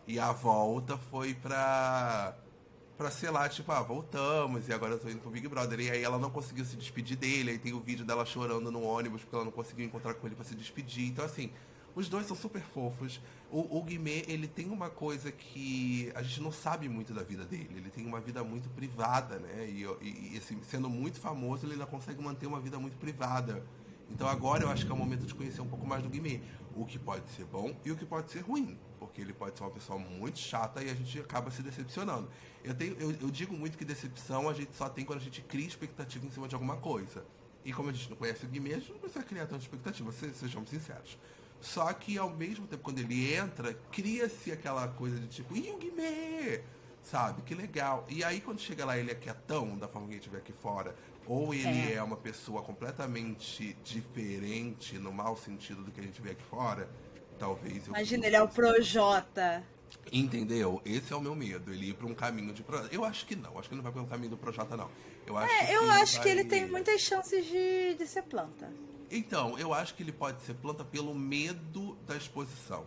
e 0.06 0.18
a 0.18 0.30
volta 0.30 0.96
foi 0.96 1.34
pra, 1.34 2.36
pra 2.96 3.10
sei 3.10 3.28
lá, 3.28 3.48
tipo, 3.48 3.72
ah, 3.72 3.82
voltamos, 3.82 4.68
e 4.68 4.72
agora 4.72 4.92
eu 4.92 5.00
tô 5.00 5.08
indo 5.08 5.18
pro 5.18 5.30
Big 5.30 5.48
Brother. 5.48 5.80
E 5.80 5.90
aí 5.90 6.02
ela 6.02 6.16
não 6.16 6.30
conseguiu 6.30 6.64
se 6.64 6.76
despedir 6.76 7.16
dele, 7.16 7.50
aí 7.50 7.58
tem 7.58 7.72
o 7.72 7.80
vídeo 7.80 8.04
dela 8.04 8.24
chorando 8.24 8.70
no 8.70 8.82
ônibus 8.82 9.22
porque 9.22 9.34
ela 9.34 9.44
não 9.44 9.50
conseguiu 9.50 9.84
encontrar 9.84 10.14
com 10.14 10.26
ele 10.28 10.36
para 10.36 10.44
se 10.44 10.54
despedir. 10.54 11.08
Então, 11.08 11.24
assim, 11.24 11.50
os 11.94 12.08
dois 12.08 12.26
são 12.26 12.36
super 12.36 12.62
fofos. 12.62 13.20
O, 13.50 13.78
o 13.78 13.82
Guimê, 13.82 14.24
ele 14.28 14.46
tem 14.46 14.70
uma 14.70 14.90
coisa 14.90 15.32
que 15.32 16.12
a 16.14 16.22
gente 16.22 16.40
não 16.40 16.52
sabe 16.52 16.88
muito 16.88 17.12
da 17.12 17.24
vida 17.24 17.44
dele. 17.44 17.74
Ele 17.76 17.90
tem 17.90 18.06
uma 18.06 18.20
vida 18.20 18.44
muito 18.44 18.70
privada, 18.70 19.40
né? 19.40 19.68
E, 19.68 19.84
e, 20.00 20.34
e 20.34 20.38
assim, 20.38 20.60
sendo 20.62 20.88
muito 20.88 21.20
famoso, 21.20 21.66
ele 21.66 21.72
ainda 21.72 21.86
consegue 21.86 22.22
manter 22.22 22.46
uma 22.46 22.60
vida 22.60 22.78
muito 22.78 22.96
privada. 22.96 23.62
Então 24.12 24.28
agora 24.28 24.64
eu 24.64 24.68
acho 24.68 24.84
que 24.84 24.92
é 24.92 24.94
o 24.94 24.98
momento 24.98 25.26
de 25.26 25.34
conhecer 25.34 25.60
um 25.60 25.66
pouco 25.66 25.86
mais 25.86 26.02
do 26.02 26.08
Guimê. 26.08 26.40
O 26.76 26.84
que 26.84 26.98
pode 26.98 27.28
ser 27.30 27.44
bom 27.44 27.74
e 27.84 27.90
o 27.90 27.96
que 27.96 28.04
pode 28.04 28.30
ser 28.30 28.40
ruim. 28.40 28.78
Porque 28.98 29.20
ele 29.20 29.32
pode 29.32 29.56
ser 29.56 29.64
uma 29.64 29.70
pessoa 29.70 29.98
muito 29.98 30.38
chata 30.38 30.82
e 30.82 30.90
a 30.90 30.94
gente 30.94 31.18
acaba 31.18 31.50
se 31.50 31.62
decepcionando. 31.62 32.28
Eu, 32.62 32.74
tenho, 32.74 32.94
eu, 33.00 33.10
eu 33.10 33.30
digo 33.30 33.54
muito 33.54 33.76
que 33.76 33.84
decepção 33.84 34.48
a 34.48 34.54
gente 34.54 34.74
só 34.76 34.88
tem 34.88 35.04
quando 35.04 35.18
a 35.18 35.22
gente 35.22 35.40
cria 35.42 35.66
expectativa 35.66 36.24
em 36.26 36.30
cima 36.30 36.46
de 36.46 36.54
alguma 36.54 36.76
coisa. 36.76 37.24
E 37.64 37.72
como 37.72 37.90
a 37.90 37.92
gente 37.92 38.10
não 38.10 38.16
conhece 38.16 38.44
o 38.44 38.48
Guimê, 38.48 38.74
a 38.74 38.78
gente 38.78 38.92
não 38.92 38.98
precisa 38.98 39.24
criar 39.24 39.46
tanta 39.46 39.62
expectativa, 39.62 40.10
sejamos 40.12 40.68
sinceros. 40.68 41.18
Só 41.60 41.92
que 41.92 42.18
ao 42.18 42.30
mesmo 42.30 42.66
tempo, 42.66 42.82
quando 42.82 42.98
ele 42.98 43.34
entra, 43.34 43.74
cria-se 43.92 44.50
aquela 44.50 44.88
coisa 44.88 45.18
de 45.18 45.28
tipo, 45.28 45.56
ih, 45.56 45.70
o 45.70 45.78
Guimê! 45.78 46.60
Sabe? 47.02 47.42
Que 47.42 47.54
legal. 47.54 48.06
E 48.08 48.22
aí 48.22 48.40
quando 48.40 48.60
chega 48.60 48.84
lá 48.84 48.96
ele 48.96 49.10
é 49.10 49.14
quietão, 49.14 49.76
da 49.76 49.88
forma 49.88 50.08
que 50.08 50.14
a 50.14 50.16
gente 50.16 50.30
vê 50.30 50.38
aqui 50.38 50.52
fora, 50.52 50.94
ou 51.26 51.52
ele 51.52 51.92
é. 51.92 51.94
é 51.94 52.02
uma 52.02 52.16
pessoa 52.16 52.62
completamente 52.62 53.76
diferente, 53.84 54.98
no 54.98 55.12
mau 55.12 55.36
sentido 55.36 55.82
do 55.82 55.90
que 55.90 56.00
a 56.00 56.02
gente 56.02 56.20
vê 56.20 56.30
aqui 56.30 56.44
fora, 56.44 56.88
talvez. 57.38 57.86
Imagina, 57.86 58.26
ele 58.26 58.36
é 58.36 58.42
o 58.42 58.48
Projota. 58.48 59.64
Entendeu? 60.10 60.80
Esse 60.84 61.12
é 61.12 61.16
o 61.16 61.20
meu 61.20 61.34
medo, 61.34 61.72
ele 61.72 61.90
ir 61.90 61.94
para 61.94 62.06
um 62.06 62.14
caminho 62.14 62.52
de 62.52 62.62
Projota. 62.62 62.94
Eu 62.94 63.04
acho 63.04 63.26
que 63.26 63.36
não, 63.36 63.58
acho 63.58 63.68
que 63.68 63.74
não 63.74 63.82
vai 63.82 63.92
pelo 63.92 64.06
caminho 64.06 64.30
do 64.30 64.36
Projota, 64.36 64.76
não. 64.76 64.90
Eu 65.26 65.36
acho 65.36 65.52
é, 65.52 65.76
eu 65.76 65.90
acho 65.90 66.14
vai... 66.14 66.22
que 66.22 66.28
ele 66.28 66.44
tem 66.44 66.66
muitas 66.66 67.00
chances 67.00 67.44
de, 67.46 67.94
de 67.94 68.06
ser 68.06 68.22
planta. 68.22 68.72
Então, 69.10 69.58
eu 69.58 69.74
acho 69.74 69.94
que 69.94 70.02
ele 70.02 70.12
pode 70.12 70.42
ser 70.42 70.54
planta 70.54 70.84
pelo 70.84 71.14
medo 71.14 71.96
da 72.06 72.16
exposição. 72.16 72.86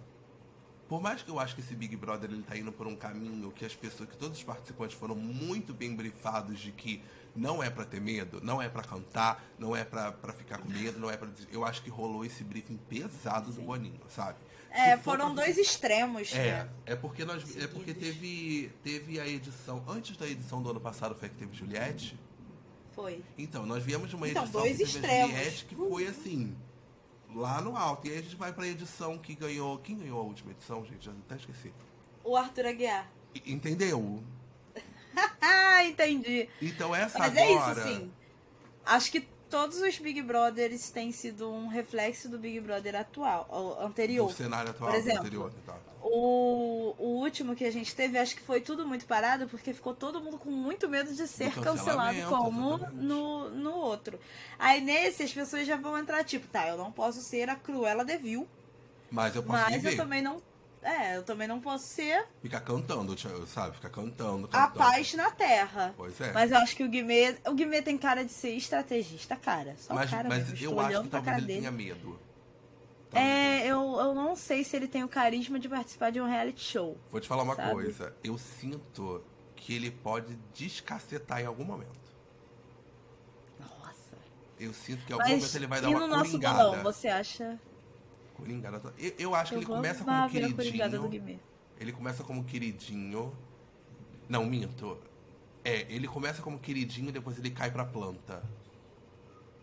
Por 0.88 1.02
mais 1.02 1.24
que 1.24 1.30
eu 1.30 1.40
acho 1.40 1.56
que 1.56 1.62
esse 1.62 1.76
Big 1.76 1.96
Brother 1.96 2.30
ele 2.30 2.44
tá 2.44 2.56
indo 2.56 2.72
por 2.72 2.86
um 2.86 2.96
caminho 2.96 3.52
que 3.52 3.66
as 3.66 3.76
pessoas, 3.76 4.08
que 4.08 4.18
todos 4.18 4.38
os 4.38 4.44
participantes 4.44 4.96
foram 4.96 5.16
muito 5.16 5.74
bem 5.74 5.96
brifados 5.96 6.60
de 6.60 6.72
que 6.72 7.02
não 7.36 7.62
é 7.62 7.70
para 7.70 7.86
ter 7.86 8.00
medo, 8.00 8.40
não 8.42 8.62
é 8.62 8.70
para 8.70 8.84
cantar, 8.84 9.44
não 9.58 9.76
é 9.76 9.84
para 9.84 10.14
ficar 10.38 10.60
com 10.60 10.70
medo, 10.70 11.00
não 11.00 11.10
é 11.10 11.18
para 11.18 11.28
eu 11.52 11.66
acho 11.66 11.82
que 11.82 11.90
rolou 11.90 12.24
esse 12.24 12.44
briefing 12.44 12.78
pesado 12.78 13.52
do 13.52 13.62
Boninho, 13.62 14.00
sabe? 14.08 14.38
É, 14.70 14.96
foram 14.98 15.34
pra... 15.34 15.44
dois 15.44 15.58
extremos. 15.58 16.34
É, 16.34 16.64
né? 16.64 16.70
é 16.86 16.96
porque 16.96 17.26
nós, 17.26 17.58
é 17.58 17.68
porque 17.68 17.94
teve 17.94 18.72
teve 18.84 19.20
a 19.20 19.28
edição 19.28 19.84
antes 19.88 20.16
da 20.18 20.28
edição 20.28 20.62
do 20.62 20.70
ano 20.70 20.80
passado 20.80 21.16
foi 21.16 21.30
que 21.30 21.36
teve 21.36 21.56
Juliette. 21.56 22.18
Foi. 22.94 23.24
Então 23.38 23.66
nós 23.66 23.84
viemos 23.84 24.10
de 24.10 24.16
uma 24.16 24.30
então, 24.30 24.44
edição 24.44 24.62
dois 24.62 24.78
que 24.78 24.84
extremos. 24.84 25.32
Juliette 25.32 25.66
que 25.66 25.76
foi 25.76 26.08
assim 26.08 26.56
lá 27.36 27.62
no 27.62 27.76
alto. 27.76 28.08
E 28.08 28.12
aí 28.12 28.20
a 28.20 28.22
gente 28.22 28.36
vai 28.36 28.54
pra 28.54 28.66
edição 28.66 29.18
que 29.18 29.36
ganhou. 29.36 29.78
Quem 29.80 29.98
ganhou 29.98 30.20
a 30.20 30.24
última 30.24 30.52
edição, 30.52 30.84
gente? 30.86 31.06
Já 31.06 31.12
até 31.12 31.36
esqueci. 31.36 31.74
O 32.24 32.36
Arthur 32.36 32.68
Aguiar. 32.68 33.12
Entendeu? 33.46 34.24
Entendi. 35.86 36.50
Então 36.62 36.96
essa 36.96 37.20
Mas 37.20 37.38
agora... 37.38 37.82
é 37.82 37.84
isso, 37.84 38.00
sim. 38.00 38.12
Acho 38.86 39.12
que 39.12 39.22
todos 39.50 39.82
os 39.82 39.98
Big 40.00 40.22
Brothers 40.22 40.90
têm 40.90 41.12
sido 41.12 41.50
um 41.52 41.68
reflexo 41.68 42.30
do 42.30 42.40
Big 42.40 42.60
Brother 42.62 42.96
atual, 42.96 43.48
anterior. 43.82 44.28
Do 44.28 44.34
cenário 44.34 44.72
atual, 44.72 44.90
Por 44.90 44.98
exemplo, 44.98 45.20
anterior. 45.20 45.54
Tá. 45.66 45.78
O, 46.08 46.94
o 47.00 47.08
último 47.24 47.56
que 47.56 47.66
a 47.66 47.72
gente 47.72 47.96
teve, 47.96 48.20
acho 48.20 48.36
que 48.36 48.42
foi 48.44 48.62
tudo 48.62 48.88
muito 48.88 49.08
parado, 49.08 49.48
porque 49.48 49.74
ficou 49.74 49.92
todo 49.92 50.22
mundo 50.22 50.38
com 50.38 50.52
muito 50.52 50.88
medo 50.88 51.12
de 51.12 51.28
ser 51.28 51.52
cancelado 51.52 52.22
como 52.30 52.78
no, 52.94 53.50
no 53.50 53.72
outro. 53.72 54.20
Aí 54.60 54.82
nesse 54.82 55.24
as 55.24 55.34
pessoas 55.34 55.66
já 55.66 55.76
vão 55.76 55.98
entrar, 55.98 56.24
tipo, 56.24 56.48
tá, 56.48 56.68
eu 56.68 56.78
não 56.78 56.92
posso 56.92 57.22
ser 57.22 57.50
a 57.50 57.56
Cruella 57.56 58.06
Devil. 58.06 58.48
Mas 59.10 59.36
eu 59.36 59.42
posso 59.42 59.60
Mas 59.64 59.74
viver. 59.74 59.94
eu 59.94 59.98
também 59.98 60.22
não. 60.22 60.40
É, 60.84 61.18
eu 61.18 61.24
também 61.24 61.48
não 61.48 61.60
posso 61.60 61.88
ser. 61.88 62.24
Ficar 62.40 62.62
cantando, 62.62 63.16
sabe? 63.48 63.76
Ficar 63.76 63.90
cantando, 63.90 64.48
cantando. 64.48 64.64
A 64.64 64.68
paz 64.68 65.12
na 65.16 65.32
terra. 65.32 65.92
Pois 65.98 66.22
é. 66.22 66.32
Mas 66.34 66.52
eu 66.52 66.58
acho 66.60 66.76
que 66.76 66.84
o 66.84 66.88
Guimê. 66.88 67.36
O 67.48 67.54
Guimê 67.56 67.82
tem 67.82 67.98
cara 67.98 68.24
de 68.24 68.32
ser 68.32 68.52
estrategista, 68.52 69.36
cara. 69.36 69.76
Só 69.80 69.96
mas, 69.96 70.12
cara 70.12 70.30
mas 70.30 70.52
mesmo. 70.52 70.66
eu 70.66 70.80
acho 70.80 71.02
que 71.02 71.10
talvez 71.10 71.38
ele 71.38 71.48
dele. 71.48 71.60
tenha 71.62 71.72
medo. 71.72 72.20
É, 73.16 73.66
eu, 73.66 73.98
eu 74.00 74.14
não 74.14 74.36
sei 74.36 74.64
se 74.64 74.76
ele 74.76 74.88
tem 74.88 75.04
o 75.04 75.08
carisma 75.08 75.58
de 75.58 75.70
participar 75.70 76.12
de 76.12 76.20
um 76.20 76.28
reality 76.28 76.62
show. 76.62 76.98
Vou 77.10 77.22
te 77.22 77.28
falar 77.28 77.44
uma 77.44 77.56
sabe? 77.56 77.72
coisa. 77.72 78.16
Eu 78.24 78.38
sinto 78.38 79.24
que 79.56 79.74
ele 79.74 79.90
pode 79.90 80.36
descacetar 80.54 81.42
em 81.42 81.46
algum 81.46 81.64
momento. 81.64 82.00
Nossa. 83.60 84.18
Eu 84.60 84.74
sinto 84.74 85.06
que 85.06 85.12
em 85.12 85.14
algum 85.14 85.30
Mas, 85.30 85.40
momento 85.40 85.56
ele 85.56 85.68
vai 85.68 85.82
dar 85.82 85.90
uma 85.90 86.00
no 86.00 86.08
nosso 86.08 86.32
coringada. 86.32 86.64
bolão, 86.64 86.84
você 86.84 87.08
acha? 87.08 87.60
Coringada. 88.36 88.94
Eu, 88.98 89.14
eu 89.18 89.36
acho 89.36 89.54
eu 89.54 89.60
que 89.60 89.66
ele 89.66 89.74
começa 89.74 90.04
como 90.04 90.30
queridinho. 90.30 91.40
Ele 91.80 91.92
começa 91.92 92.24
como 92.24 92.44
queridinho. 92.44 93.36
Não, 94.28 94.46
minto. 94.46 94.98
É, 95.64 95.82
ele 95.92 96.08
começa 96.08 96.42
como 96.42 96.60
queridinho 96.60 97.10
e 97.10 97.12
depois 97.12 97.38
ele 97.38 97.50
cai 97.50 97.72
pra 97.72 97.86
planta. 97.86 98.44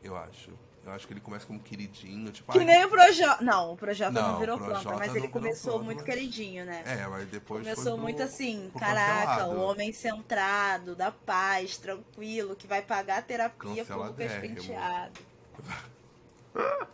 Eu 0.02 0.16
acho. 0.16 0.50
Eu 0.84 0.90
acho 0.92 1.06
que 1.06 1.12
ele 1.12 1.20
começa 1.20 1.46
como 1.46 1.60
queridinho, 1.60 2.32
tipo... 2.32 2.50
Que 2.50 2.64
nem 2.64 2.84
o 2.84 2.88
Projota. 2.90 3.44
Não, 3.44 3.72
o 3.72 3.76
Projota 3.76 4.10
não, 4.10 4.32
não 4.32 4.38
virou 4.40 4.58
planta, 4.58 4.96
mas 4.96 5.14
ele 5.14 5.28
começou 5.28 5.74
planta, 5.74 5.84
muito 5.84 5.98
mas... 5.98 6.06
queridinho, 6.06 6.64
né? 6.64 6.82
É, 6.84 7.06
mas 7.06 7.28
depois 7.28 7.62
Começou 7.62 7.96
muito 7.96 8.20
assim, 8.20 8.68
caraca, 8.76 9.46
o 9.46 9.60
homem 9.60 9.92
centrado, 9.92 10.96
da 10.96 11.12
paz, 11.12 11.76
tranquilo, 11.76 12.56
que 12.56 12.66
vai 12.66 12.82
pagar 12.82 13.18
a 13.18 13.22
terapia 13.22 13.84
com 13.84 13.94
o 13.94 14.06
Lucas 14.08 14.32
Penteado. 14.32 15.20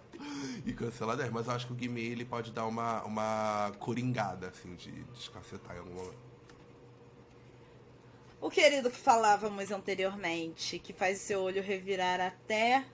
e 0.67 0.73
cancela 0.75 1.17
10, 1.17 1.31
mas 1.31 1.47
eu 1.47 1.53
acho 1.55 1.67
que 1.67 1.73
o 1.73 1.77
Guimê 1.77 2.03
ele 2.03 2.27
pode 2.27 2.53
dar 2.53 2.67
uma, 2.67 3.03
uma 3.05 3.73
coringada, 3.79 4.49
assim, 4.49 4.75
de 4.75 4.91
descacetar 5.15 5.77
em 5.77 5.79
algum 5.79 5.95
momento. 5.95 6.29
O 8.39 8.51
querido 8.51 8.91
que 8.91 8.99
falávamos 8.99 9.73
anteriormente, 9.73 10.79
que 10.79 10.93
faz 10.93 11.19
seu 11.19 11.41
olho 11.41 11.63
revirar 11.63 12.21
até 12.21 12.85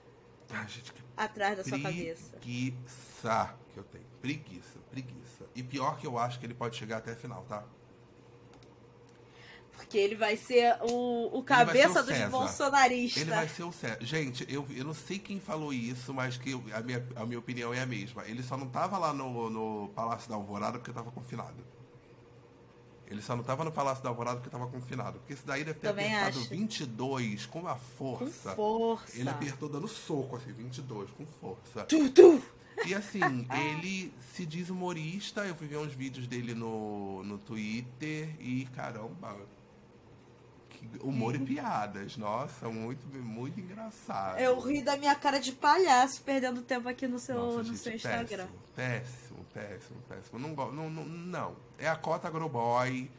Ai, 0.51 0.67
gente, 0.67 0.93
que 0.93 1.01
atrás 1.17 1.57
da 1.57 1.63
sua 1.63 1.79
cabeça. 1.79 2.37
Preguiça 2.37 3.55
que 3.73 3.79
eu 3.79 3.83
tenho. 3.83 4.05
Preguiça, 4.21 4.79
preguiça. 4.89 5.45
E 5.55 5.63
pior 5.63 5.97
que 5.97 6.07
eu 6.07 6.17
acho 6.17 6.39
que 6.39 6.45
ele 6.45 6.53
pode 6.53 6.75
chegar 6.75 6.97
até 6.97 7.11
a 7.11 7.15
final, 7.15 7.43
tá? 7.43 7.63
Porque 9.71 9.97
ele 9.97 10.15
vai 10.15 10.37
ser 10.37 10.77
o, 10.81 11.37
o 11.37 11.43
cabeça 11.43 12.01
o 12.01 12.05
dos 12.05 12.19
bolsonaristas. 12.29 13.21
Ele 13.21 13.31
vai 13.31 13.47
ser 13.47 13.63
o 13.63 13.71
César. 13.71 13.97
Gente, 14.01 14.45
eu, 14.51 14.65
eu 14.73 14.85
não 14.85 14.93
sei 14.93 15.19
quem 15.19 15.39
falou 15.39 15.73
isso, 15.73 16.13
mas 16.13 16.37
que 16.37 16.51
eu, 16.51 16.63
a, 16.73 16.81
minha, 16.81 17.05
a 17.15 17.25
minha 17.25 17.37
opinião 17.37 17.73
é 17.73 17.81
a 17.81 17.85
mesma. 17.85 18.25
Ele 18.25 18.41
só 18.41 18.57
não 18.57 18.67
tava 18.67 18.97
lá 18.97 19.13
no, 19.13 19.49
no 19.49 19.89
Palácio 19.89 20.29
da 20.29 20.35
Alvorada 20.35 20.79
porque 20.79 20.93
tava 20.93 21.11
confinado. 21.11 21.63
Ele 23.15 23.21
só 23.21 23.33
não 23.33 23.43
tava 23.43 23.63
no 23.63 23.71
Palácio 23.71 24.03
da 24.03 24.09
Alvorada 24.09 24.37
porque 24.37 24.49
tava 24.49 24.67
confinado. 24.67 25.19
Porque 25.19 25.33
esse 25.33 25.45
daí 25.45 25.63
deve 25.63 25.79
ter 25.79 25.87
Também 25.87 26.13
apertado 26.13 26.39
acho. 26.39 26.49
22 26.49 27.45
com 27.45 27.59
uma 27.61 27.75
força. 27.77 28.49
Com 28.49 28.55
força. 28.55 29.17
Ele 29.17 29.29
apertou 29.29 29.69
dando 29.69 29.87
soco, 29.87 30.35
assim, 30.35 30.51
22 30.51 31.09
com 31.11 31.25
força. 31.25 31.85
Tu, 31.85 32.09
tu. 32.09 32.41
E 32.85 32.93
assim, 32.93 33.21
ele 33.71 34.13
se 34.33 34.45
diz 34.45 34.69
humorista. 34.69 35.45
Eu 35.45 35.55
fui 35.55 35.65
ver 35.65 35.77
uns 35.77 35.93
vídeos 35.93 36.27
dele 36.27 36.53
no, 36.53 37.23
no 37.23 37.37
Twitter 37.37 38.35
e 38.37 38.65
caramba. 38.75 39.37
Humor 41.01 41.35
e 41.35 41.39
piadas, 41.39 42.17
nossa, 42.17 42.67
muito, 42.69 43.05
muito 43.07 43.59
engraçado. 43.59 44.39
Eu 44.39 44.59
ri 44.59 44.81
da 44.81 44.97
minha 44.97 45.15
cara 45.15 45.39
de 45.39 45.51
palhaço 45.51 46.21
perdendo 46.21 46.61
tempo 46.61 46.89
aqui 46.89 47.07
no 47.07 47.19
seu, 47.19 47.35
nossa, 47.35 47.57
no 47.57 47.63
gente, 47.63 47.77
seu 47.79 47.93
Instagram. 47.93 48.47
Péssimo, 48.75 49.45
péssimo, 49.53 50.01
péssimo. 50.07 50.39
Não, 50.39 50.55
não, 50.71 50.89
não, 50.89 51.05
não. 51.05 51.55
É 51.77 51.87
a 51.87 51.95
cota 51.95 52.27
Agroboy. 52.27 53.09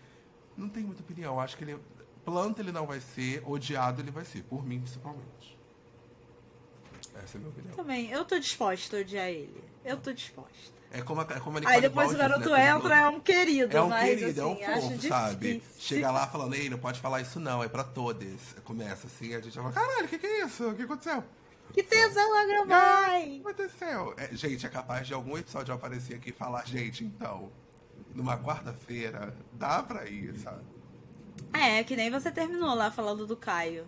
Não 0.57 0.69
tem 0.69 0.83
muita 0.83 1.03
opinião. 1.03 1.39
Acho 1.39 1.57
que 1.57 1.65
ele. 1.65 1.79
Planta 2.25 2.61
ele 2.61 2.73
não 2.73 2.87
vai 2.87 3.01
ser, 3.01 3.41
odiado 3.47 4.03
ele 4.03 4.11
vai 4.11 4.25
ser, 4.25 4.43
por 4.43 4.67
mim 4.67 4.81
principalmente. 4.81 5.57
Essa 7.23 7.37
é 7.37 7.39
a 7.39 7.41
minha 7.41 7.51
opinião. 7.51 7.77
Também, 7.77 8.11
eu 8.11 8.25
tô 8.25 8.39
disposta 8.39 8.97
a 8.97 9.01
odiar 9.01 9.29
ele. 9.29 9.63
Eu 9.85 9.97
tô 9.97 10.13
disposta. 10.13 10.76
É 10.91 11.03
como 11.03 11.21
a, 11.21 11.25
é 11.25 11.41
como 11.41 11.59
Aí 11.67 11.81
depois 11.81 12.13
o 12.13 12.17
garoto 12.17 12.51
né? 12.51 12.71
entra, 12.71 12.97
é 12.97 13.09
um 13.09 13.21
querido. 13.21 13.77
É 13.77 13.83
um 13.83 13.89
mas, 13.89 14.09
querido, 14.09 14.31
assim, 14.31 14.65
é 14.65 14.77
um 14.77 14.81
fofo, 14.81 15.09
sabe? 15.09 15.63
Chega 15.79 16.11
lá 16.11 16.27
falando, 16.27 16.55
ei, 16.55 16.71
não 16.71 16.79
pode 16.79 17.01
falar 17.01 17.21
isso 17.21 17.39
não, 17.41 17.63
é 17.63 17.69
pra 17.69 17.85
todos. 17.85 18.55
Começa 18.65 19.07
assim, 19.07 19.35
a 19.35 19.41
gente 19.41 19.55
fala, 19.55 19.73
caralho, 19.73 20.07
o 20.07 20.09
que, 20.09 20.19
que 20.19 20.27
é 20.27 20.45
isso? 20.45 20.69
O 20.69 20.75
que 20.75 20.83
aconteceu? 20.83 21.23
Que 21.73 21.83
tesão, 21.83 22.35
Agramai! 22.39 23.23
O 23.23 23.31
que 23.31 23.41
aconteceu? 23.41 24.15
É, 24.17 24.35
gente, 24.35 24.65
é 24.65 24.69
capaz 24.69 25.07
de 25.07 25.15
algum 25.15 25.37
episódio 25.37 25.75
aparecer 25.75 26.15
aqui 26.17 26.31
e 26.31 26.33
falar, 26.33 26.65
gente, 26.67 27.05
então, 27.05 27.51
numa 28.15 28.39
quarta-feira, 28.39 29.35
dá 29.53 29.83
pra 29.83 30.07
ir, 30.07 30.35
sabe? 30.37 30.65
É, 31.53 31.83
que 31.85 31.97
nem 31.97 32.11
você 32.11 32.31
terminou 32.31 32.75
lá 32.75 32.91
falando 32.91 33.27
do 33.27 33.37
Caio. 33.37 33.87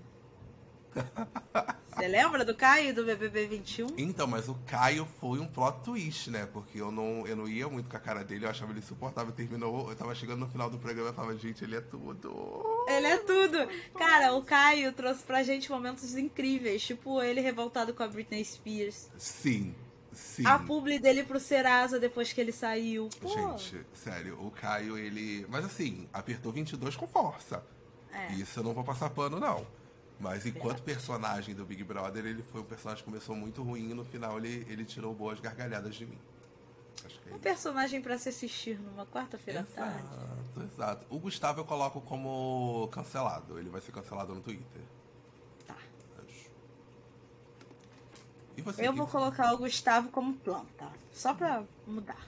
Você 1.99 2.07
lembra 2.07 2.45
do 2.45 2.55
Caio 2.55 2.95
do 2.95 3.05
BBB 3.05 3.47
21? 3.47 3.89
Então, 3.99 4.27
mas 4.27 4.49
o 4.49 4.55
Caio 4.67 5.07
foi 5.21 5.41
um 5.41 5.47
plot 5.47 5.83
twist, 5.83 6.31
né? 6.31 6.47
Porque 6.47 6.81
eu 6.81 6.93
não, 6.93 7.27
eu 7.27 7.35
não 7.35 7.49
ia 7.49 7.69
muito 7.69 7.91
com 7.91 7.97
a 7.97 8.01
cara 8.01 8.23
dele, 8.23 8.45
eu 8.45 8.51
achava 8.51 8.71
ele 8.71 8.79
insuportável. 8.79 9.33
Terminou, 9.33 9.91
eu 9.91 9.97
tava 9.97 10.15
chegando 10.15 10.39
no 10.39 10.49
final 10.49 10.71
do 10.71 10.79
programa 10.79 11.11
e 11.11 11.13
falava, 11.13 11.37
gente, 11.37 11.65
ele 11.65 11.75
é 11.75 11.81
tudo. 11.81 12.85
Ele 12.87 13.07
é 13.07 13.19
tudo. 13.19 13.59
Cara, 13.97 14.33
o 14.35 14.43
Caio 14.43 14.93
trouxe 14.93 15.25
pra 15.25 15.43
gente 15.43 15.71
momentos 15.71 16.17
incríveis, 16.17 16.83
tipo 16.83 17.21
ele 17.21 17.41
revoltado 17.41 17.93
com 17.93 18.03
a 18.05 18.09
Britney 18.09 18.45
Spears. 18.45 19.11
Sim. 19.19 19.75
Sim. 20.13 20.47
A 20.47 20.59
publi 20.59 20.99
dele 20.99 21.23
pro 21.23 21.39
Serasa 21.39 21.99
depois 21.99 22.33
que 22.33 22.41
ele 22.41 22.53
saiu. 22.53 23.09
Pô. 23.21 23.29
Gente, 23.29 23.85
sério, 23.93 24.39
o 24.41 24.51
Caio, 24.51 24.97
ele. 24.97 25.47
Mas 25.49 25.65
assim, 25.65 26.09
apertou 26.13 26.51
22 26.53 26.97
com 26.97 27.07
força. 27.07 27.65
É. 28.13 28.33
Isso 28.35 28.59
eu 28.59 28.65
não 28.65 28.75
vou 28.75 28.83
passar 28.83 29.11
pano, 29.11 29.39
não. 29.39 29.67
Mas 30.21 30.45
enquanto 30.47 30.83
personagem 30.83 31.55
do 31.55 31.65
Big 31.65 31.85
Brother, 31.85 32.27
ele 32.27 32.43
foi 32.43 32.61
um 32.61 32.65
personagem 32.65 33.05
que 33.05 33.11
começou 33.11 33.37
muito 33.37 33.63
ruim 33.63 33.91
e 33.91 33.95
no 33.95 34.05
final 34.05 34.37
ele, 34.39 34.67
ele 34.69 34.85
tirou 34.85 35.15
boas 35.15 35.39
gargalhadas 35.39 35.95
de 35.95 36.07
mim. 36.07 36.19
É 37.31 37.35
um 37.35 37.39
personagem 37.39 38.03
para 38.03 38.19
se 38.19 38.29
assistir 38.29 38.81
numa 38.81 39.07
quarta-feira 39.07 39.61
à 39.61 39.65
tarde. 39.65 40.09
Exato. 40.65 41.07
O 41.09 41.19
Gustavo 41.19 41.61
eu 41.61 41.65
coloco 41.65 42.01
como 42.01 42.89
cancelado. 42.91 43.59
Ele 43.59 43.69
vai 43.69 43.81
ser 43.81 43.93
cancelado 43.93 44.35
no 44.35 44.41
Twitter. 44.41 44.83
Tá. 45.67 45.77
E 48.57 48.63
você? 48.63 48.87
Eu 48.87 48.93
vou 48.93 49.07
colocar 49.07 49.53
o 49.53 49.59
Gustavo 49.59 50.09
como 50.11 50.35
planta. 50.35 50.91
Só 51.13 51.33
pra 51.33 51.63
mudar. 51.87 52.27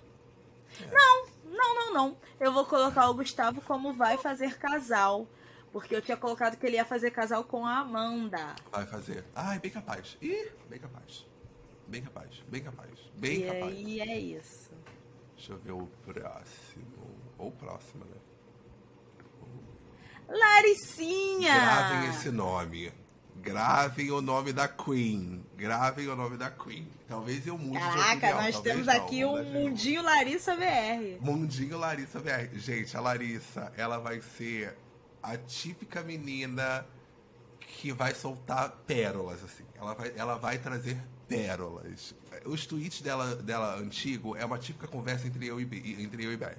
É. 0.80 0.86
Não, 0.86 1.26
não, 1.44 1.74
não, 1.74 1.92
não. 1.92 2.16
Eu 2.38 2.52
vou 2.52 2.64
colocar 2.64 3.08
o 3.08 3.14
Gustavo 3.14 3.60
como 3.62 3.92
vai 3.92 4.16
fazer 4.16 4.56
casal. 4.58 5.26
Porque 5.72 5.94
eu 5.94 6.02
tinha 6.02 6.16
colocado 6.16 6.56
que 6.56 6.66
ele 6.66 6.76
ia 6.76 6.84
fazer 6.84 7.10
casal 7.10 7.44
com 7.44 7.64
a 7.64 7.78
Amanda. 7.78 8.56
Vai 8.72 8.86
fazer. 8.86 9.24
Ai, 9.34 9.58
bem 9.58 9.70
capaz. 9.70 10.16
Ih, 10.20 10.50
bem 10.68 10.80
capaz. 10.80 11.26
Bem 11.86 12.02
capaz, 12.02 12.42
bem 12.48 12.62
capaz. 12.62 12.90
Bem 13.16 13.40
e 13.40 13.46
capaz. 13.46 13.74
E 13.76 14.00
é 14.00 14.18
isso. 14.18 14.70
Deixa 15.36 15.52
eu 15.52 15.58
ver 15.58 15.72
o 15.72 15.86
próximo. 16.04 17.16
Ou 17.38 17.48
o 17.48 17.52
próximo, 17.52 18.04
né? 18.04 18.16
Laricinha! 20.28 21.52
Gravem 21.52 22.10
esse 22.10 22.30
nome. 22.30 22.92
Gravem 23.36 24.10
o 24.10 24.20
nome 24.20 24.52
da 24.52 24.68
Queen. 24.68 25.44
Gravem 25.56 26.06
o 26.08 26.14
nome 26.14 26.36
da 26.36 26.50
Queen. 26.50 26.88
Talvez 27.08 27.46
eu 27.46 27.56
mude 27.58 27.78
Caraca, 27.78 28.34
nós 28.34 28.60
temos 28.60 28.86
não, 28.86 28.94
aqui 28.94 29.24
um 29.24 29.42
Mundinho 29.42 30.02
Larissa 30.02 30.54
BR. 30.54 31.18
Mundinho 31.20 31.78
Larissa 31.78 32.20
BR. 32.20 32.56
Gente, 32.56 32.96
a 32.96 33.00
Larissa, 33.00 33.72
ela 33.76 33.98
vai 33.98 34.20
ser 34.20 34.76
a 35.22 35.36
típica 35.36 36.02
menina 36.02 36.86
que 37.60 37.92
vai 37.92 38.14
soltar 38.14 38.70
pérolas, 38.86 39.42
assim. 39.42 39.64
Ela 39.74 39.94
vai, 39.94 40.12
ela 40.16 40.36
vai 40.36 40.58
trazer 40.58 41.00
pérolas. 41.28 42.14
Os 42.44 42.66
tweets 42.66 43.00
dela, 43.00 43.36
dela 43.36 43.76
antigo 43.76 44.36
é 44.36 44.44
uma 44.44 44.58
típica 44.58 44.88
conversa 44.88 45.26
entre 45.26 45.46
eu 45.46 45.60
e, 45.60 46.02
entre 46.02 46.24
eu 46.24 46.32
e 46.32 46.36
Bé. 46.36 46.56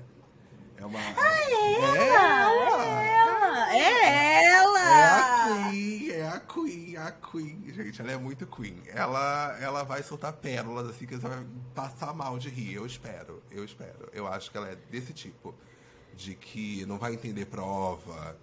É 0.78 0.86
uma. 0.86 1.00
Ah, 1.00 1.40
é 1.40 1.74
ela! 1.78 3.74
É 3.74 3.76
ela! 3.76 3.76
É 3.78 4.46
ela! 4.46 4.82
É 4.92 5.08
a 5.08 5.70
Queen, 5.70 6.12
é 6.12 6.28
a 6.28 6.40
Queen, 6.40 6.98
a 6.98 7.12
Queen. 7.12 7.74
Gente, 7.74 8.02
ela 8.02 8.12
é 8.12 8.18
muito 8.18 8.48
Queen. 8.48 8.82
Ela, 8.88 9.58
ela 9.60 9.84
vai 9.84 10.02
soltar 10.02 10.34
pérolas 10.34 10.90
assim 10.90 11.06
que 11.06 11.16
você 11.16 11.28
vai 11.28 11.46
passar 11.76 12.14
mal 12.14 12.40
de 12.40 12.50
rir. 12.50 12.74
Eu 12.74 12.86
espero, 12.86 13.44
eu 13.52 13.64
espero. 13.64 14.10
Eu 14.12 14.26
acho 14.28 14.50
que 14.50 14.58
ela 14.58 14.70
é 14.70 14.76
desse 14.90 15.14
tipo. 15.14 15.54
De 16.16 16.36
que 16.36 16.86
não 16.88 16.98
vai 16.98 17.14
entender 17.14 17.46
prova 17.46 18.38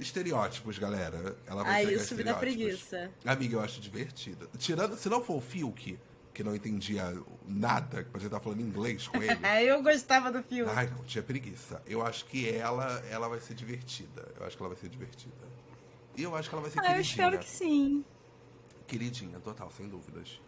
Estereótipos, 0.00 0.78
galera. 0.78 1.36
Ela 1.46 1.62
vai 1.62 1.84
ah, 1.84 1.92
isso 1.92 2.14
me 2.14 2.24
dá 2.24 2.34
preguiça. 2.34 3.10
Amiga, 3.24 3.56
eu 3.56 3.60
acho 3.60 3.80
divertida. 3.80 4.48
Tirando, 4.58 4.96
se 4.96 5.08
não 5.08 5.22
for 5.22 5.36
o 5.36 5.40
Fiuk, 5.40 5.98
que 6.32 6.42
não 6.42 6.54
entendia 6.54 7.14
nada, 7.46 8.04
que 8.04 8.10
você 8.10 8.26
estar 8.26 8.40
falando 8.40 8.62
inglês 8.62 9.06
com 9.06 9.22
ele. 9.22 9.38
eu 9.68 9.82
gostava 9.82 10.32
do 10.32 10.42
Fiuk. 10.42 10.70
Ai, 10.74 10.88
não, 10.88 11.04
tinha 11.04 11.22
preguiça. 11.22 11.82
Eu 11.86 12.04
acho 12.04 12.24
que 12.24 12.48
ela, 12.48 13.04
ela 13.10 13.28
vai 13.28 13.40
ser 13.40 13.54
divertida. 13.54 14.26
Eu 14.38 14.46
acho 14.46 14.56
que 14.56 14.62
ela 14.62 14.70
vai 14.70 14.80
ser 14.80 14.88
divertida. 14.88 15.50
E 16.16 16.22
eu 16.22 16.34
acho 16.34 16.48
que 16.48 16.54
ela 16.54 16.62
vai 16.62 16.70
ser 16.70 16.78
ah, 16.78 16.82
queridinha. 16.82 16.98
Eu 16.98 17.02
espero 17.02 17.38
que 17.38 17.50
sim. 17.50 18.04
Queridinha, 18.86 19.38
total, 19.38 19.70
sem 19.70 19.86
dúvidas. 19.86 20.40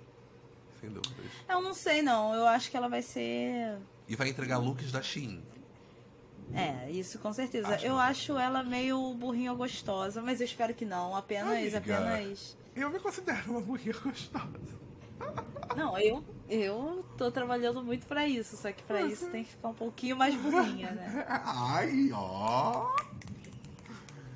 Sem 0.81 0.89
dúvidas. 0.89 1.31
Eu 1.49 1.61
não 1.61 1.75
sei, 1.75 2.01
não. 2.01 2.35
Eu 2.35 2.47
acho 2.47 2.71
que 2.71 2.77
ela 2.77 2.89
vai 2.89 3.03
ser. 3.03 3.79
E 4.09 4.17
vai 4.17 4.29
entregar 4.29 4.59
looks 4.59 4.91
da 4.91 5.03
Shein. 5.03 5.43
É, 6.55 6.91
isso 6.91 7.19
com 7.19 7.33
certeza. 7.33 7.69
Acho 7.69 7.87
eu 7.87 7.99
acho 7.99 8.39
ela 8.39 8.63
meio 8.63 9.15
burrinha 9.15 9.53
gostosa, 9.55 10.21
mas 10.21 10.41
eu 10.41 10.47
espero 10.47 10.75
que 10.75 10.85
não. 10.85 11.17
Apenas, 11.17 11.53
Amiga, 11.53 11.79
apenas. 11.79 12.57
Eu 12.75 12.91
me 12.91 12.99
considero 12.99 13.51
uma 13.51 13.61
burrinha 13.61 13.95
gostosa. 14.03 14.83
Não, 15.77 15.99
eu, 15.99 16.23
eu 16.49 17.05
tô 17.17 17.31
trabalhando 17.31 17.83
muito 17.83 18.07
para 18.07 18.27
isso, 18.27 18.57
só 18.57 18.71
que 18.73 18.83
para 18.83 19.03
isso 19.03 19.29
tem 19.29 19.45
que 19.45 19.51
ficar 19.51 19.69
um 19.69 19.75
pouquinho 19.75 20.17
mais 20.17 20.35
burrinha, 20.35 20.91
né? 20.91 21.25
Ai, 21.29 22.11
ó. 22.13 22.95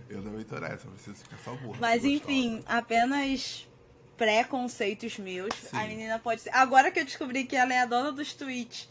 Eu 0.08 0.22
não 0.22 0.32
me 0.32 0.42
interessa, 0.42 0.86
eu 0.86 0.92
preciso 0.92 1.16
ficar 1.16 1.36
só 1.38 1.54
burra. 1.56 1.78
Mas 1.80 2.04
enfim, 2.04 2.62
apenas 2.66 3.68
pré-conceitos 4.16 5.18
meus. 5.18 5.54
Sim. 5.54 5.76
A 5.76 5.86
menina 5.86 6.18
pode 6.18 6.40
ser. 6.40 6.50
Agora 6.50 6.90
que 6.90 7.00
eu 7.00 7.04
descobri 7.04 7.44
que 7.44 7.56
ela 7.56 7.74
é 7.74 7.80
a 7.80 7.86
dona 7.86 8.12
dos 8.12 8.32
tweets 8.32 8.88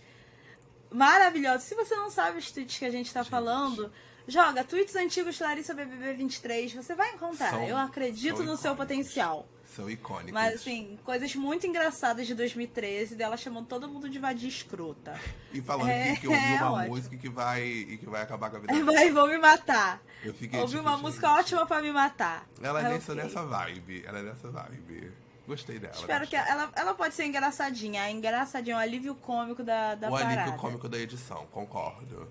maravilhosos. 0.96 1.64
Se 1.68 1.76
você 1.76 1.96
não 1.96 2.10
sabe 2.10 2.40
os 2.40 2.52
tweets 2.52 2.78
que 2.78 2.86
a 2.86 2.92
gente 2.92 3.12
tá 3.14 3.22
gente. 3.22 3.30
falando, 3.32 3.92
joga 4.28 4.64
tweets 4.64 4.96
antigos 4.96 5.40
Larissa 5.40 5.74
BBB 5.74 6.14
23, 6.14 6.74
você 6.74 6.96
vai 6.96 7.14
encontrar. 7.14 7.52
São, 7.52 7.64
Eu 7.64 7.78
acredito 7.78 8.38
no 8.38 8.44
icônicos. 8.44 8.60
seu 8.62 8.76
potencial. 8.76 9.48
São 9.76 9.90
icônicos. 9.90 10.32
Mas, 10.32 10.56
assim, 10.56 10.98
coisas 11.04 11.36
muito 11.36 11.68
engraçadas 11.68 12.26
de 12.26 12.34
2013, 12.34 13.14
dela 13.14 13.36
chamando 13.36 13.68
todo 13.68 13.90
mundo 13.90 14.08
de 14.10 14.18
vadia 14.20 14.48
escrota. 14.48 15.20
E 15.52 15.62
falando 15.62 15.90
é, 15.90 16.14
que, 16.14 16.22
que 16.22 16.28
ouviu 16.30 16.42
é 16.42 16.56
uma 16.62 16.72
ótimo. 16.72 16.96
música 16.96 17.18
que 17.18 17.28
vai, 17.30 17.64
e 17.66 17.98
que 17.98 18.06
vai 18.06 18.22
acabar 18.22 18.50
com 18.50 18.56
a 18.56 18.60
vida 18.62 18.72
dela. 18.74 18.86
Vai, 18.94 19.12
vou 19.12 19.28
me 19.28 19.38
matar. 19.38 20.02
Eu 20.24 20.34
fiquei 20.34 20.60
Ouvi 20.62 20.76
tipo, 20.78 20.82
uma 20.88 20.94
gente. 20.94 21.02
música 21.02 21.30
ótima 21.30 21.66
pra 21.66 21.82
me 21.82 21.92
matar. 21.92 22.48
Ela 22.62 22.80
é 22.80 22.84
nessa, 22.94 23.14
nessa 23.14 23.46
vibe. 23.46 24.06
Ela 24.08 24.20
é 24.20 24.24
nessa 24.24 24.50
vibe. 24.50 25.12
Gostei 25.48 25.78
dela. 25.78 25.94
Espero 25.94 26.28
que 26.28 26.36
ela, 26.36 26.72
ela 26.76 26.94
pode 26.94 27.14
ser 27.14 27.26
engraçadinha. 27.26 28.02
A 28.02 28.12
engraçadinha, 28.12 28.76
o 28.76 28.80
alívio 28.80 29.14
cômico 29.16 29.64
da, 29.64 29.96
da 29.96 30.08
o 30.08 30.12
parada. 30.12 30.36
O 30.36 30.40
alívio 30.40 30.60
cômico 30.60 30.90
da 30.90 30.98
edição, 30.98 31.46
concordo. 31.52 32.28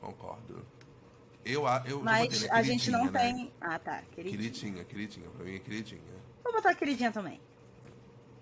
Concordo. 0.00 0.64
Eu, 1.44 1.64
eu 1.86 2.02
Mas 2.02 2.48
a 2.50 2.62
gente 2.62 2.90
não 2.90 3.06
né? 3.06 3.20
tem. 3.20 3.52
Ah, 3.60 3.78
tá. 3.78 4.02
Queridinha. 4.14 4.36
Queridinha, 4.36 4.84
queridinha. 4.84 5.30
Pra 5.30 5.44
mim 5.44 5.56
é 5.56 5.58
queridinha. 5.58 6.00
Vou 6.42 6.52
botar 6.52 6.74
queridinha 6.74 7.12
também. 7.12 7.40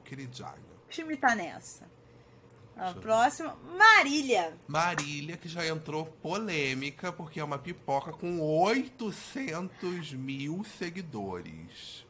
Queridinha. 0.04 0.54
Deixa 0.86 1.02
eu 1.02 1.06
imitar 1.06 1.36
nessa. 1.36 1.90
A 2.76 2.92
próxima, 2.94 3.56
Marília. 3.76 4.56
Marília, 4.66 5.36
que 5.36 5.48
já 5.48 5.66
entrou 5.66 6.06
polêmica 6.06 7.12
porque 7.12 7.38
é 7.38 7.44
uma 7.44 7.58
pipoca 7.58 8.12
com 8.12 8.40
800 8.40 10.14
mil 10.14 10.64
seguidores. 10.64 12.06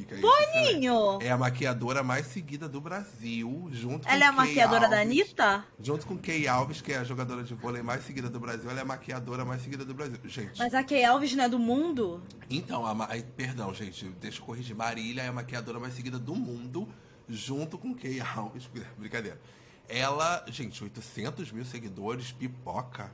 Fica 0.00 0.14
aí. 0.14 0.22
Boninho! 0.22 1.18
É 1.20 1.30
a 1.30 1.36
maquiadora 1.36 2.02
mais 2.02 2.26
seguida 2.26 2.66
do 2.66 2.80
Brasil, 2.80 3.68
junto 3.70 4.08
Ela 4.08 4.24
é 4.24 4.26
a 4.28 4.32
maquiadora 4.32 4.86
Alves, 4.86 4.90
da 4.90 5.02
Anitta? 5.02 5.64
Junto 5.78 6.06
com 6.06 6.16
Kay 6.16 6.48
Alves, 6.48 6.80
que 6.80 6.92
é 6.92 6.98
a 6.98 7.04
jogadora 7.04 7.42
de 7.42 7.54
vôlei 7.54 7.82
mais 7.82 8.02
seguida 8.06 8.30
do 8.30 8.40
Brasil, 8.40 8.70
ela 8.70 8.78
é 8.78 8.82
a 8.82 8.86
maquiadora 8.86 9.44
mais 9.44 9.60
seguida 9.60 9.84
do 9.84 9.92
Brasil. 9.92 10.18
Gente. 10.24 10.58
Mas 10.58 10.72
a 10.72 10.82
Kay 10.82 11.04
Alves 11.04 11.34
não 11.34 11.44
é 11.44 11.48
do 11.50 11.58
mundo? 11.58 12.22
Então, 12.48 12.86
a, 12.86 13.06
perdão, 13.36 13.74
gente, 13.74 14.06
deixa 14.18 14.40
eu 14.40 14.46
corrigir. 14.46 14.74
Marília 14.74 15.22
é 15.22 15.28
a 15.28 15.32
maquiadora 15.32 15.78
mais 15.78 15.92
seguida 15.92 16.18
do 16.18 16.34
mundo, 16.34 16.88
junto 17.28 17.76
com 17.76 17.94
Kay 17.94 18.20
Alves. 18.20 18.66
Brincadeira. 18.96 19.38
Ela, 19.86 20.46
gente, 20.48 20.82
800 20.82 21.52
mil 21.52 21.64
seguidores, 21.66 22.32
pipoca. 22.32 23.12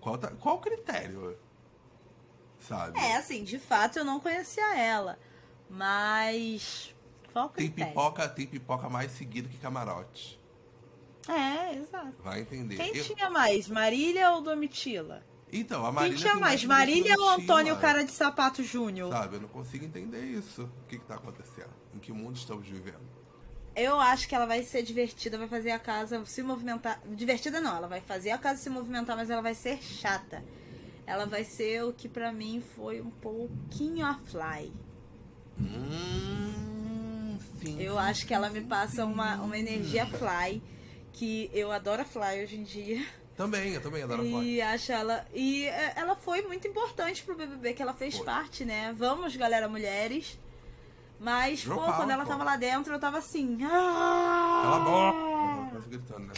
Qual, 0.00 0.16
tá, 0.16 0.28
qual 0.40 0.56
o 0.56 0.60
critério? 0.60 1.36
sabe? 2.64 2.98
É, 2.98 3.16
assim, 3.16 3.44
de 3.44 3.58
fato 3.58 3.98
eu 3.98 4.04
não 4.04 4.18
conhecia 4.18 4.76
ela. 4.76 5.18
Mas. 5.74 6.94
Qual 7.32 7.48
tem 7.48 7.70
pipoca, 7.70 8.28
tem 8.28 8.46
pipoca 8.46 8.88
mais 8.88 9.10
seguido 9.12 9.48
que 9.48 9.58
camarote. 9.58 10.40
É, 11.28 11.74
exato. 11.74 12.14
Vai 12.22 12.40
entender. 12.40 12.76
Quem 12.76 12.96
eu... 12.96 13.04
tinha 13.04 13.28
mais, 13.30 13.68
Marília 13.68 14.30
ou 14.32 14.42
Domitila? 14.42 15.22
Então, 15.52 15.84
a 15.84 15.90
Marília. 15.90 16.16
Quem 16.16 16.26
tinha 16.26 16.40
mais, 16.40 16.64
Marília 16.64 17.14
ou 17.18 17.30
Antônio 17.30 17.76
Cara 17.78 18.04
de 18.04 18.12
Sapato 18.12 18.62
Júnior? 18.62 19.10
Sabe, 19.10 19.36
eu 19.36 19.40
não 19.40 19.48
consigo 19.48 19.84
entender 19.84 20.22
isso. 20.22 20.62
O 20.62 20.86
que, 20.88 20.98
que 20.98 21.04
tá 21.04 21.16
acontecendo? 21.16 21.72
Em 21.94 21.98
que 21.98 22.12
mundo 22.12 22.36
estamos 22.36 22.66
vivendo? 22.66 23.02
Eu 23.74 23.98
acho 23.98 24.28
que 24.28 24.34
ela 24.34 24.46
vai 24.46 24.62
ser 24.62 24.82
divertida, 24.82 25.36
vai 25.36 25.48
fazer 25.48 25.72
a 25.72 25.78
casa 25.78 26.24
se 26.24 26.42
movimentar. 26.42 27.00
Divertida 27.08 27.60
não, 27.60 27.76
ela 27.76 27.88
vai 27.88 28.00
fazer 28.00 28.30
a 28.30 28.38
casa 28.38 28.60
se 28.60 28.70
movimentar, 28.70 29.16
mas 29.16 29.30
ela 29.30 29.42
vai 29.42 29.54
ser 29.54 29.82
chata 29.82 30.44
ela 31.06 31.26
vai 31.26 31.44
ser 31.44 31.84
o 31.84 31.92
que 31.92 32.08
para 32.08 32.32
mim 32.32 32.62
foi 32.74 33.00
um 33.00 33.10
pouquinho 33.10 34.06
a 34.06 34.14
Fly. 34.14 34.72
Hum, 35.60 37.38
eu 37.78 37.98
acho 37.98 38.26
que 38.26 38.34
ela 38.34 38.50
me 38.50 38.60
passa 38.60 39.04
uma, 39.04 39.36
uma 39.36 39.58
energia 39.58 40.06
Fly, 40.06 40.62
que 41.12 41.50
eu 41.52 41.70
adoro 41.72 42.02
a 42.02 42.04
Fly 42.04 42.42
hoje 42.42 42.56
em 42.56 42.62
dia. 42.62 43.04
Também, 43.36 43.72
eu 43.72 43.80
também 43.80 44.02
adoro 44.02 44.22
Fly. 44.22 44.54
E 44.54 44.62
acho 44.62 44.92
ela. 44.92 45.26
E 45.34 45.64
é, 45.64 45.94
ela 45.96 46.14
foi 46.14 46.42
muito 46.42 46.68
importante 46.68 47.22
pro 47.22 47.36
BBB, 47.36 47.74
que 47.74 47.82
ela 47.82 47.94
fez 47.94 48.16
foi. 48.16 48.24
parte, 48.24 48.64
né? 48.64 48.94
Vamos, 48.96 49.34
galera, 49.36 49.68
mulheres. 49.68 50.38
Mas, 51.18 51.64
pô, 51.64 51.80
quando 51.80 52.10
ela 52.10 52.24
tava 52.24 52.44
lá 52.44 52.56
dentro, 52.56 52.92
eu 52.92 52.98
tava 52.98 53.18
assim. 53.18 53.58
Ah! 53.62 54.62
Ela 54.64 55.70
boca. 55.70 55.88
gritando, 55.88 56.26
né? 56.26 56.34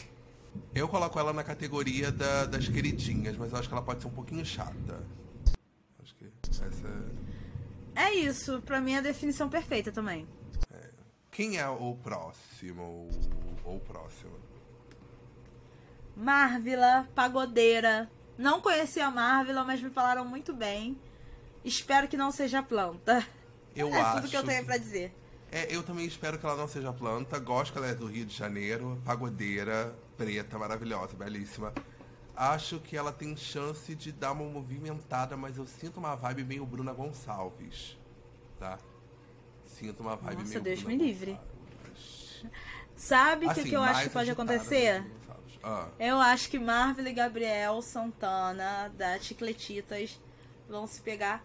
Eu 0.74 0.88
coloco 0.88 1.18
ela 1.18 1.32
na 1.32 1.42
categoria 1.42 2.12
da, 2.12 2.44
das 2.44 2.68
queridinhas, 2.68 3.36
mas 3.36 3.52
eu 3.52 3.58
acho 3.58 3.68
que 3.68 3.74
ela 3.74 3.82
pode 3.82 4.02
ser 4.02 4.08
um 4.08 4.12
pouquinho 4.12 4.44
chata. 4.44 5.02
Acho 6.02 6.14
que 6.14 6.30
essa 6.50 6.66
é. 7.97 8.14
Isso, 8.14 8.62
pra 8.62 8.80
mim 8.80 8.94
é 8.94 8.99
a 8.99 9.03
definição 9.03 9.49
perfeita 9.49 9.90
também. 9.90 10.26
É. 10.72 10.90
Quem 11.30 11.59
é 11.59 11.68
o 11.68 11.94
próximo? 11.97 13.09
Ou 13.64 13.80
próximo? 13.80 14.32
Marvila, 16.16 17.09
pagodeira. 17.14 18.11
Não 18.38 18.61
conheci 18.61 19.01
a 19.01 19.11
Marvila, 19.11 19.64
mas 19.64 19.82
me 19.82 19.90
falaram 19.90 20.24
muito 20.24 20.55
bem. 20.55 20.99
Espero 21.64 22.09
que 22.09 22.16
não 22.16 22.30
seja 22.30 22.62
planta. 22.62 23.26
Eu 23.74 23.88
é 23.94 24.01
acho. 24.01 24.16
tudo 24.16 24.30
que 24.30 24.36
eu 24.36 24.44
tenho 24.44 24.64
para 24.64 24.78
dizer. 24.78 25.14
É, 25.51 25.74
eu 25.74 25.82
também 25.82 26.07
espero 26.07 26.38
que 26.38 26.47
ela 26.47 26.57
não 26.57 26.68
seja 26.68 26.92
planta. 26.92 27.38
Gosto 27.38 27.72
que 27.72 27.78
ela 27.78 27.88
é 27.88 27.94
do 27.94 28.07
Rio 28.07 28.24
de 28.24 28.34
Janeiro, 28.34 29.01
pagodeira 29.05 29.94
preta, 30.16 30.59
maravilhosa, 30.59 31.14
belíssima. 31.14 31.72
Acho 32.37 32.78
que 32.80 32.97
ela 32.97 33.12
tem 33.12 33.34
chance 33.37 33.95
de 33.95 34.12
dar 34.12 34.32
uma 34.32 34.45
movimentada, 34.45 35.37
mas 35.37 35.57
eu 35.57 35.66
sinto 35.66 35.97
uma 35.99 36.14
vibe 36.14 36.45
meio 36.45 36.66
Bruna 36.66 36.93
Gonçalves, 36.93 37.97
tá? 38.59 38.78
sinto 39.64 40.01
uma 40.01 40.16
vibe 40.16 40.39
Nossa, 40.41 40.51
meio 40.51 40.62
Deus 40.62 40.82
Bruna 40.82 40.97
me 40.97 40.97
livre. 40.97 41.32
Gonçalves. 41.32 42.47
Sabe 42.95 43.47
o 43.47 43.51
Assim, 43.51 43.62
que, 43.62 43.68
que 43.70 43.76
eu 43.76 43.82
acho 43.82 44.03
que 44.05 44.11
pode 44.11 44.30
acontecer? 44.30 45.05
Ah, 45.62 45.89
Eu 45.99 46.18
acho 46.20 46.49
que 46.49 46.59
Marvel 46.59 47.07
e 47.07 47.12
Gabriel 47.12 47.80
Santana, 47.82 48.89
da 48.97 49.18
Chicletitas, 49.18 50.20
vão 50.68 50.87
se 50.87 51.01
pegar 51.03 51.45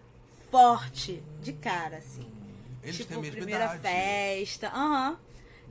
forte, 0.52 1.24
de 1.42 1.54
cara, 1.54 1.98
assim. 1.98 2.30
eles 2.84 2.98
tipo, 2.98 3.10
têm 3.10 3.18
a 3.18 3.22
mesma 3.22 3.38
primeira 3.38 3.66
idade. 3.66 3.82
festa. 3.82 4.68
Aham. 4.70 5.20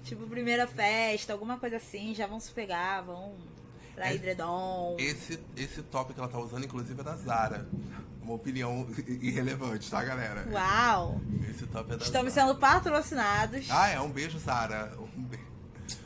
Tipo, 0.03 0.27
primeira 0.27 0.67
festa, 0.67 1.33
alguma 1.33 1.59
coisa 1.59 1.77
assim, 1.77 2.15
já 2.15 2.27
vão 2.27 2.41
se 2.41 2.51
pegar, 2.53 3.03
vão 3.03 3.37
pra. 4.01 4.97
Esse, 4.99 5.41
esse 5.57 5.83
top 5.83 6.15
que 6.15 6.21
ela 6.21 6.29
tá 6.29 6.39
usando, 6.39 6.65
inclusive, 6.65 7.01
é 7.01 7.05
da 7.05 7.17
Zara. 7.17 7.69
Uma 8.23 8.35
opinião 8.35 8.87
irrelevante, 9.21 9.91
tá, 9.91 10.03
galera? 10.05 10.47
Uau! 10.51 11.21
Esse 11.49 11.67
top 11.67 11.93
é 11.93 11.97
da 11.97 12.05
Estamos 12.05 12.33
Zara. 12.33 12.49
sendo 12.49 12.59
patrocinados. 12.59 13.71
Ah, 13.71 13.89
é. 13.89 14.01
Um 14.01 14.11
beijo, 14.11 14.39
Zara. 14.39 14.93
Um 14.99 15.23
beijo. 15.23 15.45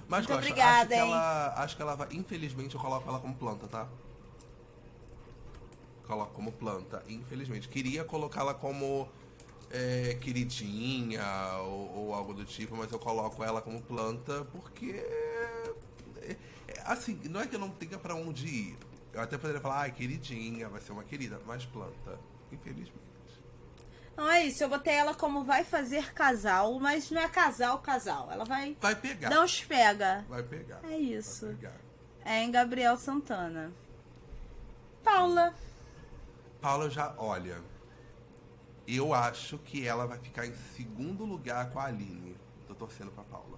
Mas 0.08 0.26
Muito 0.26 0.28
gosto. 0.28 0.38
obrigada, 0.38 0.80
acho 0.80 0.88
que 0.88 0.94
hein? 0.94 1.00
ela. 1.00 1.54
Acho 1.56 1.76
que 1.76 1.82
ela 1.82 1.94
vai. 1.94 2.08
Infelizmente, 2.12 2.74
eu 2.74 2.80
coloco 2.80 3.08
ela 3.08 3.18
como 3.18 3.34
planta, 3.34 3.66
tá? 3.66 3.88
Coloco 6.06 6.32
como 6.32 6.52
planta, 6.52 7.02
infelizmente. 7.08 7.68
Queria 7.68 8.04
colocá-la 8.04 8.52
como 8.54 9.08
é, 9.70 10.16
queridinha 10.20 11.24
ou, 11.62 11.96
ou 11.96 12.14
algo 12.14 12.34
do 12.34 12.44
tipo, 12.44 12.76
mas 12.76 12.92
eu 12.92 12.98
coloco 12.98 13.42
ela 13.42 13.60
como 13.62 13.80
planta 13.80 14.44
porque. 14.52 15.02
Assim, 16.84 17.20
não 17.28 17.40
é 17.40 17.46
que 17.46 17.54
eu 17.56 17.60
não 17.60 17.70
tenha 17.70 17.98
pra 17.98 18.14
onde 18.14 18.46
ir. 18.46 18.78
Eu 19.12 19.20
até 19.20 19.36
poderia 19.38 19.60
falar, 19.60 19.80
ai, 19.82 19.92
queridinha, 19.92 20.68
vai 20.68 20.80
ser 20.80 20.92
uma 20.92 21.04
querida, 21.04 21.40
mas 21.46 21.64
planta, 21.64 22.18
infelizmente. 22.50 23.02
Não 24.16 24.28
é 24.30 24.44
isso, 24.44 24.62
eu 24.62 24.68
botei 24.68 24.94
ela 24.94 25.14
como 25.14 25.42
vai 25.44 25.64
fazer 25.64 26.12
casal, 26.12 26.78
mas 26.78 27.10
não 27.10 27.20
é 27.20 27.28
casal, 27.28 27.78
casal. 27.80 28.28
Ela 28.30 28.44
vai 28.44 28.76
Vai 28.80 28.94
pegar. 28.94 29.28
dar 29.28 29.42
uns 29.42 29.64
pega. 29.64 30.24
Vai 30.28 30.42
pegar. 30.42 30.80
É 30.84 30.96
isso. 30.96 31.46
Vai 31.46 31.54
pegar. 31.56 31.76
É 32.24 32.42
em 32.42 32.50
Gabriel 32.50 32.96
Santana. 32.96 33.72
Paula. 35.02 35.52
Paula 36.60 36.88
já, 36.88 37.12
olha, 37.18 37.60
eu 38.86 39.12
acho 39.12 39.58
que 39.58 39.86
ela 39.86 40.06
vai 40.06 40.18
ficar 40.18 40.46
em 40.46 40.54
segundo 40.76 41.24
lugar 41.24 41.70
com 41.70 41.78
a 41.78 41.84
Aline. 41.86 42.36
Tô 42.66 42.74
torcendo 42.74 43.10
pra 43.10 43.24
Paula. 43.24 43.53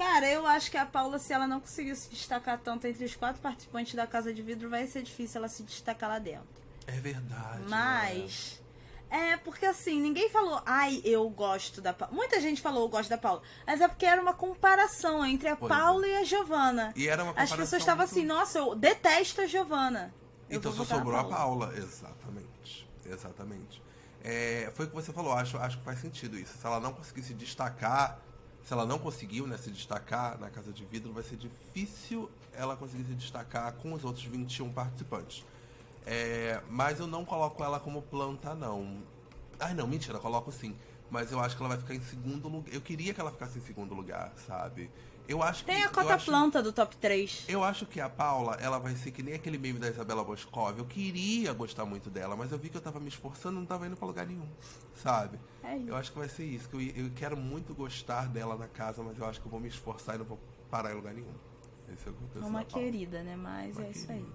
Cara, 0.00 0.26
eu 0.26 0.46
acho 0.46 0.70
que 0.70 0.78
a 0.78 0.86
Paula, 0.86 1.18
se 1.18 1.30
ela 1.30 1.46
não 1.46 1.60
conseguir 1.60 1.94
se 1.94 2.08
destacar 2.08 2.58
tanto 2.58 2.86
entre 2.86 3.04
os 3.04 3.14
quatro 3.14 3.38
participantes 3.42 3.94
da 3.94 4.06
Casa 4.06 4.32
de 4.32 4.40
Vidro, 4.40 4.70
vai 4.70 4.86
ser 4.86 5.02
difícil 5.02 5.38
ela 5.38 5.46
se 5.48 5.62
destacar 5.62 6.08
lá 6.08 6.18
dentro. 6.18 6.48
É 6.86 6.92
verdade. 6.92 7.64
Mas. 7.68 8.58
É, 9.10 9.36
porque 9.36 9.66
assim, 9.66 10.00
ninguém 10.00 10.30
falou, 10.30 10.62
ai, 10.64 11.02
eu 11.04 11.28
gosto 11.28 11.82
da 11.82 11.92
Paula. 11.92 12.14
Muita 12.14 12.40
gente 12.40 12.62
falou, 12.62 12.84
eu 12.84 12.88
gosto 12.88 13.10
da 13.10 13.18
Paula. 13.18 13.42
Mas 13.66 13.82
é 13.82 13.88
porque 13.88 14.06
era 14.06 14.22
uma 14.22 14.32
comparação 14.32 15.22
entre 15.26 15.48
a 15.48 15.56
Pois 15.56 15.70
é. 15.70 15.74
Paula 15.74 16.06
e 16.06 16.16
a 16.16 16.24
Giovana. 16.24 16.94
E 16.96 17.06
era 17.06 17.22
uma 17.22 17.32
As 17.32 17.50
comparação 17.50 17.56
pessoas 17.58 17.82
estavam 17.82 18.06
muito- 18.06 18.10
assim, 18.16 18.24
nossa, 18.24 18.58
eu 18.58 18.74
detesto 18.74 19.42
a 19.42 19.46
Giovana. 19.46 20.14
Eu 20.48 20.60
Então 20.60 20.72
só 20.72 20.84
sobrou 20.86 21.18
a 21.18 21.24
Paula. 21.24 21.74
Exatamente. 21.76 22.88
Exatamente. 23.04 23.82
É, 24.24 24.72
foi 24.74 24.86
o 24.86 24.88
que 24.88 24.94
você 24.94 25.12
falou, 25.12 25.34
acho, 25.34 25.58
acho 25.58 25.76
que 25.78 25.84
faz 25.84 26.00
sentido 26.00 26.38
isso. 26.38 26.56
Se 26.56 26.66
ela 26.66 26.80
não 26.80 26.94
conseguir 26.94 27.22
se 27.22 27.34
destacar, 27.34 28.18
se 28.64 28.72
ela 28.72 28.86
não 28.86 28.98
conseguiu 28.98 29.46
né, 29.46 29.56
se 29.56 29.70
destacar 29.70 30.38
na 30.38 30.50
Casa 30.50 30.72
de 30.72 30.84
Vidro, 30.84 31.12
vai 31.12 31.22
ser 31.22 31.36
difícil 31.36 32.30
ela 32.52 32.76
conseguir 32.76 33.04
se 33.04 33.14
destacar 33.14 33.72
com 33.74 33.92
os 33.92 34.04
outros 34.04 34.24
21 34.24 34.72
participantes. 34.72 35.44
É, 36.06 36.62
mas 36.68 36.98
eu 36.98 37.06
não 37.06 37.24
coloco 37.24 37.62
ela 37.62 37.78
como 37.78 38.02
planta, 38.02 38.54
não. 38.54 39.02
Ai, 39.58 39.74
não, 39.74 39.86
mentira, 39.86 40.18
coloco 40.18 40.50
sim. 40.50 40.76
Mas 41.10 41.32
eu 41.32 41.40
acho 41.40 41.56
que 41.56 41.62
ela 41.62 41.68
vai 41.68 41.78
ficar 41.78 41.94
em 41.94 42.00
segundo 42.00 42.48
lugar. 42.48 42.72
Eu 42.72 42.80
queria 42.80 43.12
que 43.12 43.20
ela 43.20 43.30
ficasse 43.30 43.58
em 43.58 43.62
segundo 43.62 43.94
lugar, 43.94 44.32
sabe? 44.46 44.90
Eu 45.30 45.42
acho 45.44 45.64
Tem 45.64 45.76
que. 45.76 45.82
a 45.84 45.88
cota 45.88 46.14
acho- 46.14 46.24
planta 46.26 46.60
do 46.60 46.72
top 46.72 46.96
3. 46.96 47.44
eu 47.46 47.62
acho 47.62 47.86
que 47.86 48.00
a 48.00 48.08
Paula, 48.08 48.56
ela 48.60 48.78
vai 48.80 48.96
ser 48.96 49.12
que 49.12 49.22
nem 49.22 49.34
aquele 49.34 49.58
meme 49.58 49.78
da 49.78 49.88
Isabela 49.88 50.24
Boscov. 50.24 50.76
Eu 50.76 50.84
queria 50.84 51.52
gostar 51.52 51.84
muito 51.84 52.10
dela, 52.10 52.34
mas 52.34 52.50
eu 52.50 52.58
vi 52.58 52.68
que 52.68 52.76
eu 52.76 52.80
tava 52.80 52.98
me 52.98 53.06
esforçando 53.08 53.56
e 53.56 53.60
não 53.60 53.66
tava 53.66 53.86
indo 53.86 53.96
pra 53.96 54.08
lugar 54.08 54.26
nenhum, 54.26 54.48
sabe? 54.96 55.38
É 55.62 55.76
isso. 55.76 55.88
Eu 55.88 55.94
acho 55.96 56.10
que 56.10 56.18
vai 56.18 56.28
ser 56.28 56.44
isso. 56.44 56.68
Que 56.68 56.74
eu, 56.76 57.04
eu 57.04 57.10
quero 57.14 57.36
muito 57.36 57.72
gostar 57.74 58.26
dela 58.26 58.56
na 58.56 58.66
casa, 58.66 59.02
mas 59.04 59.16
eu 59.16 59.24
acho 59.24 59.40
que 59.40 59.46
eu 59.46 59.50
vou 59.52 59.60
me 59.60 59.68
esforçar 59.68 60.16
e 60.16 60.18
não 60.18 60.24
vou 60.24 60.38
parar 60.68 60.90
em 60.90 60.94
lugar 60.96 61.14
nenhum. 61.14 61.32
Esse 61.94 62.08
é 62.08 62.10
o 62.10 62.14
que 62.14 62.36
eu 62.36 62.42
É 62.42 62.46
uma 62.46 62.64
querida, 62.64 63.22
né? 63.22 63.36
Mas 63.36 63.76
Uma 63.76 63.86
é 63.86 63.90
isso 63.90 64.10
aí. 64.10 64.26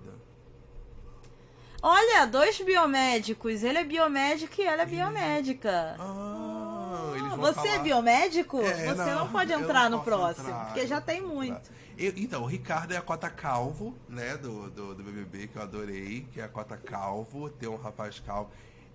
Olha, 1.82 2.26
dois 2.26 2.60
biomédicos. 2.62 3.64
Ele 3.64 3.78
é 3.80 3.84
biomédico 3.84 4.60
e 4.60 4.64
ela 4.64 4.84
é 4.84 4.86
biomédica. 4.86 5.96
Ah, 6.00 6.75
eles 7.16 7.30
vão 7.30 7.38
Você 7.38 7.68
é 7.68 7.72
falar- 7.72 7.84
biomédico? 7.84 8.62
É, 8.62 8.94
Você 8.94 9.12
não, 9.12 9.28
pode 9.30 9.52
eu 9.52 9.60
entrar 9.60 9.90
não 9.90 9.98
no 10.00 10.04
próximo, 10.04 10.48
entrar, 10.50 10.66
porque 10.66 10.88
já 10.88 10.96
não 10.98 11.02
tem 11.04 11.22
muito. 11.22 11.70
Eu- 11.98 12.14
então, 12.18 12.44
o 12.44 12.46
Ricardo 12.46 12.94
é 12.94 12.98
a 12.98 13.02
cota 13.02 13.30
calvo, 13.30 13.96
né, 14.10 14.36
do, 14.38 14.70
do, 14.70 14.96
do 14.96 15.04
BBB, 15.04 15.48
que 15.48 15.56
eu 15.58 15.62
adorei, 15.62 16.28
que 16.34 16.42
é 16.42 16.44
a 16.44 16.48
cota 16.50 16.76
calvo, 16.78 17.50
tem 17.50 17.70
um 17.70 17.78
rapaz 17.78 18.20
calvo. 18.20 18.50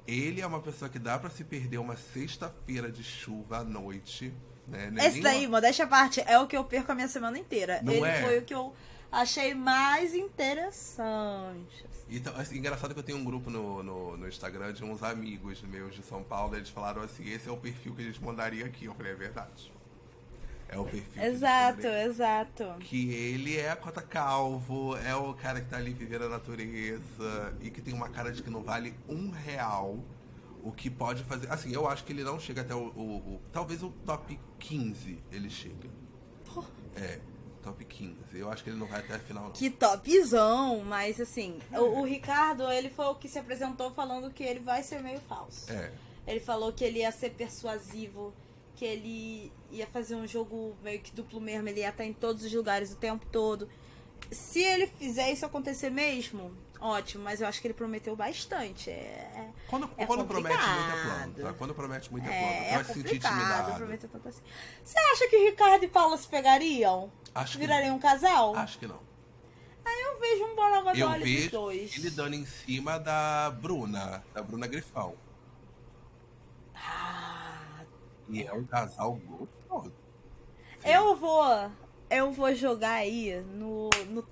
Ele 0.07 0.41
é 0.41 0.47
uma 0.47 0.61
pessoa 0.61 0.89
que 0.89 0.99
dá 0.99 1.19
pra 1.19 1.31
se 1.31 1.45
perder 1.45 1.79
uma 1.79 1.97
sexta-feira 1.97 2.91
de 2.91 3.03
chuva 3.05 3.59
à 3.59 3.65
noite, 3.65 4.33
né? 4.67 4.91
não 4.91 5.03
é 5.03 5.07
Esse 5.07 5.15
nem 5.15 5.23
daí, 5.23 5.47
modéstia 5.47 5.85
à 5.85 5.89
parte, 5.89 6.21
é 6.27 6.39
o 6.39 6.47
que 6.47 6.57
eu 6.57 6.65
perco 6.65 6.93
a 6.93 6.95
minha 6.95 7.09
semana 7.09 7.39
inteira. 7.39 7.81
Não 7.83 7.93
Ele 7.93 8.05
é? 8.07 8.23
foi 8.23 8.39
o 8.39 8.43
que 8.43 8.55
eu 8.55 8.75
achei 9.11 9.55
mais 9.55 10.15
interessante. 10.15 11.85
Então, 12.09 12.35
assim, 12.37 12.59
engraçado 12.59 12.93
que 12.93 12.99
eu 13.01 13.05
tenho 13.05 13.19
um 13.19 13.25
grupo 13.25 13.51
no, 13.51 13.83
no, 13.83 14.17
no 14.17 14.29
Instagram 14.29 14.73
de 14.73 14.85
uns 14.85 15.03
amigos 15.03 15.63
meus 15.63 15.95
de 15.95 16.03
São 16.03 16.23
Paulo, 16.25 16.57
eles 16.57 16.69
falaram 16.69 17.03
assim, 17.03 17.29
esse 17.29 17.49
é 17.49 17.53
o 17.53 17.57
perfil 17.57 17.95
que 17.95 18.03
a 18.03 18.05
gente 18.05 18.23
mandaria 18.23 18.67
aqui. 18.67 18.87
Eu 18.87 18.95
falei, 18.95 19.13
é 19.13 19.15
verdade. 19.15 19.73
É 20.69 20.79
o 20.79 20.85
perfil. 20.85 21.05
que 21.13 21.21
Exato, 21.21 21.77
mandaria. 21.77 22.05
exato. 22.05 22.75
que 22.81 23.13
ele 23.13 23.57
é 23.57 23.71
a 23.71 23.77
cota 23.77 24.03
calvo, 24.03 24.97
é 24.97 25.15
o 25.15 25.35
cara 25.35 25.61
que 25.61 25.69
tá 25.69 25.77
ali 25.77 25.93
vivendo 25.93 26.25
a 26.25 26.29
natureza 26.29 27.55
e 27.61 27.71
que 27.71 27.81
tem 27.81 27.95
uma 27.95 28.09
cara 28.09 28.33
de 28.33 28.43
que 28.43 28.51
não 28.51 28.63
vale 28.63 28.95
um 29.09 29.31
real. 29.31 29.99
O 30.63 30.71
que 30.73 30.91
pode 30.91 31.25
fazer. 31.25 31.51
Assim, 31.51 31.73
eu 31.73 31.89
acho 31.89 32.05
que 32.05 32.13
ele 32.13 32.23
não 32.23 32.39
chega 32.39 32.61
até 32.61 32.75
o. 32.75 32.89
o- 32.89 33.17
o- 33.35 33.41
talvez 33.51 33.83
o 33.83 33.89
top 34.05 34.39
15 34.59 35.19
ele 35.33 35.49
chega. 35.49 35.89
É, 36.95 37.19
top 37.63 37.85
15. 37.85 38.17
Eu 38.35 38.51
acho 38.51 38.65
que 38.65 38.71
ele 38.71 38.79
não 38.79 38.87
vai 38.87 39.01
até 39.01 39.15
a 39.15 39.19
final. 39.19 39.45
não. 39.45 39.51
Que 39.53 39.71
topzão, 39.71 40.83
mas 40.85 41.21
assim, 41.21 41.59
o, 41.73 42.01
o 42.01 42.05
Ricardo, 42.05 42.71
ele 42.71 42.91
foi 42.91 43.07
o 43.07 43.15
que 43.15 43.29
se 43.29 43.39
apresentou 43.39 43.91
falando 43.93 44.31
que 44.31 44.43
ele 44.43 44.61
vai 44.61 44.83
ser 44.83 45.03
meio 45.03 45.21
falso. 45.21 45.71
É. 45.71 45.93
Ele 46.27 46.41
falou 46.41 46.73
que 46.73 46.85
ele 46.85 47.01
ia 47.01 47.13
ser 47.13 47.31
persuasivo, 47.31 48.33
que 48.77 48.85
ele 48.85 49.53
ia 49.71 49.87
fazer 49.87 50.15
um 50.15 50.27
jogo 50.27 50.77
meio 50.83 51.01
que 51.01 51.13
duplo 51.13 51.41
mesmo, 51.41 51.69
ele 51.69 51.81
ia 51.81 51.91
estar 51.91 52.05
em 52.05 52.13
todos 52.13 52.45
os 52.45 52.53
lugares 52.53 52.93
o 52.93 52.97
tempo 52.97 53.27
todo. 53.27 53.69
Se 54.31 54.63
ele 54.63 54.87
fizer 54.87 55.31
isso 55.33 55.45
acontecer 55.45 55.91
mesmo, 55.91 56.53
ótimo, 56.81 57.25
mas 57.25 57.41
eu 57.41 57.47
acho 57.49 57.61
que 57.61 57.67
ele 57.67 57.75
prometeu 57.75 58.15
bastante. 58.17 58.91
É, 58.91 59.51
Quando, 59.69 59.91
É 59.97 60.07
quando 60.07 60.25
promete 60.25 60.57
é 60.57 60.59
complicado. 60.59 61.33
planta. 61.35 61.53
Quando 61.55 61.75
promete 61.75 62.11
muito 62.11 62.29
é 62.29 62.33
é, 62.33 62.41
planta. 62.41 62.65
é 62.65 62.75
vai 62.75 62.85
se 62.85 62.93
sentir 62.95 63.17
intimidado. 63.17 64.29
assim. 64.29 64.43
Você 64.85 64.99
acha 64.99 65.29
que 65.29 65.37
Ricardo 65.51 65.85
e 65.85 65.89
Paula 65.89 66.17
se 66.17 66.27
pegariam? 66.29 67.11
Acho 67.35 67.53
que 67.53 67.59
Virariam 67.59 67.97
um 67.97 67.99
casal? 67.99 68.55
Acho 68.57 68.79
que 68.79 68.87
não. 68.87 68.99
Eu 70.03 70.19
vejo 70.21 70.45
um 70.45 70.55
borogodó 70.55 71.09
ali 71.09 71.43
dos 71.43 71.51
dois. 71.51 71.97
ele 71.97 72.11
dando 72.11 72.35
em 72.35 72.45
cima 72.47 72.99
da 72.99 73.51
Bruna, 73.51 74.23
da 74.35 74.43
Bruna 74.43 74.67
Grifão. 74.67 75.15
Ah, 76.75 77.83
E 78.29 78.43
é 78.43 78.53
um 78.53 78.65
casal 78.65 79.15
gostoso. 79.15 79.93
Eu 80.85 81.17
vou. 81.17 81.71
Eu 82.09 82.33
vou 82.33 82.55
jogar 82.55 82.95
aí 82.95 83.41
no, 83.55 83.89
no- 84.09 84.27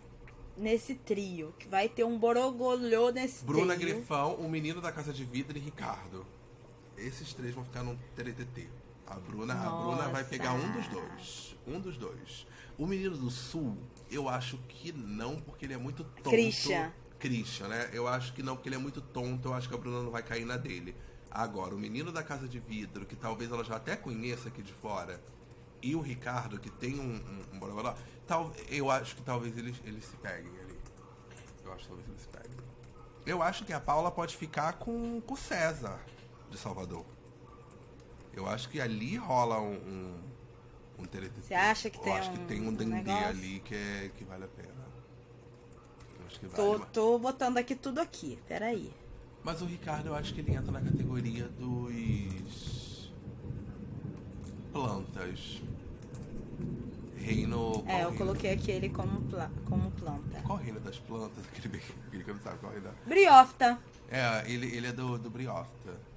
nesse 0.58 0.94
trio. 0.94 1.54
Que 1.58 1.68
vai 1.68 1.88
ter 1.88 2.04
um 2.04 2.18
borogolhô 2.18 3.10
nesse 3.10 3.44
Bruna 3.44 3.74
trio. 3.74 3.96
Grifão, 3.96 4.34
o 4.34 4.48
menino 4.48 4.80
da 4.80 4.92
Casa 4.92 5.12
de 5.12 5.24
Vidro 5.24 5.56
e 5.56 5.60
Ricardo. 5.60 6.26
Esses 6.96 7.32
três 7.32 7.54
vão 7.54 7.64
ficar 7.64 7.82
no 7.82 7.96
TTT. 8.16 8.68
A 9.06 9.14
Bruna, 9.14 9.54
a 9.54 9.70
Bruna 9.70 10.08
vai 10.08 10.24
pegar 10.24 10.52
um 10.52 10.72
dos 10.72 10.88
dois. 10.88 11.56
Um 11.66 11.80
dos 11.80 11.96
dois. 11.96 12.46
O 12.76 12.86
menino 12.86 13.16
do 13.16 13.30
Sul, 13.30 13.76
eu 14.10 14.28
acho 14.28 14.58
que 14.68 14.92
não, 14.92 15.40
porque 15.40 15.64
ele 15.64 15.74
é 15.74 15.78
muito 15.78 16.04
tonto. 16.04 16.30
Christian. 16.30 16.92
Christian, 17.18 17.68
né? 17.68 17.90
Eu 17.92 18.06
acho 18.06 18.32
que 18.32 18.42
não, 18.42 18.54
porque 18.54 18.68
ele 18.68 18.76
é 18.76 18.78
muito 18.78 19.00
tonto. 19.00 19.48
Eu 19.48 19.54
acho 19.54 19.68
que 19.68 19.74
a 19.74 19.78
Bruna 19.78 20.02
não 20.02 20.10
vai 20.10 20.22
cair 20.22 20.44
na 20.44 20.56
dele. 20.56 20.94
Agora, 21.30 21.74
o 21.74 21.78
menino 21.78 22.12
da 22.12 22.22
Casa 22.22 22.48
de 22.48 22.58
Vidro, 22.58 23.06
que 23.06 23.16
talvez 23.16 23.50
ela 23.50 23.64
já 23.64 23.76
até 23.76 23.96
conheça 23.96 24.48
aqui 24.48 24.62
de 24.62 24.72
fora, 24.72 25.20
e 25.82 25.94
o 25.94 26.00
Ricardo, 26.00 26.58
que 26.58 26.70
tem 26.70 26.98
um, 26.98 27.14
um, 27.14 27.56
um 27.56 27.58
blá, 27.58 27.68
blá, 27.68 27.82
blá, 27.82 27.96
tal, 28.28 28.52
eu 28.68 28.90
acho 28.90 29.16
que 29.16 29.22
talvez 29.22 29.56
eles, 29.56 29.76
eles 29.84 30.04
se 30.04 30.16
peguem 30.18 30.52
ali. 30.60 30.78
Eu 31.64 31.72
acho 31.72 31.82
que 31.82 31.88
talvez 31.88 32.08
eles 32.08 32.20
se 32.22 32.28
peguem. 32.28 32.56
Eu 33.26 33.42
acho 33.42 33.64
que 33.64 33.72
a 33.72 33.80
Paula 33.80 34.10
pode 34.10 34.36
ficar 34.36 34.74
com, 34.74 35.20
com 35.20 35.34
o 35.34 35.36
César 35.36 36.00
de 36.50 36.56
Salvador. 36.58 37.04
Eu 38.32 38.46
acho 38.48 38.68
que 38.68 38.80
ali 38.80 39.16
rola 39.16 39.58
um. 39.60 39.74
um, 39.74 40.20
um. 41.00 41.04
Você 41.40 41.54
acha 41.54 41.90
que 41.90 41.98
Eu 41.98 42.02
tem 42.02 42.12
acho 42.18 42.30
que 42.32 42.38
tem 42.46 42.60
um 42.60 42.68
um 42.68 42.74
dendê 42.74 42.94
negócio? 43.02 43.28
ali 43.28 43.60
que, 43.60 43.74
é, 43.74 44.10
que 44.16 44.24
vale 44.24 44.44
a 44.44 44.48
pena. 44.48 44.86
Eu 46.20 46.26
acho 46.26 46.40
que 46.40 46.46
vale. 46.46 46.56
Tô, 46.62 46.78
mas- 46.78 46.88
tô 46.90 47.18
botando 47.18 47.58
aqui 47.58 47.74
tudo 47.74 48.00
aqui. 48.00 48.38
Peraí. 48.46 48.92
Mas 49.42 49.62
o 49.62 49.66
Ricardo, 49.66 50.06
eu 50.08 50.14
acho 50.14 50.34
que 50.34 50.40
ele 50.40 50.54
entra 50.54 50.70
na 50.72 50.80
categoria 50.80 51.48
dos. 51.48 53.12
plantas. 54.72 55.60
Reino. 57.28 57.84
É, 57.86 58.04
eu 58.04 58.14
coloquei 58.14 58.52
aqui 58.52 58.70
ele 58.70 58.88
como, 58.88 59.20
pla 59.22 59.50
como 59.68 59.90
planta. 59.92 60.40
Qual 60.46 60.56
reino 60.56 60.80
das 60.80 60.98
plantas? 60.98 61.44
Aquele, 61.52 61.82
aquele 62.06 62.24
que 62.24 62.32
não 62.32 62.40
sabe 62.40 62.58
qual 62.58 62.72
reino. 62.72 62.90
Briófita. 63.06 63.78
É, 64.10 64.44
ele, 64.50 64.74
ele 64.74 64.86
é 64.86 64.92
do, 64.92 65.18
do 65.18 65.28
Briófita. 65.28 66.08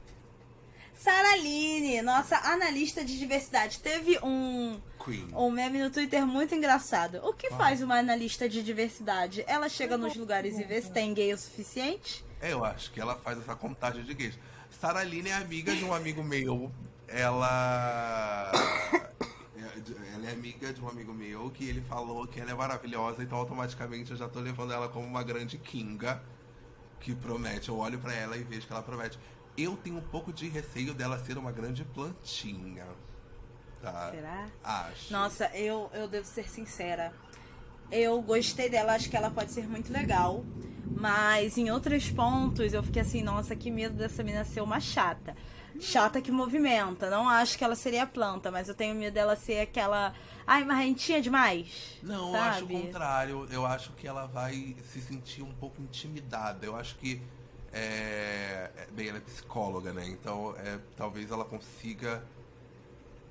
Saraline, 0.95 2.01
nossa 2.03 2.37
analista 2.37 3.03
de 3.03 3.17
diversidade, 3.17 3.79
teve 3.79 4.19
um, 4.23 4.79
Queen. 5.03 5.27
um 5.33 5.49
meme 5.49 5.79
no 5.79 5.89
Twitter 5.89 6.27
muito 6.27 6.53
engraçado. 6.53 7.19
O 7.23 7.33
que 7.33 7.49
faz 7.49 7.81
uma 7.81 7.97
analista 7.97 8.47
de 8.47 8.61
diversidade? 8.61 9.43
Ela 9.47 9.67
chega 9.67 9.97
nos 9.97 10.15
lugares 10.15 10.59
e 10.59 10.63
vê 10.63 10.79
se 10.79 10.91
tem 10.91 11.11
gay 11.11 11.33
o 11.33 11.37
suficiente? 11.39 12.23
É, 12.39 12.53
eu 12.53 12.63
acho 12.63 12.91
que 12.91 13.01
ela 13.01 13.15
faz 13.15 13.39
essa 13.39 13.55
contagem 13.55 14.03
de 14.03 14.13
gays. 14.13 14.37
Saraline 14.79 15.29
é 15.29 15.33
amiga 15.33 15.75
de 15.75 15.83
um 15.83 15.91
amigo 15.91 16.23
meu. 16.23 16.71
Ela. 17.07 18.51
Ela 20.21 20.29
é 20.29 20.33
amiga 20.33 20.71
de 20.71 20.79
um 20.79 20.87
amigo 20.87 21.11
meu 21.11 21.49
que 21.49 21.67
ele 21.67 21.81
falou 21.81 22.27
que 22.27 22.39
ela 22.39 22.51
é 22.51 22.53
maravilhosa, 22.53 23.23
então 23.23 23.39
automaticamente 23.39 24.11
eu 24.11 24.17
já 24.17 24.29
tô 24.29 24.39
levando 24.39 24.71
ela 24.71 24.87
como 24.87 25.03
uma 25.03 25.23
grande 25.23 25.57
kinga 25.57 26.21
que 26.99 27.15
promete. 27.15 27.69
Eu 27.69 27.77
olho 27.79 27.97
para 27.97 28.13
ela 28.13 28.37
e 28.37 28.43
vejo 28.43 28.67
que 28.67 28.71
ela 28.71 28.83
promete. 28.83 29.17
Eu 29.57 29.75
tenho 29.75 29.97
um 29.97 30.01
pouco 30.01 30.31
de 30.31 30.47
receio 30.47 30.93
dela 30.93 31.17
ser 31.17 31.39
uma 31.39 31.51
grande 31.51 31.83
plantinha. 31.83 32.85
Tá? 33.81 34.11
Será? 34.11 34.47
Acho. 34.63 35.11
Nossa, 35.11 35.45
eu, 35.55 35.89
eu 35.91 36.07
devo 36.07 36.27
ser 36.27 36.47
sincera. 36.47 37.11
Eu 37.91 38.21
gostei 38.21 38.69
dela, 38.69 38.93
acho 38.93 39.09
que 39.09 39.17
ela 39.17 39.31
pode 39.31 39.51
ser 39.51 39.67
muito 39.67 39.91
legal. 39.91 40.45
Mas 40.85 41.57
em 41.57 41.71
outros 41.71 42.11
pontos 42.11 42.73
eu 42.73 42.83
fiquei 42.83 43.01
assim, 43.01 43.23
nossa, 43.23 43.55
que 43.55 43.71
medo 43.71 43.95
dessa 43.95 44.21
menina 44.21 44.45
ser 44.45 44.61
uma 44.61 44.79
chata. 44.79 45.35
Chata 45.79 46.21
que 46.21 46.31
movimenta. 46.31 47.09
Não 47.09 47.27
acho 47.27 47.57
que 47.57 47.63
ela 47.63 47.75
seria 47.75 48.05
planta, 48.05 48.51
mas 48.51 48.67
eu 48.67 48.75
tenho 48.75 48.93
medo 48.95 49.13
dela 49.13 49.35
ser 49.35 49.59
aquela. 49.61 50.13
Ai, 50.45 50.63
marrentinha 50.65 51.21
demais. 51.21 51.97
Não, 52.03 52.27
eu 52.27 52.31
sabe? 52.33 52.49
acho 52.49 52.65
o 52.65 52.67
contrário. 52.67 53.47
Eu 53.51 53.65
acho 53.65 53.91
que 53.93 54.07
ela 54.07 54.25
vai 54.27 54.75
se 54.91 55.01
sentir 55.01 55.41
um 55.41 55.53
pouco 55.53 55.81
intimidada. 55.81 56.65
Eu 56.65 56.75
acho 56.75 56.95
que. 56.97 57.21
É... 57.71 58.69
é- 58.75 58.87
Bem, 58.91 59.07
ela 59.07 59.17
é 59.17 59.21
psicóloga, 59.21 59.93
né? 59.93 60.05
Então, 60.07 60.53
é, 60.57 60.79
talvez 60.97 61.31
ela 61.31 61.45
consiga. 61.45 62.23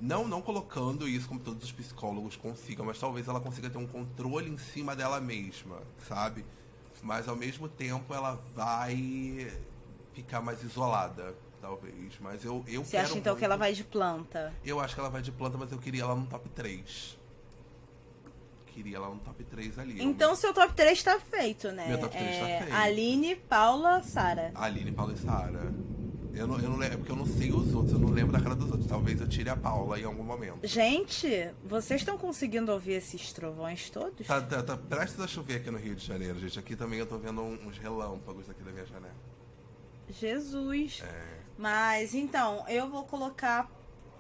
Não, 0.01 0.27
não 0.27 0.41
colocando 0.41 1.07
isso 1.07 1.29
como 1.29 1.39
todos 1.41 1.63
os 1.65 1.73
psicólogos 1.73 2.35
consigam, 2.35 2.87
mas 2.87 2.99
talvez 2.99 3.29
ela 3.29 3.39
consiga 3.39 3.69
ter 3.69 3.77
um 3.77 3.87
controle 3.87 4.49
em 4.49 4.57
cima 4.57 4.97
dela 4.97 5.21
mesma, 5.21 5.77
sabe? 6.09 6.45
Mas 7.03 7.29
ao 7.29 7.37
mesmo 7.37 7.69
tempo 7.69 8.15
ela 8.15 8.41
vai 8.55 9.51
ficar 10.15 10.41
mais 10.41 10.63
isolada, 10.63 11.35
talvez. 11.61 12.19
Mas 12.21 12.45
eu, 12.45 12.65
eu 12.67 12.85
Você 12.85 12.97
acha 12.97 13.11
então 13.19 13.33
muito- 13.33 13.39
que 13.39 13.45
ela 13.45 13.57
vai 13.57 13.73
de 13.73 13.85
planta? 13.85 14.53
Eu 14.65 14.81
acho 14.81 14.95
que 14.95 15.01
ela 15.01 15.11
vai 15.11 15.23
de 15.23 15.33
planta, 15.33 15.59
mas 15.59 15.71
eu 15.73 15.79
queria 15.79 16.03
ela 16.03 16.15
no 16.15 16.27
top 16.27 16.49
3. 16.51 17.19
Queria 18.67 18.97
ela 18.97 19.09
no 19.11 19.19
top 19.19 19.45
3 19.45 19.79
ali. 19.79 20.03
Então 20.03 20.35
seu 20.35 20.55
top 20.55 20.73
3 20.75 21.03
tá 21.03 21.19
feito, 21.19 21.71
né? 21.73 21.89
Meu 21.89 21.99
top 21.99 22.17
três 22.17 22.39
tá 22.39 22.49
é, 22.49 22.59
feito. 22.63 22.75
Aline, 22.75 23.37
Paula, 23.37 24.03
Sara. 24.03 24.53
Aline, 24.55 24.93
Paula 24.93 25.13
e 25.13 25.19
Sara. 25.19 25.75
Eu 26.33 26.47
não, 26.47 26.61
eu 26.61 26.71
não 26.71 26.77
lembro, 26.77 26.95
é 26.95 26.97
porque 26.97 27.11
eu 27.11 27.17
não 27.17 27.27
sei 27.27 27.51
os 27.53 27.75
outros, 27.75 27.93
eu 27.93 27.99
não 27.99 28.11
lembro 28.11 28.33
da 28.33 28.41
cara 28.41 28.55
dos 28.55 28.71
outros. 28.71 28.87
Talvez 28.87 29.21
eu 29.21 29.29
tire 29.29 29.51
a 29.51 29.57
Paula 29.57 29.99
em 29.99 30.05
algum 30.05 30.23
momento. 30.23 30.65
Gente, 30.67 31.51
vocês 31.65 32.01
estão 32.01 32.17
conseguindo 32.17 32.71
ouvir 32.71 32.93
esses 32.93 33.33
trovões 33.33 33.91
todos? 33.91 34.27
Tá, 34.27 34.41
tá, 34.41 34.63
tá 34.63 34.77
prestes 34.77 35.21
a 35.21 35.27
chover 35.27 35.57
aqui 35.57 35.71
no 35.71 35.79
Rio 35.79 35.97
de 35.97 36.07
Janeiro, 36.07 36.39
gente. 36.39 36.59
Aqui 36.59 36.77
também 36.77 37.01
eu 37.01 37.07
tô 37.07 37.19
vendo 37.19 37.43
uns 37.43 37.77
relâmpagos 37.79 38.49
aqui 38.49 38.63
da 38.63 38.71
minha 38.71 38.87
janela. 38.87 39.15
Jesus. 40.09 41.03
É. 41.05 41.40
Mas 41.61 42.15
então, 42.15 42.65
eu 42.69 42.89
vou 42.89 43.05
colocar 43.05 43.71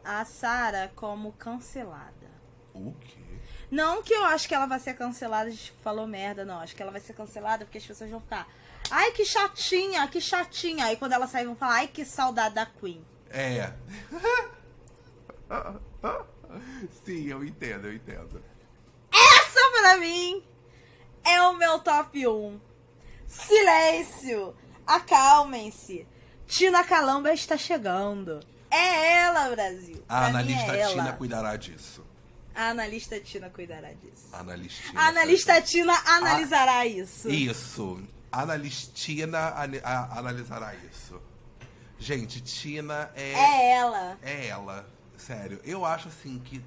a 0.04 0.22
Sara 0.26 0.92
como 0.94 1.32
cancelada. 1.32 2.30
O 2.74 2.92
quê? 3.00 3.16
Não 3.70 4.02
que 4.02 4.12
eu 4.12 4.26
acho 4.26 4.46
que 4.46 4.54
ela 4.54 4.66
vai 4.66 4.78
ser 4.78 4.92
cancelada, 4.92 5.48
a 5.48 5.50
gente 5.50 5.72
falou 5.82 6.06
merda, 6.06 6.44
não. 6.44 6.60
Acho 6.60 6.76
que 6.76 6.82
ela 6.82 6.92
vai 6.92 7.00
ser 7.00 7.14
cancelada 7.14 7.64
porque 7.64 7.78
as 7.78 7.86
pessoas 7.86 8.10
vão 8.10 8.20
ficar. 8.20 8.46
Ai, 8.90 9.12
que 9.12 9.24
chatinha, 9.24 10.06
que 10.06 10.20
chatinha. 10.20 10.84
Aí 10.84 10.98
quando 10.98 11.12
ela 11.12 11.26
sair, 11.26 11.46
vão 11.46 11.56
falar, 11.56 11.76
ai, 11.76 11.88
que 11.88 12.04
saudade 12.04 12.56
da 12.56 12.66
Queen. 12.66 13.02
É. 13.30 13.72
Sim, 17.02 17.26
eu 17.26 17.42
entendo, 17.42 17.86
eu 17.86 17.94
entendo. 17.94 18.44
Essa 19.10 19.80
pra 19.80 19.96
mim 19.96 20.44
é 21.24 21.40
o 21.40 21.56
meu 21.56 21.78
top 21.78 22.26
1. 22.26 22.60
Silêncio! 23.26 24.54
Acalmem-se. 24.86 26.06
Tina 26.50 26.82
Calamba 26.84 27.32
está 27.32 27.56
chegando. 27.56 28.40
É 28.70 29.12
ela, 29.22 29.48
Brasil. 29.50 30.02
A 30.08 30.18
Pra 30.18 30.26
analista 30.26 30.76
é 30.76 30.80
ela. 30.80 30.92
Tina 30.92 31.12
cuidará 31.12 31.56
disso. 31.56 32.04
A 32.54 32.68
analista 32.70 33.20
Tina 33.20 33.48
cuidará 33.48 33.92
disso. 33.92 34.28
A 34.32 34.40
Analistina. 34.40 35.00
A 35.00 35.06
analista 35.08 35.62
Tina 35.62 35.94
analisará 36.06 36.84
isso. 36.86 37.30
Isso. 37.30 38.02
Analistina 38.32 39.54
ani- 39.56 39.80
a- 39.82 40.18
analisará 40.18 40.74
isso. 40.74 41.20
Gente, 41.98 42.40
Tina 42.40 43.10
é, 43.14 43.32
É 43.32 43.72
ela. 43.72 44.18
é 44.22 44.46
ela. 44.48 44.86
Sério. 45.16 45.60
Eu 45.64 45.84
acho 45.84 46.08
assim 46.08 46.38
que. 46.38 46.62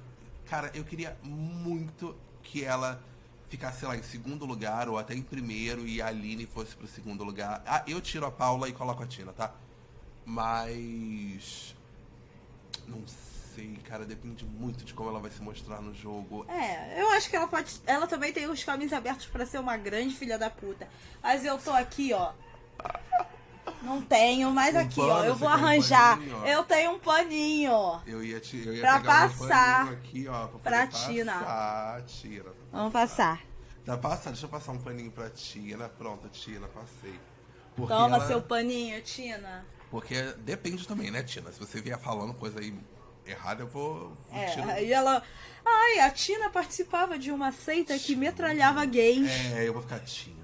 Cara, 0.48 0.70
eu 0.74 0.84
queria 0.84 1.16
muito 1.22 2.16
que 2.42 2.64
ela 2.64 3.02
ficasse, 3.48 3.80
sei 3.80 3.88
lá, 3.88 3.96
em 3.96 4.02
segundo 4.02 4.44
lugar 4.46 4.88
ou 4.88 4.98
até 4.98 5.14
em 5.14 5.22
primeiro 5.22 5.86
e 5.86 6.00
a 6.00 6.06
Aline 6.06 6.46
fosse 6.46 6.74
pro 6.74 6.86
segundo 6.86 7.22
lugar. 7.24 7.62
Ah, 7.66 7.82
eu 7.86 8.00
tiro 8.00 8.26
a 8.26 8.30
Paula 8.30 8.68
e 8.68 8.72
coloco 8.72 9.02
a 9.02 9.06
Tina, 9.06 9.32
tá? 9.32 9.52
Mas. 10.24 11.74
Não 12.86 13.02
sei, 13.54 13.76
cara. 13.84 14.04
Depende 14.04 14.44
muito 14.44 14.84
de 14.84 14.92
como 14.94 15.08
ela 15.10 15.20
vai 15.20 15.30
se 15.30 15.40
mostrar 15.42 15.80
no 15.80 15.94
jogo. 15.94 16.44
É, 16.48 17.00
eu 17.00 17.10
acho 17.10 17.28
que 17.30 17.36
ela 17.36 17.46
pode. 17.46 17.80
Ela 17.86 18.06
também 18.06 18.32
tem 18.32 18.48
os 18.48 18.62
caminhos 18.64 18.92
abertos 18.92 19.26
pra 19.26 19.46
ser 19.46 19.58
uma 19.58 19.76
grande 19.76 20.14
filha 20.14 20.38
da 20.38 20.50
puta. 20.50 20.88
Mas 21.22 21.44
eu 21.44 21.56
tô 21.58 21.70
aqui, 21.72 22.12
ó. 22.12 22.32
Não 23.82 24.00
tenho, 24.02 24.50
mas 24.50 24.74
Um 24.74 24.78
aqui, 24.78 25.00
ó. 25.00 25.08
pano, 25.08 25.24
Eu 25.26 25.34
você 25.34 25.40
vou 25.40 25.48
quer 25.48 25.54
um 25.56 25.64
arranjar. 25.64 26.16
paninho, 26.18 26.38
ó. 26.42 26.46
eu 26.46 26.64
tenho 26.64 26.90
um 26.92 26.98
paninho. 26.98 28.00
Eu 28.06 28.24
ia, 28.24 28.40
te, 28.40 28.56
eu 28.66 28.74
ia 28.74 28.80
Pra 28.80 29.00
pegar 29.00 29.28
passar 29.28 29.76
paninho 29.84 29.98
aqui, 29.98 30.28
ó, 30.28 30.46
pra, 30.48 30.58
pra 30.60 30.86
Tina. 30.86 31.32
Vamos 32.72 32.92
passar. 32.92 33.42
Passar, 34.00 34.30
deixa 34.30 34.46
eu 34.46 34.50
passar 34.50 34.72
um 34.72 34.78
paninho 34.78 35.10
pra 35.10 35.28
Tina. 35.30 35.88
Pronto, 35.90 36.28
Tina, 36.30 36.66
passei. 36.68 37.18
Porque 37.76 37.92
Toma 37.92 38.16
ela- 38.16 38.26
seu 38.26 38.40
paninho, 38.40 39.00
Tina. 39.02 39.64
Porque 39.94 40.20
depende 40.38 40.88
também, 40.88 41.08
né, 41.08 41.22
Tina? 41.22 41.52
Se 41.52 41.60
você 41.60 41.80
vier 41.80 41.96
falando 42.00 42.34
coisa 42.34 42.58
aí 42.58 42.74
errada, 43.24 43.62
eu 43.62 43.68
vou. 43.68 44.12
vou 44.28 44.36
É, 44.40 44.46
tiro- 44.46 44.68
aí 44.68 44.92
ela. 44.92 45.22
Ai, 45.64 46.00
a 46.00 46.10
Tina 46.10 46.50
participava 46.50 47.16
de 47.16 47.30
uma 47.30 47.52
seita 47.52 47.96
que 47.96 48.16
metralhava 48.16 48.84
gays. 48.86 49.30
É, 49.54 49.68
eu 49.68 49.72
vou 49.72 49.80
ficar, 49.80 50.00
Tina, 50.00 50.34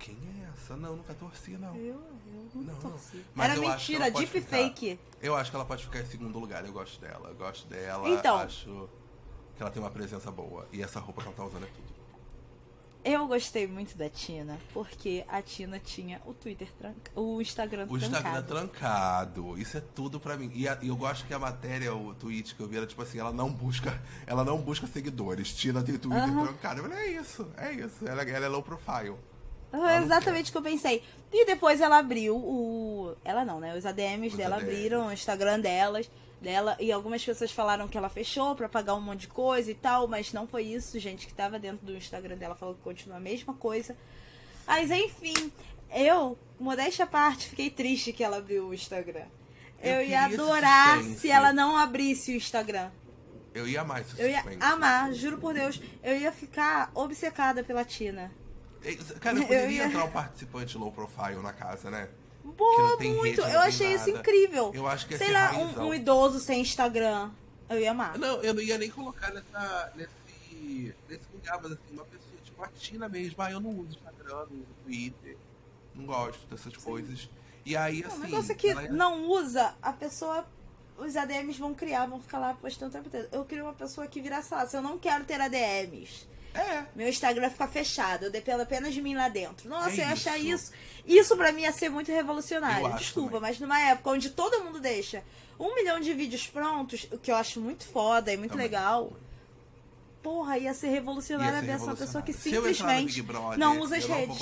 quem 0.00 0.16
é 0.16 0.48
essa? 0.52 0.76
Não, 0.76 0.96
nunca 0.96 1.14
torci, 1.14 1.52
não. 1.52 1.76
Eu, 1.76 1.94
eu 1.94 2.50
Não, 2.56 2.64
não. 2.74 2.80
torci. 2.80 3.24
Mas 3.36 3.52
Era 3.52 3.60
mentira, 3.60 4.04
ela 4.06 4.12
pode 4.12 4.26
deepfake. 4.26 4.98
Eu 5.20 5.36
acho 5.36 5.50
que 5.50 5.56
ela 5.56 5.64
pode 5.64 5.84
ficar 5.84 6.00
em 6.00 6.06
segundo 6.06 6.36
lugar. 6.40 6.66
Eu 6.66 6.72
gosto 6.72 7.00
dela. 7.00 7.28
Eu 7.28 7.36
gosto 7.36 7.68
dela. 7.68 8.08
Então. 8.08 8.36
Acho 8.38 8.88
que 9.56 9.62
ela 9.62 9.70
tem 9.70 9.80
uma 9.80 9.92
presença 9.92 10.28
boa. 10.32 10.66
E 10.72 10.82
essa 10.82 10.98
roupa 10.98 11.22
que 11.22 11.28
ela 11.28 11.36
tá 11.36 11.44
usando 11.44 11.62
é 11.62 11.68
tudo. 11.68 11.91
Eu 13.04 13.26
gostei 13.26 13.66
muito 13.66 13.96
da 13.98 14.08
Tina, 14.08 14.56
porque 14.72 15.24
a 15.28 15.42
Tina 15.42 15.80
tinha 15.80 16.20
o 16.24 16.32
Twitter 16.32 16.68
tranca, 16.78 17.10
o 17.16 17.40
Instagram 17.42 17.86
O 17.90 17.96
Instagram 17.96 18.42
trancado. 18.42 18.46
trancado. 18.46 19.58
Isso 19.58 19.76
é 19.76 19.80
tudo 19.80 20.20
pra 20.20 20.36
mim. 20.36 20.52
E 20.54 20.68
a- 20.68 20.78
e 20.80 20.86
eu 20.86 20.96
gosto 20.96 21.26
que 21.26 21.34
a 21.34 21.38
matéria, 21.38 21.92
o 21.92 22.14
tweet 22.14 22.54
que 22.54 22.60
eu 22.60 22.68
vi, 22.68 22.76
era 22.76 22.86
tipo 22.86 23.02
assim, 23.02 23.18
ela 23.18 23.32
não 23.32 23.50
busca, 23.50 24.00
ela 24.24 24.44
não 24.44 24.58
busca 24.58 24.86
seguidores. 24.86 25.52
Tina 25.52 25.82
tem 25.82 25.98
Twitter 25.98 26.22
Aham. 26.22 26.44
trancado. 26.46 26.80
Eu 26.80 26.88
falei, 26.88 26.98
é 27.16 27.20
isso, 27.20 27.48
é 27.56 27.72
isso. 27.72 28.06
Ela, 28.06 28.22
ela 28.22 28.46
é 28.46 28.48
low 28.48 28.62
profile. 28.62 29.16
Ah, 29.72 30.00
exatamente 30.02 30.50
o 30.50 30.52
que 30.52 30.58
eu 30.58 30.62
pensei. 30.62 31.02
E 31.32 31.46
depois 31.46 31.80
ela 31.80 31.98
abriu 31.98 32.36
o. 32.36 33.16
Ela 33.24 33.44
não, 33.44 33.58
né? 33.58 33.74
Os 33.76 33.86
ADMs 33.86 34.28
Os 34.32 34.36
dela 34.36 34.56
abriram 34.56 35.06
o 35.08 35.12
Instagram 35.12 35.58
delas. 35.60 36.08
Dela, 36.42 36.76
e 36.80 36.90
algumas 36.90 37.24
pessoas 37.24 37.52
falaram 37.52 37.86
que 37.86 37.96
ela 37.96 38.08
fechou 38.08 38.54
pra 38.56 38.68
pagar 38.68 38.94
um 38.94 39.00
monte 39.00 39.20
de 39.20 39.28
coisa 39.28 39.70
e 39.70 39.74
tal, 39.74 40.08
mas 40.08 40.32
não 40.32 40.46
foi 40.46 40.64
isso, 40.64 40.98
gente 40.98 41.26
que 41.26 41.32
tava 41.32 41.58
dentro 41.58 41.86
do 41.86 41.96
Instagram 41.96 42.36
dela 42.36 42.54
falou 42.56 42.74
que 42.74 42.80
continua 42.82 43.16
a 43.18 43.20
mesma 43.20 43.54
coisa. 43.54 43.96
Mas 44.66 44.90
enfim, 44.90 45.52
eu, 45.94 46.36
modéstia 46.58 47.04
à 47.04 47.08
parte, 47.08 47.48
fiquei 47.48 47.70
triste 47.70 48.12
que 48.12 48.24
ela 48.24 48.38
abriu 48.38 48.66
o 48.68 48.74
Instagram. 48.74 49.26
Eu 49.80 49.94
Eu, 50.00 50.02
ia 50.08 50.24
adorar 50.24 50.98
suspense. 50.98 51.20
se 51.20 51.30
ela 51.30 51.52
não 51.52 51.76
abrisse 51.76 52.32
o 52.32 52.36
Instagram. 52.36 52.90
Eu 53.54 53.68
ia 53.68 53.82
amar 53.82 54.00
esse 54.00 54.20
Eu 54.20 54.28
ia 54.28 54.42
suspense. 54.42 54.62
amar, 54.64 55.12
juro 55.12 55.38
por 55.38 55.54
Deus. 55.54 55.80
Eu 56.02 56.16
ia 56.18 56.32
ficar 56.32 56.90
obcecada 56.94 57.62
pela 57.62 57.84
Tina. 57.84 58.32
Cara, 59.20 59.36
eu 59.36 59.42
Eu 59.42 59.46
poderia 59.48 59.68
ia- 59.76 59.86
entrar 59.86 60.04
um 60.04 60.10
participante 60.10 60.76
low 60.78 60.90
profile 60.90 61.36
na 61.42 61.52
casa, 61.52 61.90
né? 61.90 62.08
Boa, 62.44 62.96
não 62.96 62.98
muito. 62.98 63.22
rede, 63.22 63.40
não 63.40 63.48
eu 63.50 63.60
achei 63.60 63.94
isso 63.94 64.06
nada. 64.08 64.18
incrível. 64.18 64.72
Eu 64.74 64.86
acho 64.86 65.06
que 65.06 65.16
Sei 65.16 65.30
lá, 65.30 65.52
um, 65.52 65.88
um 65.88 65.94
idoso 65.94 66.40
sem 66.40 66.60
Instagram. 66.60 67.30
Eu 67.68 67.78
ia 67.80 67.92
amar. 67.92 68.18
Não, 68.18 68.42
eu 68.42 68.52
não 68.52 68.60
ia 68.60 68.76
nem 68.76 68.90
colocar 68.90 69.30
nessa, 69.32 69.92
nesse, 69.94 70.94
nesse 71.08 71.24
lugar, 71.32 71.60
mas 71.62 71.72
assim, 71.72 71.92
uma 71.92 72.04
pessoa, 72.04 72.32
tipo, 72.44 72.62
a 72.62 72.68
Tina 72.68 73.08
mesmo, 73.08 73.40
ah, 73.40 73.50
eu 73.50 73.60
não 73.60 73.70
uso 73.70 73.90
Instagram, 73.96 74.46
não 74.50 74.56
uso 74.58 74.66
Twitter, 74.84 75.36
não 75.94 76.04
gosto 76.04 76.46
dessas 76.46 76.76
coisas. 76.76 77.30
E 77.64 77.76
aí, 77.76 78.02
O 78.02 78.06
assim. 78.08 78.18
negócio 78.20 78.52
é 78.52 78.54
que 78.54 78.68
ela 78.68 78.82
não 78.88 79.28
usa, 79.30 79.74
a 79.80 79.92
pessoa 79.92 80.44
os 80.98 81.16
ADMs 81.16 81.58
vão 81.58 81.74
criar, 81.74 82.06
vão 82.06 82.20
ficar 82.20 82.38
lá 82.38 82.54
postando 82.54 82.90
o 82.90 82.92
tempo 82.92 83.08
inteiro. 83.08 83.28
Eu 83.32 83.44
queria 83.44 83.64
uma 83.64 83.72
pessoa 83.72 84.06
que 84.06 84.20
virasse 84.20 84.52
lá. 84.52 84.66
Se 84.66 84.76
eu 84.76 84.82
não 84.82 84.98
quero 84.98 85.24
ter 85.24 85.40
ADMs, 85.40 86.28
É. 86.54 86.84
meu 86.94 87.08
Instagram 87.08 87.50
fica 87.50 87.66
fechado. 87.66 88.24
Eu 88.24 88.30
dependo 88.30 88.62
apenas 88.62 88.92
de 88.92 89.00
mim 89.00 89.14
lá 89.14 89.28
dentro. 89.28 89.68
Nossa, 89.68 89.90
É 89.90 89.92
eu 89.92 89.98
ia 89.98 90.08
achar 90.12 90.38
isso. 90.38 90.72
isso. 91.06 91.36
Pra 91.36 91.52
mim 91.52 91.62
ia 91.62 91.72
ser 91.72 91.88
muito 91.88 92.10
revolucionário. 92.12 92.92
Desculpa, 92.96 93.40
mas 93.40 93.58
numa 93.58 93.80
época 93.80 94.10
onde 94.10 94.30
todo 94.30 94.62
mundo 94.64 94.80
deixa 94.80 95.22
um 95.58 95.74
milhão 95.74 96.00
de 96.00 96.12
vídeos 96.12 96.46
prontos, 96.46 97.06
o 97.12 97.18
que 97.18 97.30
eu 97.30 97.36
acho 97.36 97.60
muito 97.60 97.86
foda 97.86 98.32
e 98.32 98.36
muito 98.36 98.52
Também. 98.52 98.66
legal. 98.66 99.12
Porra, 100.22 100.56
ia 100.58 100.72
ser 100.72 100.88
revolucionária 100.88 101.54
Ia 101.54 101.60
ser 101.60 101.66
ver 101.66 101.72
essa 101.72 101.96
pessoa 101.96 102.22
que 102.22 102.32
revolucionário. 102.32 103.08
Simplesmente 103.10 103.22
Brother, 103.22 103.58
não 103.58 103.80
usa 103.80 103.96
as 103.96 104.04
redes. 104.04 104.38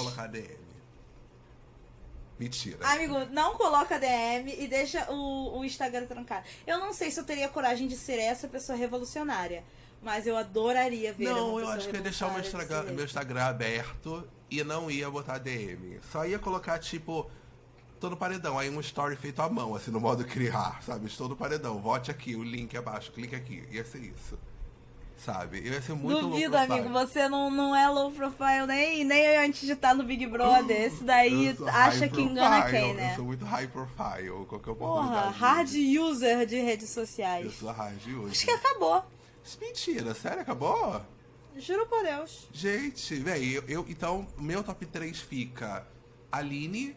Mentira. 2.39 2.79
Amigo, 2.87 3.27
não 3.27 3.55
coloca 3.55 3.99
DM 3.99 4.55
e 4.59 4.67
deixa 4.67 5.11
o, 5.13 5.59
o 5.59 5.65
Instagram 5.65 6.07
trancado. 6.07 6.47
Eu 6.67 6.79
não 6.79 6.93
sei 6.93 7.11
se 7.11 7.21
eu 7.21 7.25
teria 7.25 7.49
coragem 7.51 7.87
de 7.87 7.97
ser 7.97 8.19
essa 8.19 8.49
pessoa 8.49 8.77
revolucionária. 8.79 9.63
Mas 10.03 10.27
eu 10.27 10.37
adoraria 10.37 11.13
ver. 11.13 11.25
Não, 11.25 11.59
eu 11.61 11.69
acho 11.69 11.89
que 11.89 11.97
ia 11.97 12.03
deixar 12.03 12.29
o 12.29 12.33
meu 12.33 12.41
Instagram, 12.41 12.83
meu. 12.85 13.05
Instagram 13.05 13.45
aberto 13.45 14.27
e 14.51 14.65
não 14.65 14.91
ia 14.91 15.11
botar 15.11 15.39
DM. 15.39 16.01
Só 16.11 16.25
ia 16.25 16.39
colocar, 16.39 16.79
tipo, 16.79 17.31
tô 17.99 18.09
no 18.09 18.17
paredão. 18.17 18.59
Aí 18.59 18.71
um 18.71 18.81
story 18.81 19.15
feito 19.15 19.43
à 19.43 19.49
mão, 19.49 19.75
assim, 19.75 19.91
no 19.91 20.01
modo 20.01 20.25
criar, 20.25 20.83
sabe? 20.83 21.07
Estou 21.07 21.29
no 21.29 21.37
paredão, 21.37 21.79
vote 21.79 22.11
aqui, 22.11 22.35
o 22.35 22.43
link 22.43 22.77
abaixo, 22.77 23.13
clique 23.13 23.37
aqui. 23.37 23.63
Ia 23.71 23.85
ser 23.85 23.99
isso. 23.99 24.39
Sabe? 25.19 25.59
Eu 25.59 25.75
ia 25.75 25.83
ser 25.83 25.93
muito 25.93 26.19
Duvido, 26.19 26.57
amigo. 26.57 26.89
Você 26.89 27.29
não, 27.29 27.51
não 27.51 27.77
é 27.77 27.87
low 27.91 28.11
profile 28.11 28.67
nem, 28.67 29.05
nem 29.05 29.37
antes 29.37 29.67
de 29.67 29.73
estar 29.73 29.95
no 29.95 30.03
Big 30.03 30.27
Brother. 30.27 30.81
Esse 30.81 31.05
daí 31.05 31.55
acha 31.75 32.09
que 32.09 32.23
engana 32.23 32.63
profile, 32.63 32.83
quem, 32.85 32.95
né? 32.95 33.11
Eu 33.13 33.17
sou 33.17 33.25
muito 33.27 33.45
high 33.45 33.67
profile, 33.69 34.47
qualquer 34.49 34.75
Porra, 34.75 34.93
oportunidade. 34.93 35.39
hard 35.39 35.71
user 36.01 36.47
de 36.47 36.59
redes 36.63 36.89
sociais. 36.89 37.45
Eu 37.45 37.53
sou 37.53 37.71
hard 37.71 38.01
hoje. 38.07 38.31
Acho 38.31 38.45
que 38.47 38.51
acabou. 38.51 39.05
Mentira, 39.61 40.15
sério, 40.15 40.43
acabou? 40.43 41.01
Juro 41.57 41.87
por 41.87 42.03
Deus. 42.03 42.49
Gente, 42.53 43.15
véi, 43.17 43.57
eu, 43.59 43.65
eu- 43.69 43.87
então, 43.89 44.27
meu 44.39 44.63
top 44.63 44.87
3 44.87 45.21
fica 45.21 45.87
Aline, 46.31 46.97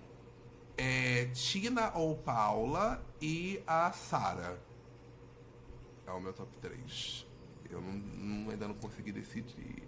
é, 0.77 1.25
Tina 1.33 1.91
ou 1.95 2.15
Paula 2.15 3.03
e 3.21 3.61
a 3.65 3.91
Sara. 3.91 4.61
É 6.05 6.11
o 6.11 6.19
meu 6.21 6.33
top 6.33 6.55
3. 6.57 7.25
Eu 7.69 7.81
não, 7.81 7.93
não- 7.93 8.51
ainda 8.51 8.67
não 8.67 8.75
consegui 8.75 9.11
decidir. 9.11 9.83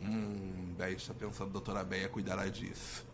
Hum, 0.00 0.74
Béia 0.76 0.94
está 0.94 1.12
pensando, 1.14 1.50
doutora 1.50 1.82
Béia 1.82 2.08
cuidará 2.08 2.46
disso. 2.48 3.04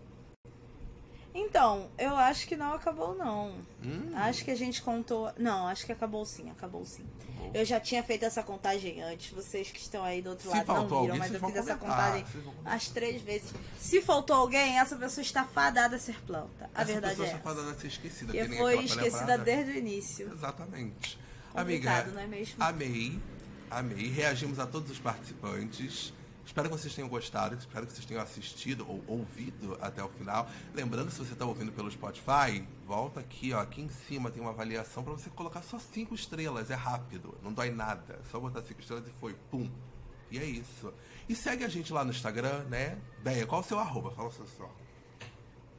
Então, 1.35 1.91
eu 1.99 2.15
acho 2.15 2.47
que 2.47 2.57
não 2.57 2.75
acabou, 2.75 3.15
não. 3.15 3.55
Hum. 3.83 4.11
Acho 4.15 4.45
que 4.45 4.51
a 4.51 4.55
gente 4.55 4.83
contou. 4.83 5.33
Não, 5.39 5.67
acho 5.67 5.87
que 5.87 5.93
acabou 5.93 6.25
sim, 6.27 6.51
acabou 6.51 6.85
sim. 6.85 7.05
Eu 7.55 7.65
já 7.65 7.81
tinha 7.81 8.03
feito 8.03 8.25
essa 8.25 8.43
contagem 8.43 9.03
antes. 9.03 9.33
Vocês 9.33 9.71
que 9.71 9.81
estão 9.81 10.05
aí 10.05 10.23
do 10.23 10.31
outro 10.31 10.51
Se 10.51 10.57
lado 10.57 10.67
não 10.69 10.85
viram, 10.85 10.97
alguém, 10.99 11.19
mas 11.19 11.35
eu 11.35 11.41
fiz 11.41 11.57
essa 11.57 11.75
comentar, 11.77 12.13
contagem 12.13 12.25
as 12.65 12.89
três 12.89 13.21
vezes. 13.23 13.53
Se 13.79 14.01
faltou 14.01 14.37
alguém, 14.37 14.79
essa 14.79 14.95
pessoa 14.97 15.23
está 15.23 15.45
fadada 15.45 15.97
a 15.97 15.99
ser 15.99 16.21
planta. 16.23 16.71
A 16.75 16.83
Essa 16.83 16.93
verdade 16.93 17.17
pessoa 17.17 17.27
é 17.27 17.37
está 17.37 17.51
essa. 17.51 17.57
fadada 17.57 17.77
a 17.77 17.81
ser 17.81 17.87
esquecida. 17.89 18.33
Que 18.33 18.57
foi 18.57 18.85
esquecida 18.85 19.39
desde 19.39 19.73
o 19.73 19.77
início. 19.77 20.31
Exatamente. 20.33 21.19
Complicado, 21.53 22.03
Amiga, 22.09 22.13
não 22.15 22.21
é 22.23 22.27
mesmo? 22.27 22.55
amei, 22.63 23.19
amei. 23.71 24.11
Reagimos 24.11 24.59
a 24.59 24.67
todos 24.67 24.91
os 24.91 24.99
participantes. 24.99 26.13
Espero 26.45 26.69
que 26.69 26.77
vocês 26.77 26.93
tenham 26.95 27.09
gostado, 27.09 27.55
espero 27.57 27.87
que 27.87 27.93
vocês 27.93 28.05
tenham 28.05 28.23
assistido 28.23 28.85
ou 28.89 29.03
ouvido 29.07 29.79
até 29.81 30.03
o 30.03 30.09
final. 30.09 30.49
Lembrando, 30.75 31.11
se 31.11 31.19
você 31.19 31.33
está 31.33 31.45
ouvindo 31.47 31.71
pelo 31.73 31.91
Spotify, 31.91 32.67
volta 32.87 33.21
aqui, 33.21 33.53
ó. 33.53 33.61
Aqui 33.61 33.81
em 33.81 33.89
cima 33.89 34.31
tem 34.31 34.43
uma 34.43 34.51
avaliação 34.51 35.03
para 35.05 35.13
você 35.13 35.31
colocar 35.31 35.63
só 35.63 35.79
cinco 35.79 36.15
estrelas. 36.15 36.71
É 36.71 36.75
rápido, 36.75 37.39
não 37.43 37.53
dói 37.53 37.71
nada. 37.71 38.19
É 38.21 38.31
só 38.31 38.41
botar 38.41 38.61
cinco 38.63 38.81
estrelas 38.81 39.07
e 39.07 39.11
foi, 39.21 39.35
pum. 39.51 39.71
E 40.31 40.39
é 40.39 40.45
isso. 40.45 40.93
E 41.29 41.35
segue 41.35 41.65
a 41.65 41.69
gente 41.69 41.93
lá 41.93 42.05
no 42.05 42.11
Instagram, 42.11 42.65
né? 42.65 42.99
Beia, 43.23 43.47
qual 43.47 43.61
o 43.61 43.65
seu 43.65 43.79
arroba? 43.79 44.11
Fala 44.11 44.29
o 44.29 44.33
seu 44.33 44.47
só. 44.47 44.69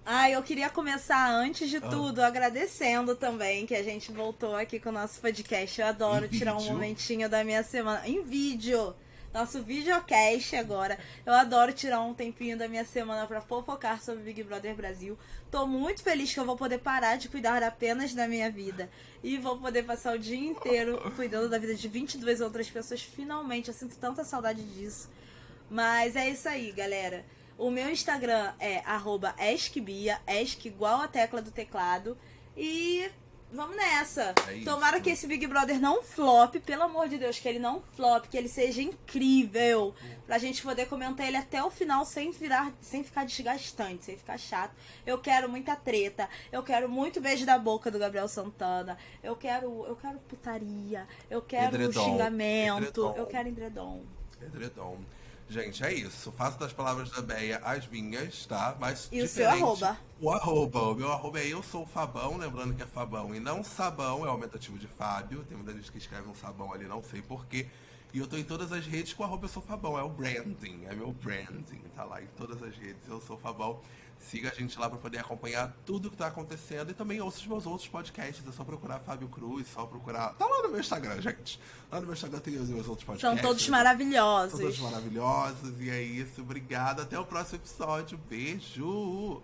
Ah, 0.05 0.30
eu 0.30 0.43
queria 0.43 0.70
começar 0.70 1.30
antes 1.32 1.74
Ah. 1.74 1.80
de 1.80 1.89
tudo 1.89 2.22
agradecendo 2.22 3.16
também 3.16 3.66
que 3.66 3.74
a 3.74 3.82
gente 3.84 4.11
voltou 4.11 4.55
aqui 4.55 4.80
com 4.80 4.89
o 4.89 4.91
nosso 4.93 5.20
podcast. 5.22 5.80
Eu 5.80 5.88
adoro 5.88 6.26
Em 6.26 6.30
tirar 6.30 6.55
um 6.55 6.59
vídeo? 6.59 6.74
momentinho 6.74 7.30
da 7.30 7.43
minha 7.43 7.64
semana 7.64 8.07
em 8.07 8.22
vídeo. 8.24 8.93
Nosso 9.34 9.63
videocast 9.63 10.55
agora. 10.55 10.95
Eu 11.25 11.34
adoro 11.34 11.73
tirar 11.73 12.01
um 12.01 12.13
tempinho 12.13 12.55
da 12.55 12.67
minha 12.67 12.86
semana 12.86 13.25
pra 13.25 13.41
fofocar 13.41 13.99
sobre 13.99 14.21
Big 14.21 14.43
Brother 14.43 14.75
Brasil. 14.75 15.17
Tô 15.49 15.65
muito 15.65 16.03
feliz 16.03 16.31
que 16.31 16.39
eu 16.39 16.45
vou 16.45 16.55
poder 16.55 16.77
parar 16.77 17.15
de 17.17 17.27
cuidar 17.27 17.63
apenas 17.63 18.13
da 18.13 18.27
minha 18.27 18.51
vida 18.51 18.91
e 19.23 19.39
vou 19.39 19.57
poder 19.57 19.84
passar 19.84 20.15
o 20.15 20.19
dia 20.19 20.38
inteiro 20.38 21.01
cuidando 21.15 21.49
da 21.49 21.57
vida 21.57 21.73
de 21.73 21.88
22 21.88 22.41
outras 22.41 22.69
pessoas. 22.69 23.01
Finalmente, 23.01 23.69
eu 23.69 23.73
sinto 23.73 23.97
tanta 23.97 24.23
saudade 24.23 24.61
disso. 24.61 25.09
Mas 25.67 26.15
é 26.15 26.29
isso 26.29 26.47
aí, 26.47 26.71
galera. 26.71 27.25
O 27.57 27.71
meu 27.71 27.89
Instagram 27.89 28.53
é 28.59 28.84
arroba 28.86 29.34
esk 29.39 29.77
igual 30.67 31.01
a 31.01 31.07
tecla 31.07 31.41
do 31.41 31.49
teclado. 31.49 32.15
E 32.55 33.09
vamos 33.53 33.75
nessa. 33.75 34.33
É 34.47 34.55
isso. 34.55 34.65
Tomara 34.65 34.99
que 34.99 35.09
esse 35.09 35.27
Big 35.27 35.45
Brother 35.47 35.79
não 35.79 36.01
flop, 36.01 36.55
pelo 36.55 36.83
amor 36.83 37.07
de 37.07 37.17
Deus, 37.17 37.39
que 37.39 37.47
ele 37.47 37.59
não 37.59 37.81
flop, 37.95 38.25
que 38.25 38.37
ele 38.37 38.49
seja 38.49 38.81
incrível. 38.81 39.93
Pra 40.25 40.37
gente 40.37 40.61
poder 40.61 40.87
comentar 40.87 41.27
ele 41.27 41.37
até 41.37 41.63
o 41.63 41.69
final 41.69 42.05
sem 42.05 42.31
virar, 42.31 42.71
sem 42.81 43.03
ficar 43.03 43.25
desgastante, 43.25 44.05
sem 44.05 44.17
ficar 44.17 44.37
chato. 44.37 44.73
Eu 45.05 45.17
quero 45.19 45.49
muita 45.49 45.75
treta. 45.75 46.29
Eu 46.51 46.63
quero 46.63 46.89
muito 46.89 47.21
beijo 47.21 47.45
da 47.45 47.57
boca 47.57 47.89
do 47.91 47.99
Gabriel 47.99 48.27
Santana. 48.27 48.97
Eu 49.21 49.35
quero, 49.35 49.85
eu 49.85 49.95
quero 49.95 50.19
putaria. 50.19 51.07
Eu 51.29 51.41
quero 51.41 51.75
Edredom. 51.75 52.03
xingamento. 52.03 52.77
Edredom. 52.77 53.13
Eu 53.15 53.25
quero 53.27 53.47
edredom. 53.49 54.01
Edredom. 54.41 54.97
Gente, 55.49 55.83
é 55.83 55.93
isso. 55.93 56.31
Faço 56.31 56.57
das 56.57 56.73
palavras 56.73 57.09
da 57.11 57.21
Beia 57.21 57.57
as 57.63 57.87
minhas, 57.87 58.45
tá? 58.45 58.75
Mas 58.79 59.07
E 59.11 59.21
o 59.21 59.27
seu 59.27 59.49
arroba? 59.49 59.97
O 60.19 60.31
arroba. 60.31 60.81
O 60.81 60.95
meu 60.95 61.11
arroba 61.11 61.39
é 61.39 61.47
eu 61.47 61.61
sou 61.61 61.85
Fabão, 61.85 62.37
lembrando 62.37 62.73
que 62.73 62.81
é 62.81 62.85
Fabão 62.87 63.35
e 63.35 63.39
não 63.39 63.63
Sabão, 63.63 64.25
é 64.25 64.27
o 64.27 64.31
aumentativo 64.31 64.77
de 64.79 64.87
Fábio. 64.87 65.43
Tem 65.43 65.57
muita 65.57 65.73
gente 65.73 65.91
que 65.91 65.97
escreve 65.97 66.27
um 66.27 66.35
Sabão 66.35 66.73
ali, 66.73 66.85
não 66.85 67.03
sei 67.03 67.21
porquê. 67.21 67.67
E 68.13 68.19
eu 68.19 68.27
tô 68.27 68.37
em 68.37 68.43
todas 68.43 68.71
as 68.71 68.85
redes 68.85 69.13
com 69.13 69.23
o 69.23 69.25
arroba 69.25 69.45
eu 69.45 69.49
sou 69.49 69.61
Fabão, 69.61 69.97
é 69.97 70.03
o 70.03 70.09
branding, 70.09 70.85
é 70.85 70.93
meu 70.93 71.11
branding, 71.11 71.81
tá 71.95 72.03
lá 72.03 72.21
em 72.21 72.27
todas 72.37 72.61
as 72.61 72.77
redes, 72.77 73.01
eu 73.07 73.19
sou 73.19 73.37
Fabão. 73.37 73.81
Siga 74.30 74.51
a 74.51 74.53
gente 74.53 74.78
lá 74.80 74.89
pra 74.89 74.97
poder 74.97 75.19
acompanhar 75.19 75.76
tudo 75.86 76.09
que 76.09 76.17
tá 76.17 76.28
acontecendo 76.28 76.91
e 76.91 76.93
também 76.93 77.21
ouça 77.21 77.39
os 77.39 77.47
meus 77.47 77.65
outros 77.65 77.88
podcasts. 77.88 78.45
É 78.47 78.51
só 78.51 78.63
procurar 78.63 78.99
Fábio 78.99 79.28
Cruz, 79.28 79.67
só 79.67 79.86
procurar. 79.86 80.34
Tá 80.34 80.45
lá 80.45 80.63
no 80.63 80.69
meu 80.69 80.80
Instagram, 80.80 81.21
gente. 81.21 81.59
Lá 81.91 81.99
no 81.99 82.05
meu 82.05 82.13
Instagram 82.13 82.39
tem 82.39 82.57
os 82.57 82.69
meus 82.69 82.88
outros 82.88 83.05
podcasts. 83.05 83.39
São 83.39 83.49
todos 83.49 83.67
maravilhosos. 83.67 84.59
Todos 84.59 84.80
maravilhosos. 84.80 85.80
E 85.80 85.89
é 85.89 86.01
isso. 86.01 86.41
Obrigada. 86.41 87.03
Até 87.03 87.19
o 87.19 87.26
próximo 87.26 87.59
episódio. 87.59 88.17
Beijo. 88.30 89.41